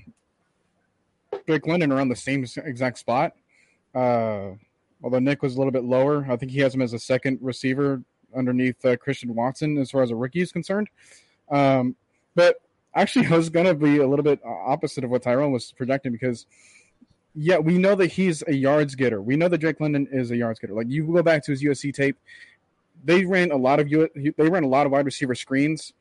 Drake 1.48 1.66
London 1.66 1.92
around 1.92 2.10
the 2.10 2.16
same 2.16 2.46
exact 2.58 2.98
spot. 2.98 3.34
Uh, 3.96 4.52
although 5.04 5.20
Nick 5.20 5.42
was 5.42 5.56
a 5.56 5.58
little 5.58 5.72
bit 5.72 5.84
lower, 5.84 6.26
I 6.30 6.36
think 6.36 6.52
he 6.52 6.60
has 6.60 6.76
him 6.76 6.82
as 6.82 6.94
a 6.94 7.00
second 7.00 7.40
receiver 7.42 8.02
underneath 8.36 8.84
uh, 8.86 8.98
Christian 8.98 9.34
Watson 9.34 9.78
as 9.78 9.92
far 9.92 10.04
as 10.04 10.12
a 10.12 10.16
rookie 10.16 10.42
is 10.42 10.52
concerned. 10.52 10.90
Um, 11.50 11.96
but 12.36 12.58
actually, 13.02 13.28
I 13.32 13.38
was 13.38 13.50
going 13.50 13.66
to 13.66 13.74
be 13.74 13.97
a 13.97 14.08
little 14.08 14.24
bit 14.24 14.39
opposite 14.43 15.04
of 15.04 15.10
what 15.10 15.24
Tyrone 15.24 15.52
was 15.52 15.72
projecting 15.72 16.12
because– 16.12 16.45
yeah, 17.36 17.58
we 17.58 17.78
know 17.78 17.95
that 17.95 18.08
he's 18.08 18.43
a 18.47 18.54
yards 18.54 18.95
getter. 18.95 19.22
We 19.22 19.36
know 19.36 19.47
that 19.47 19.60
Drake 19.60 19.80
London 19.80 20.08
is 20.12 20.32
a 20.32 20.38
yards 20.38 20.60
getter. 20.60 20.74
Like 20.74 20.89
you 20.89 21.06
go 21.06 21.24
back 21.24 21.43
to 21.45 21.52
his 21.52 21.64
USC 21.64 21.93
tape, 21.93 22.18
they 23.04 23.26
ran 23.26 23.52
a 23.52 23.56
lot 23.56 23.80
of 23.80 23.89
they 23.89 24.50
ran 24.50 24.64
a 24.64 24.68
lot 24.68 24.86
of 24.86 24.91
wide 24.91 25.06
receiver 25.06 25.36
screens, 25.36 25.93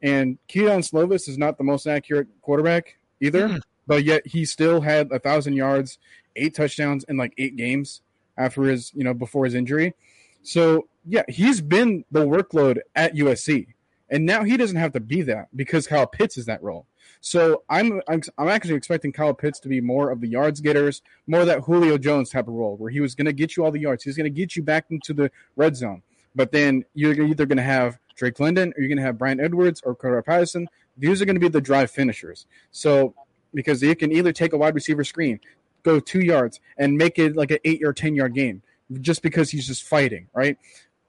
and 0.00 0.38
Kedon 0.48 0.80
Slovis 0.80 1.28
is 1.28 1.36
not 1.36 1.58
the 1.58 1.64
most 1.64 1.86
accurate 1.86 2.28
quarterback 2.40 2.96
either, 3.20 3.48
mm. 3.48 3.60
but 3.86 4.04
yet 4.04 4.26
he 4.26 4.44
still 4.44 4.80
had 4.80 5.10
a 5.12 5.18
thousand 5.18 5.54
yards, 5.54 5.98
eight 6.36 6.54
touchdowns 6.54 7.04
in 7.08 7.16
like 7.16 7.34
eight 7.36 7.56
games 7.56 8.00
after 8.38 8.62
his 8.62 8.92
you 8.94 9.04
know 9.04 9.14
before 9.14 9.44
his 9.44 9.54
injury. 9.54 9.94
So 10.42 10.88
yeah, 11.04 11.24
he's 11.28 11.60
been 11.60 12.04
the 12.10 12.24
workload 12.24 12.78
at 12.94 13.14
USC, 13.14 13.66
and 14.08 14.24
now 14.26 14.44
he 14.44 14.56
doesn't 14.56 14.76
have 14.76 14.92
to 14.92 15.00
be 15.00 15.22
that 15.22 15.48
because 15.54 15.86
Kyle 15.86 16.06
Pitts 16.06 16.38
is 16.38 16.46
that 16.46 16.62
role. 16.62 16.86
So 17.20 17.62
I'm, 17.68 18.00
I'm 18.08 18.22
I'm 18.38 18.48
actually 18.48 18.74
expecting 18.74 19.12
Kyle 19.12 19.34
Pitts 19.34 19.58
to 19.60 19.68
be 19.68 19.80
more 19.80 20.10
of 20.10 20.20
the 20.20 20.28
yards 20.28 20.60
getters, 20.60 21.02
more 21.26 21.44
that 21.44 21.60
Julio 21.60 21.98
Jones 21.98 22.30
type 22.30 22.48
of 22.48 22.54
role, 22.54 22.76
where 22.76 22.90
he 22.90 23.00
was 23.00 23.14
going 23.14 23.26
to 23.26 23.32
get 23.32 23.56
you 23.56 23.64
all 23.64 23.70
the 23.70 23.80
yards. 23.80 24.04
He's 24.04 24.16
going 24.16 24.24
to 24.24 24.30
get 24.30 24.54
you 24.56 24.62
back 24.62 24.86
into 24.90 25.12
the 25.12 25.30
red 25.56 25.76
zone. 25.76 26.02
But 26.34 26.52
then 26.52 26.84
you're 26.94 27.14
either 27.14 27.46
going 27.46 27.56
to 27.56 27.62
have 27.62 27.98
Drake 28.14 28.38
London 28.38 28.72
or 28.76 28.80
you're 28.80 28.88
going 28.88 28.98
to 28.98 29.02
have 29.02 29.18
Bryan 29.18 29.40
Edwards 29.40 29.80
or 29.84 29.96
Cordarrelle 29.96 30.24
Patterson. 30.24 30.68
These 30.96 31.20
are 31.20 31.24
going 31.24 31.36
to 31.36 31.40
be 31.40 31.48
the 31.48 31.60
drive 31.60 31.90
finishers. 31.90 32.46
So 32.70 33.14
because 33.54 33.82
you 33.82 33.96
can 33.96 34.12
either 34.12 34.32
take 34.32 34.52
a 34.52 34.58
wide 34.58 34.74
receiver 34.74 35.02
screen, 35.02 35.40
go 35.82 35.98
two 35.98 36.20
yards, 36.20 36.60
and 36.78 36.96
make 36.96 37.18
it 37.18 37.36
like 37.36 37.50
an 37.50 37.58
eight 37.64 37.82
or 37.82 37.92
ten 37.92 38.14
yard 38.14 38.34
game, 38.34 38.62
just 39.00 39.22
because 39.22 39.50
he's 39.50 39.66
just 39.66 39.82
fighting, 39.82 40.28
right? 40.34 40.58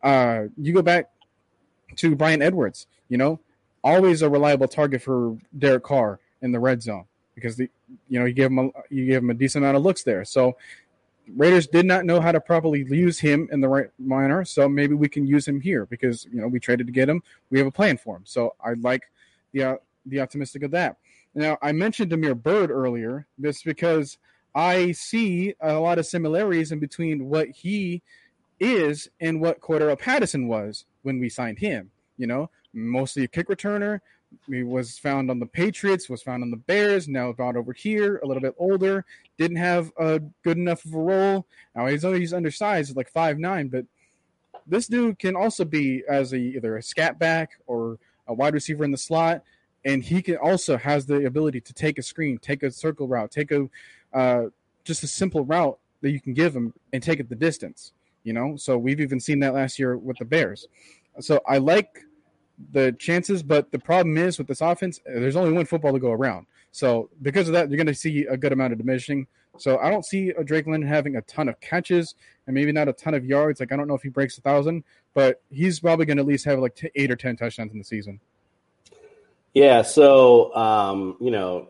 Uh, 0.01 0.43
you 0.57 0.73
go 0.73 0.81
back 0.81 1.09
to 1.97 2.15
Bryan 2.15 2.41
Edwards. 2.41 2.87
You 3.09 3.17
know, 3.17 3.39
always 3.83 4.21
a 4.21 4.29
reliable 4.29 4.67
target 4.67 5.01
for 5.01 5.37
Derek 5.57 5.83
Carr 5.83 6.19
in 6.41 6.51
the 6.51 6.59
red 6.59 6.81
zone 6.81 7.05
because 7.35 7.55
the 7.55 7.69
you 8.09 8.19
know 8.19 8.25
you 8.25 8.33
give 8.33 8.51
him 8.51 8.59
a, 8.59 8.69
you 8.89 9.05
give 9.05 9.23
him 9.23 9.29
a 9.29 9.33
decent 9.33 9.63
amount 9.63 9.77
of 9.77 9.83
looks 9.83 10.03
there. 10.03 10.25
So 10.25 10.57
Raiders 11.35 11.67
did 11.67 11.85
not 11.85 12.05
know 12.05 12.21
how 12.21 12.31
to 12.31 12.39
properly 12.39 12.85
use 12.89 13.19
him 13.19 13.49
in 13.51 13.59
the 13.59 13.67
right 13.67 13.89
manner, 13.99 14.45
so 14.45 14.69
maybe 14.69 14.93
we 14.93 15.09
can 15.09 15.27
use 15.27 15.47
him 15.47 15.59
here 15.59 15.85
because 15.85 16.25
you 16.31 16.41
know 16.41 16.47
we 16.47 16.59
traded 16.59 16.87
to 16.87 16.93
get 16.93 17.09
him. 17.09 17.21
We 17.49 17.59
have 17.59 17.67
a 17.67 17.71
plan 17.71 17.97
for 17.97 18.15
him, 18.15 18.23
so 18.25 18.55
I 18.63 18.73
like 18.73 19.03
the 19.51 19.63
uh, 19.63 19.75
the 20.05 20.21
optimistic 20.21 20.63
of 20.63 20.71
that. 20.71 20.97
Now 21.35 21.57
I 21.61 21.71
mentioned 21.71 22.09
Damiere 22.09 22.35
Byrd 22.35 22.71
earlier, 22.71 23.27
this 23.37 23.61
because 23.61 24.17
I 24.55 24.91
see 24.93 25.53
a 25.59 25.73
lot 25.73 25.99
of 25.99 26.05
similarities 26.05 26.71
in 26.71 26.79
between 26.79 27.25
what 27.29 27.49
he 27.49 28.01
is 28.59 29.09
and 29.19 29.41
what 29.41 29.61
Cordarrelle 29.61 29.99
Patterson 29.99 30.47
was 30.47 30.85
when 31.03 31.19
we 31.19 31.29
signed 31.29 31.59
him. 31.59 31.91
You 32.17 32.27
know, 32.27 32.49
mostly 32.73 33.23
a 33.23 33.27
kick 33.27 33.47
returner. 33.47 33.99
He 34.49 34.63
was 34.63 34.97
found 34.97 35.31
on 35.31 35.39
the 35.39 35.45
Patriots, 35.45 36.09
was 36.09 36.21
found 36.21 36.43
on 36.43 36.51
the 36.51 36.57
Bears, 36.57 37.07
now 37.07 37.31
brought 37.31 37.55
over 37.55 37.71
here, 37.71 38.19
a 38.23 38.27
little 38.27 38.41
bit 38.41 38.55
older, 38.57 39.05
didn't 39.37 39.57
have 39.57 39.91
a 39.97 40.19
good 40.43 40.57
enough 40.57 40.83
of 40.83 40.93
a 40.93 40.99
role. 40.99 41.47
Now 41.75 41.87
he's 41.87 42.03
he's 42.03 42.33
undersized, 42.33 42.95
like 42.95 43.09
five 43.09 43.39
nine, 43.39 43.69
but 43.69 43.85
this 44.65 44.87
dude 44.87 45.17
can 45.17 45.35
also 45.35 45.63
be 45.63 46.03
as 46.09 46.33
a 46.33 46.37
either 46.37 46.75
a 46.77 46.83
scat 46.83 47.17
back 47.17 47.51
or 47.67 47.99
a 48.27 48.33
wide 48.33 48.53
receiver 48.53 48.83
in 48.83 48.91
the 48.91 48.97
slot, 48.97 49.43
and 49.85 50.03
he 50.03 50.21
can 50.21 50.35
also 50.35 50.77
has 50.77 51.05
the 51.05 51.25
ability 51.25 51.61
to 51.61 51.73
take 51.73 51.97
a 51.97 52.03
screen, 52.03 52.37
take 52.37 52.63
a 52.63 52.71
circle 52.71 53.07
route, 53.07 53.31
take 53.31 53.51
a 53.51 53.69
uh, 54.13 54.45
just 54.83 55.03
a 55.03 55.07
simple 55.07 55.45
route 55.45 55.77
that 56.01 56.11
you 56.11 56.19
can 56.19 56.33
give 56.33 56.55
him 56.55 56.73
and 56.91 57.01
take 57.01 57.19
it 57.19 57.29
the 57.29 57.35
distance. 57.35 57.93
You 58.23 58.33
know, 58.33 58.57
so 58.57 58.77
we've 58.77 58.99
even 58.99 59.21
seen 59.21 59.39
that 59.39 59.53
last 59.53 59.79
year 59.79 59.97
with 59.97 60.17
the 60.17 60.25
Bears. 60.25 60.67
So 61.21 61.41
I 61.47 61.59
like 61.59 62.03
the 62.71 62.91
chances, 62.93 63.43
but 63.43 63.71
the 63.71 63.79
problem 63.79 64.17
is 64.17 64.37
with 64.37 64.47
this 64.47 64.61
offense, 64.61 64.99
there's 65.05 65.35
only 65.35 65.51
one 65.51 65.65
football 65.65 65.93
to 65.93 65.99
go 65.99 66.11
around. 66.11 66.47
So 66.71 67.09
because 67.21 67.47
of 67.47 67.53
that, 67.53 67.69
you're 67.69 67.77
going 67.77 67.87
to 67.87 67.93
see 67.93 68.25
a 68.25 68.37
good 68.37 68.51
amount 68.51 68.73
of 68.73 68.79
diminishing. 68.79 69.27
So 69.57 69.77
I 69.79 69.89
don't 69.89 70.05
see 70.05 70.29
a 70.29 70.43
Drake 70.43 70.67
London 70.67 70.87
having 70.87 71.15
a 71.15 71.21
ton 71.23 71.49
of 71.49 71.59
catches 71.59 72.15
and 72.45 72.53
maybe 72.53 72.71
not 72.71 72.87
a 72.87 72.93
ton 72.93 73.13
of 73.13 73.25
yards. 73.25 73.59
Like 73.59 73.71
I 73.71 73.75
don't 73.75 73.87
know 73.87 73.95
if 73.95 74.03
he 74.03 74.09
breaks 74.09 74.37
a 74.37 74.41
thousand, 74.41 74.83
but 75.13 75.41
he's 75.49 75.79
probably 75.79 76.05
going 76.05 76.17
to 76.17 76.21
at 76.21 76.27
least 76.27 76.45
have 76.45 76.59
like 76.59 76.91
eight 76.95 77.09
or 77.09 77.15
ten 77.15 77.35
touchdowns 77.35 77.71
in 77.71 77.79
the 77.79 77.83
season. 77.83 78.19
Yeah. 79.53 79.81
So 79.81 80.55
um, 80.55 81.17
you 81.19 81.31
know, 81.31 81.69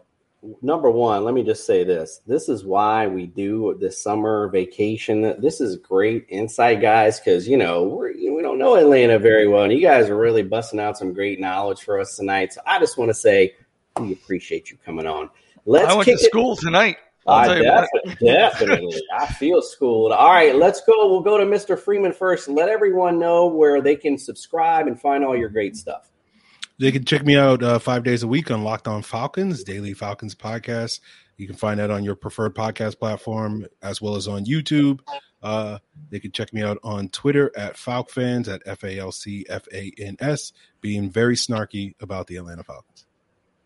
number 0.61 0.89
one, 0.89 1.23
let 1.23 1.33
me 1.33 1.43
just 1.43 1.65
say 1.65 1.83
this. 1.83 2.21
This 2.27 2.49
is 2.49 2.65
why 2.65 3.07
we 3.07 3.27
do 3.27 3.77
this 3.79 4.01
summer 4.01 4.49
vacation. 4.49 5.21
This 5.39 5.61
is 5.61 5.77
great 5.77 6.25
insight, 6.29 6.81
guys, 6.81 7.19
because 7.19 7.47
you 7.47 7.57
know 7.57 7.83
we're, 7.83 8.11
we 8.37 8.43
don't 8.43 8.59
know 8.59 8.75
Atlanta 8.75 9.17
very 9.17 9.47
well, 9.47 9.63
and 9.63 9.73
you 9.73 9.81
guys 9.81 10.11
are 10.11 10.15
really 10.15 10.43
busting 10.43 10.79
out 10.79 10.95
some 10.95 11.11
great 11.11 11.39
knowledge 11.39 11.81
for 11.81 11.99
us 11.99 12.15
tonight. 12.15 12.53
So 12.53 12.61
I 12.67 12.77
just 12.77 12.95
want 12.95 13.09
to 13.09 13.15
say 13.15 13.55
we 13.99 14.13
appreciate 14.13 14.69
you 14.69 14.77
coming 14.85 15.07
on. 15.07 15.31
Let's 15.65 15.91
I 15.91 15.95
went 15.95 16.05
kick 16.05 16.19
to 16.19 16.23
it- 16.23 16.29
school 16.29 16.55
tonight. 16.55 16.97
I'll 17.25 17.39
I 17.39 17.47
tell 17.47 17.57
you 17.57 17.67
what. 17.71 17.89
definitely, 18.05 18.27
definitely. 18.27 19.01
I 19.11 19.25
feel 19.25 19.63
schooled. 19.63 20.11
All 20.11 20.29
right, 20.29 20.55
let's 20.55 20.81
go. 20.81 21.09
We'll 21.09 21.21
go 21.21 21.39
to 21.39 21.45
Mr. 21.45 21.79
Freeman 21.79 22.13
first. 22.13 22.47
Let 22.47 22.69
everyone 22.69 23.17
know 23.17 23.47
where 23.47 23.81
they 23.81 23.95
can 23.95 24.19
subscribe 24.19 24.85
and 24.85 25.01
find 25.01 25.25
all 25.25 25.35
your 25.35 25.49
great 25.49 25.75
stuff. 25.75 26.11
They 26.79 26.91
can 26.91 27.05
check 27.05 27.25
me 27.25 27.35
out 27.35 27.63
uh, 27.63 27.79
five 27.79 28.03
days 28.03 28.21
a 28.21 28.27
week 28.27 28.51
on 28.51 28.63
Locked 28.63 28.87
On 28.87 29.01
Falcons, 29.01 29.63
Daily 29.63 29.95
Falcons 29.95 30.35
podcast. 30.35 30.99
You 31.37 31.47
can 31.47 31.55
find 31.55 31.79
that 31.79 31.89
on 31.89 32.03
your 32.03 32.15
preferred 32.15 32.53
podcast 32.53 32.99
platform 32.99 33.65
as 33.81 33.99
well 33.99 34.15
as 34.15 34.27
on 34.27 34.45
YouTube. 34.45 34.99
Uh, 35.41 35.77
they 36.09 36.19
can 36.19 36.31
check 36.31 36.53
me 36.53 36.63
out 36.63 36.77
on 36.83 37.09
Twitter 37.09 37.51
at 37.55 37.75
FalcFans 37.75 38.47
at 38.47 38.61
F 38.65 38.83
A 38.83 38.97
L 38.97 39.11
C 39.11 39.45
F 39.49 39.67
A 39.73 39.91
N 39.97 40.17
S, 40.19 40.53
being 40.81 41.09
very 41.09 41.35
snarky 41.35 41.93
about 41.99 42.27
the 42.27 42.37
Atlanta 42.37 42.63
Falcons. 42.63 43.05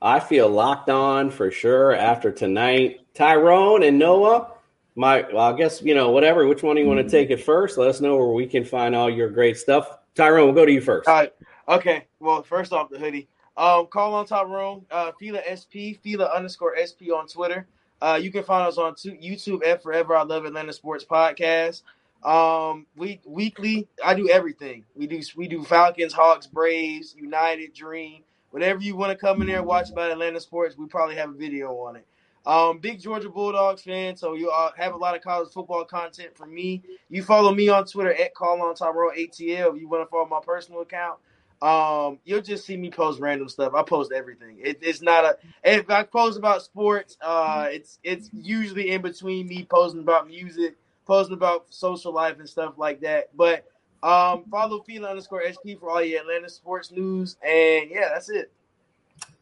I 0.02 0.20
feel 0.20 0.50
locked 0.50 0.90
on 0.90 1.30
for 1.30 1.52
sure 1.52 1.96
after 1.96 2.32
tonight. 2.32 3.02
Tyrone 3.14 3.84
and 3.84 4.00
Noah, 4.00 4.52
my 4.96 5.26
well, 5.32 5.54
I 5.54 5.58
guess 5.58 5.82
you 5.82 5.96
know 5.96 6.12
whatever. 6.12 6.48
Which 6.48 6.64
one 6.64 6.76
do 6.76 6.82
you 6.82 6.88
want 6.88 7.00
to 7.00 7.10
take 7.10 7.30
it 7.30 7.44
first? 7.44 7.78
Let 7.78 7.90
us 7.90 8.02
know 8.02 8.18
where 8.18 8.34
we 8.34 8.48
can 8.48 8.66
find 8.66 8.96
all 8.96 9.10
your 9.10 9.30
great 9.30 9.58
stuff. 9.58 9.88
Tyrone, 10.16 10.46
we'll 10.46 10.56
go 10.56 10.66
to 10.66 10.72
you 10.72 10.82
first. 10.82 11.08
All 11.08 11.16
right. 11.16 11.34
Okay. 11.68 12.08
Well, 12.20 12.44
first 12.44 12.74
off, 12.74 12.90
the 12.90 13.00
hoodie. 13.00 13.30
Um, 13.58 13.88
call 13.88 14.14
on 14.14 14.26
top 14.26 14.48
room. 14.48 14.86
Uh, 14.90 15.12
Fila 15.20 15.42
SP, 15.46 16.02
Fila 16.02 16.26
underscore 16.34 16.76
SP 16.80 17.14
on 17.14 17.28
Twitter. 17.28 17.68
Uh, 18.02 18.20
you 18.22 18.32
can 18.32 18.44
find 18.44 18.68
us 18.68 18.78
on 18.78 18.96
tu- 18.96 19.18
YouTube 19.18 19.66
at 19.66 19.84
Forever 19.84 20.16
I 20.16 20.24
Love 20.24 20.46
Atlanta 20.46 20.74
Sports 20.74 21.06
Podcast. 21.06 21.84
Um, 22.24 22.86
we 22.96 23.20
weekly. 23.26 23.88
I 24.04 24.14
do 24.14 24.30
everything. 24.30 24.86
We 24.96 25.08
do 25.08 25.22
we 25.36 25.48
do 25.48 25.64
Falcons, 25.64 26.14
Hawks, 26.14 26.48
Braves, 26.48 27.16
United, 27.18 27.74
Dream. 27.74 28.24
Whatever 28.52 28.82
you 28.82 28.96
want 28.96 29.12
to 29.12 29.18
come 29.18 29.42
in 29.42 29.48
there 29.48 29.60
and 29.60 29.66
watch 29.66 29.90
about 29.90 30.12
Atlanta 30.12 30.40
sports, 30.40 30.78
we 30.78 30.86
probably 30.86 31.16
have 31.16 31.30
a 31.30 31.34
video 31.34 31.74
on 31.78 31.96
it. 31.96 32.06
Um, 32.46 32.80
big 32.80 33.00
Georgia 33.00 33.30
Bulldogs 33.30 33.84
fan, 33.84 34.16
so 34.16 34.34
you 34.34 34.50
uh, 34.50 34.72
have 34.76 34.94
a 34.94 34.98
lot 34.98 35.16
of 35.16 35.22
college 35.22 35.52
football 35.52 35.86
content 35.86 36.36
from 36.36 36.54
me. 36.54 36.82
You 37.10 37.22
follow 37.24 37.54
me 37.54 37.70
on 37.70 37.86
Twitter 37.86 38.14
at 38.14 38.34
Call 38.34 38.62
on 38.62 38.74
Tyrone 38.74 39.16
ATL. 39.16 39.76
If 39.76 39.80
you 39.80 39.88
want 39.88 40.04
to 40.04 40.10
follow 40.10 40.26
my 40.26 40.40
personal 40.44 40.82
account, 40.82 41.20
um, 41.62 42.18
you'll 42.26 42.42
just 42.42 42.66
see 42.66 42.76
me 42.76 42.90
post 42.90 43.20
random 43.20 43.48
stuff. 43.48 43.74
I 43.76 43.84
post 43.84 44.12
everything. 44.12 44.58
It, 44.60 44.80
it's 44.82 45.02
not 45.02 45.26
a 45.26 45.38
if 45.64 45.90
I 45.90 46.04
post 46.04 46.38
about 46.38 46.64
sports, 46.64 47.18
uh, 47.22 47.68
it's 47.70 48.00
it's 48.04 48.30
usually 48.34 48.92
in 48.92 49.02
between 49.02 49.48
me 49.48 49.66
posting 49.70 50.02
about 50.02 50.28
music, 50.28 50.76
posting 51.06 51.36
about 51.36 51.66
social 51.70 52.12
life 52.14 52.40
and 52.40 52.50
stuff 52.50 52.74
like 52.78 53.02
that. 53.02 53.30
But 53.36 53.66
um, 54.02 54.46
follow 54.50 54.82
Fila 54.82 55.10
underscore 55.10 55.44
SP 55.46 55.78
for 55.80 55.92
all 55.92 56.02
your 56.02 56.22
Atlanta 56.22 56.50
sports 56.50 56.92
news, 56.92 57.38
and 57.44 57.90
yeah, 57.92 58.10
that's 58.14 58.30
it. 58.30 58.52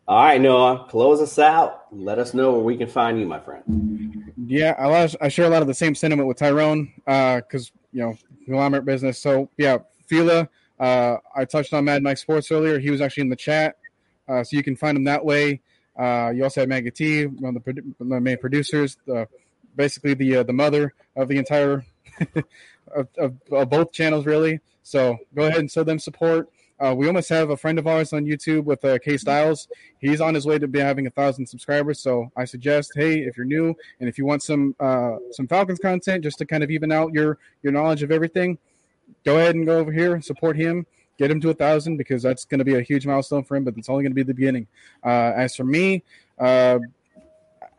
All 0.05 0.23
right, 0.23 0.41
Noah, 0.41 0.87
close 0.89 1.21
us 1.21 1.37
out. 1.39 1.85
Let 1.91 2.19
us 2.19 2.33
know 2.33 2.51
where 2.51 2.61
we 2.63 2.75
can 2.75 2.87
find 2.87 3.19
you, 3.19 3.27
my 3.27 3.39
friend. 3.39 4.33
Yeah, 4.47 4.75
I, 4.77 4.87
lot- 4.87 5.15
I 5.21 5.29
share 5.29 5.45
a 5.45 5.49
lot 5.49 5.61
of 5.61 5.67
the 5.67 5.73
same 5.73 5.95
sentiment 5.95 6.27
with 6.27 6.37
Tyrone 6.37 6.91
uh, 7.07 7.37
because 7.37 7.71
you 7.93 8.01
know 8.01 8.17
conglomerate 8.43 8.83
business. 8.83 9.19
So 9.19 9.49
yeah, 9.57 9.77
Fila. 10.07 10.49
Uh, 10.79 11.17
I 11.35 11.45
touched 11.45 11.73
on 11.73 11.85
Mad 11.85 12.01
Mike 12.03 12.17
Sports 12.17 12.51
earlier. 12.51 12.79
He 12.79 12.89
was 12.89 13.01
actually 13.01 13.21
in 13.21 13.29
the 13.29 13.35
chat, 13.35 13.75
uh, 14.27 14.43
so 14.43 14.55
you 14.55 14.63
can 14.63 14.75
find 14.75 14.97
him 14.97 15.03
that 15.05 15.25
way. 15.25 15.61
Uh, 15.97 16.31
you 16.33 16.43
also 16.43 16.61
have 16.61 16.69
Maggie 16.69 16.91
T, 16.91 17.25
one 17.25 17.57
of 17.57 17.63
the, 17.63 17.71
one 17.71 17.93
of 17.99 18.09
the 18.09 18.21
main 18.21 18.37
producers, 18.37 18.97
basically 19.75 20.13
the 20.13 20.37
uh, 20.37 20.43
the 20.43 20.53
mother 20.53 20.93
of 21.15 21.27
the 21.27 21.37
entire 21.37 21.85
of, 22.95 23.07
of, 23.17 23.35
of 23.51 23.69
both 23.69 23.91
channels, 23.91 24.25
really. 24.25 24.61
So 24.83 25.17
go 25.35 25.43
ahead 25.43 25.59
and 25.59 25.69
show 25.69 25.83
them 25.83 25.99
support. 25.99 26.49
Uh, 26.79 26.95
we 26.95 27.07
almost 27.07 27.27
have 27.27 27.49
a 27.49 27.57
friend 27.57 27.77
of 27.77 27.85
ours 27.85 28.13
on 28.13 28.23
YouTube 28.23 28.63
with 28.63 28.85
uh, 28.85 28.97
K 28.99 29.17
Styles. 29.17 29.67
He's 29.99 30.21
on 30.21 30.33
his 30.33 30.45
way 30.45 30.57
to 30.57 30.67
be 30.67 30.79
having 30.79 31.07
a 31.07 31.09
thousand 31.09 31.45
subscribers. 31.45 31.99
So 31.99 32.31
I 32.37 32.45
suggest, 32.45 32.93
hey, 32.95 33.19
if 33.19 33.35
you're 33.35 33.45
new 33.45 33.75
and 33.99 34.07
if 34.07 34.17
you 34.17 34.25
want 34.25 34.43
some 34.43 34.75
some 34.79 35.47
Falcons 35.49 35.79
content, 35.79 36.23
just 36.23 36.37
to 36.37 36.45
kind 36.45 36.63
of 36.63 36.71
even 36.71 36.93
out 36.93 37.13
your 37.13 37.37
your 37.63 37.73
knowledge 37.73 38.01
of 38.01 38.11
everything, 38.11 38.57
go 39.25 39.37
ahead 39.37 39.55
and 39.55 39.65
go 39.65 39.77
over 39.77 39.91
here 39.91 40.13
and 40.13 40.23
support 40.23 40.55
him. 40.57 40.85
Get 41.17 41.29
him 41.29 41.41
to 41.41 41.49
a 41.49 41.53
thousand 41.53 41.97
because 41.97 42.23
that's 42.23 42.45
going 42.45 42.59
to 42.59 42.65
be 42.65 42.75
a 42.75 42.81
huge 42.81 43.05
milestone 43.05 43.43
for 43.43 43.57
him. 43.57 43.65
But 43.65 43.75
it's 43.77 43.89
only 43.89 44.03
going 44.03 44.11
to 44.11 44.15
be 44.15 44.23
the 44.23 44.33
beginning. 44.33 44.67
Uh, 45.03 45.33
as 45.35 45.55
for 45.55 45.65
me, 45.65 46.03
uh, 46.39 46.79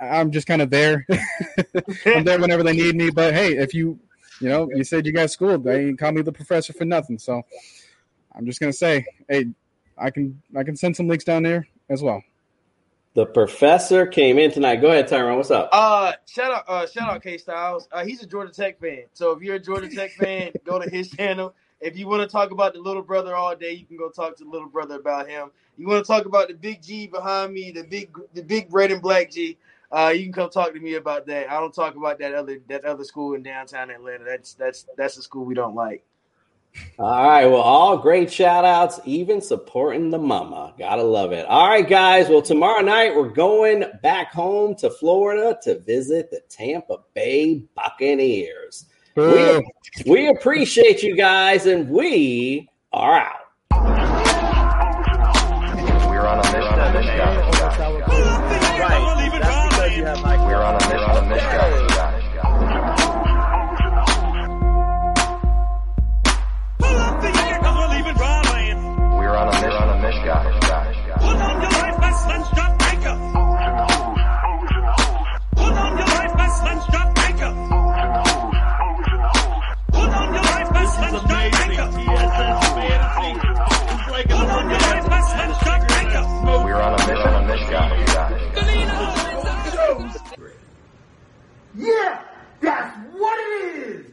I'm 0.00 0.30
just 0.30 0.46
kind 0.46 0.62
of 0.62 0.70
there. 0.70 1.06
I'm 2.06 2.24
there 2.24 2.38
whenever 2.38 2.62
they 2.62 2.74
need 2.74 2.96
me. 2.96 3.10
But 3.10 3.34
hey, 3.34 3.56
if 3.56 3.74
you 3.74 3.98
you 4.40 4.48
know 4.48 4.68
you 4.74 4.84
said 4.84 5.06
you 5.06 5.12
got 5.12 5.30
schooled, 5.30 5.64
they 5.64 5.86
ain't 5.86 5.98
call 5.98 6.12
me 6.12 6.22
the 6.22 6.32
professor 6.32 6.72
for 6.72 6.84
nothing. 6.84 7.18
So 7.18 7.42
I'm 8.34 8.46
just 8.46 8.60
gonna 8.60 8.72
say, 8.72 9.04
hey, 9.28 9.46
I 9.96 10.10
can 10.10 10.40
I 10.56 10.62
can 10.62 10.76
send 10.76 10.96
some 10.96 11.08
links 11.08 11.24
down 11.24 11.42
there 11.42 11.66
as 11.88 12.02
well. 12.02 12.22
The 13.14 13.26
professor 13.26 14.06
came 14.06 14.38
in 14.38 14.52
tonight. 14.52 14.76
Go 14.76 14.88
ahead, 14.88 15.08
Tyrone. 15.08 15.36
What's 15.36 15.50
up? 15.50 15.68
Uh, 15.72 16.12
shout 16.26 16.52
out, 16.52 16.64
uh, 16.68 16.86
shout 16.86 17.10
out 17.10 17.22
K 17.22 17.38
Styles. 17.38 17.88
Uh, 17.90 18.04
he's 18.04 18.22
a 18.22 18.26
Georgia 18.26 18.52
Tech 18.52 18.78
fan. 18.80 19.02
So 19.14 19.32
if 19.32 19.42
you're 19.42 19.56
a 19.56 19.60
Georgia 19.60 19.88
Tech 19.88 20.12
fan, 20.12 20.52
go 20.64 20.78
to 20.78 20.88
his 20.88 21.10
channel. 21.10 21.52
If 21.80 21.98
you 21.98 22.06
want 22.06 22.22
to 22.22 22.28
talk 22.28 22.52
about 22.52 22.72
the 22.72 22.78
little 22.78 23.02
brother 23.02 23.34
all 23.34 23.56
day, 23.56 23.72
you 23.72 23.84
can 23.84 23.96
go 23.96 24.10
talk 24.10 24.36
to 24.36 24.44
the 24.44 24.50
little 24.50 24.68
brother 24.68 24.94
about 24.94 25.28
him. 25.28 25.50
You 25.76 25.88
want 25.88 26.04
to 26.04 26.06
talk 26.06 26.26
about 26.26 26.48
the 26.48 26.54
big 26.54 26.82
G 26.82 27.08
behind 27.08 27.52
me, 27.52 27.72
the 27.72 27.82
big, 27.82 28.16
the 28.32 28.42
big 28.42 28.72
red 28.72 28.92
and 28.92 29.02
black 29.02 29.30
G. 29.30 29.58
Uh, 29.90 30.12
you 30.14 30.22
can 30.22 30.32
come 30.32 30.50
talk 30.50 30.72
to 30.72 30.78
me 30.78 30.94
about 30.94 31.26
that. 31.26 31.50
I 31.50 31.58
don't 31.58 31.74
talk 31.74 31.96
about 31.96 32.20
that 32.20 32.34
other 32.34 32.60
that 32.68 32.84
other 32.84 33.02
school 33.02 33.34
in 33.34 33.42
downtown 33.42 33.90
Atlanta. 33.90 34.24
That's 34.24 34.54
that's 34.54 34.86
that's 34.96 35.16
the 35.16 35.22
school 35.22 35.44
we 35.44 35.54
don't 35.54 35.74
like. 35.74 36.04
All 36.98 37.28
right. 37.28 37.46
Well, 37.46 37.60
all 37.60 37.96
great 37.98 38.32
shout 38.32 38.64
outs, 38.64 39.00
even 39.04 39.40
supporting 39.40 40.10
the 40.10 40.18
mama. 40.18 40.74
Gotta 40.78 41.02
love 41.02 41.32
it. 41.32 41.46
All 41.46 41.68
right, 41.68 41.88
guys. 41.88 42.28
Well, 42.28 42.42
tomorrow 42.42 42.82
night 42.82 43.14
we're 43.14 43.28
going 43.28 43.84
back 44.02 44.32
home 44.32 44.74
to 44.76 44.90
Florida 44.90 45.58
to 45.62 45.78
visit 45.80 46.30
the 46.30 46.40
Tampa 46.48 46.98
Bay 47.14 47.62
Buccaneers. 47.74 48.86
We, 49.16 49.66
we 50.06 50.28
appreciate 50.28 51.02
you 51.02 51.16
guys, 51.16 51.66
and 51.66 51.90
we 51.90 52.68
are 52.92 53.18
out. 53.18 53.36
We're 56.08 56.26
on 56.26 56.38
a 56.38 56.42
mission 56.52 56.62
on 56.62 56.92
this 56.92 57.06
guy. 57.06 57.36
Right. 58.78 59.30
That's 59.40 59.68
because 59.68 59.96
you 59.96 60.04
have 60.04 60.22
Mike. 60.22 60.38
We're 60.40 60.56
on 60.56 60.76
a 60.76 61.28
mission 61.28 61.89
Yeah, 91.80 92.22
that's 92.60 92.94
what 93.14 93.38
it 93.38 93.52
is. 93.64 94.06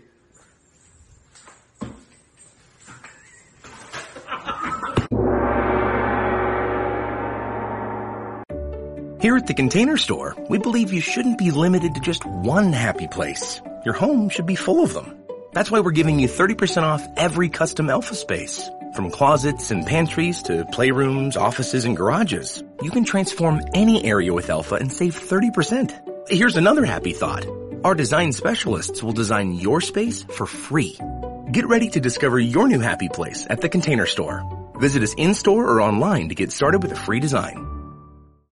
Here 9.20 9.36
at 9.36 9.48
the 9.48 9.54
Container 9.54 9.98
Store, 9.98 10.36
we 10.50 10.60
believe 10.60 10.94
you 10.94 11.02
shouldn't 11.02 11.38
be 11.38 11.52
limited 11.52 11.96
to 11.96 12.00
just 12.00 12.26
one 12.26 12.72
happy 12.72 13.08
place. 13.08 13.60
Your 13.84 13.96
home 13.96 14.30
should 14.30 14.46
be 14.46 14.56
full 14.56 14.82
of 14.82 14.94
them. 14.94 15.18
That's 15.52 15.70
why 15.70 15.82
we're 15.82 15.92
giving 15.92 16.20
you 16.20 16.30
30% 16.30 16.84
off 16.84 17.06
every 17.18 17.50
custom 17.50 17.90
Elfa 17.90 18.16
space. 18.16 18.70
From 18.96 19.12
closets 19.12 19.72
and 19.72 19.86
pantries 19.86 20.42
to 20.44 20.66
playrooms, 20.66 21.38
offices, 21.38 21.86
and 21.86 21.96
garages. 21.98 22.64
You 22.82 22.92
can 22.92 23.04
transform 23.04 23.62
any 23.74 24.04
area 24.04 24.34
with 24.34 24.50
Elfa 24.50 24.76
and 24.76 24.92
save 24.92 25.20
30%. 25.20 26.30
Here's 26.30 26.58
another 26.58 26.86
happy 26.86 27.14
thought. 27.14 27.46
Our 27.84 27.96
design 27.96 28.32
specialists 28.32 29.04
will 29.04 29.14
design 29.14 29.54
your 29.54 29.82
space 29.82 30.24
for 30.24 30.46
free. 30.46 30.98
Get 31.52 31.68
ready 31.68 31.90
to 31.90 32.00
discover 32.00 32.40
your 32.40 32.68
new 32.68 32.80
happy 32.80 33.10
place 33.10 33.46
at 33.50 33.62
the 33.62 33.70
Container 33.70 34.06
Store. 34.06 34.44
Visit 34.80 35.04
us 35.04 35.14
in-store 35.16 35.66
or 35.68 35.82
online 35.82 36.30
to 36.30 36.36
get 36.36 36.52
started 36.52 36.84
with 36.84 36.92
a 36.92 36.96
free 36.96 37.20
design. 37.20 37.77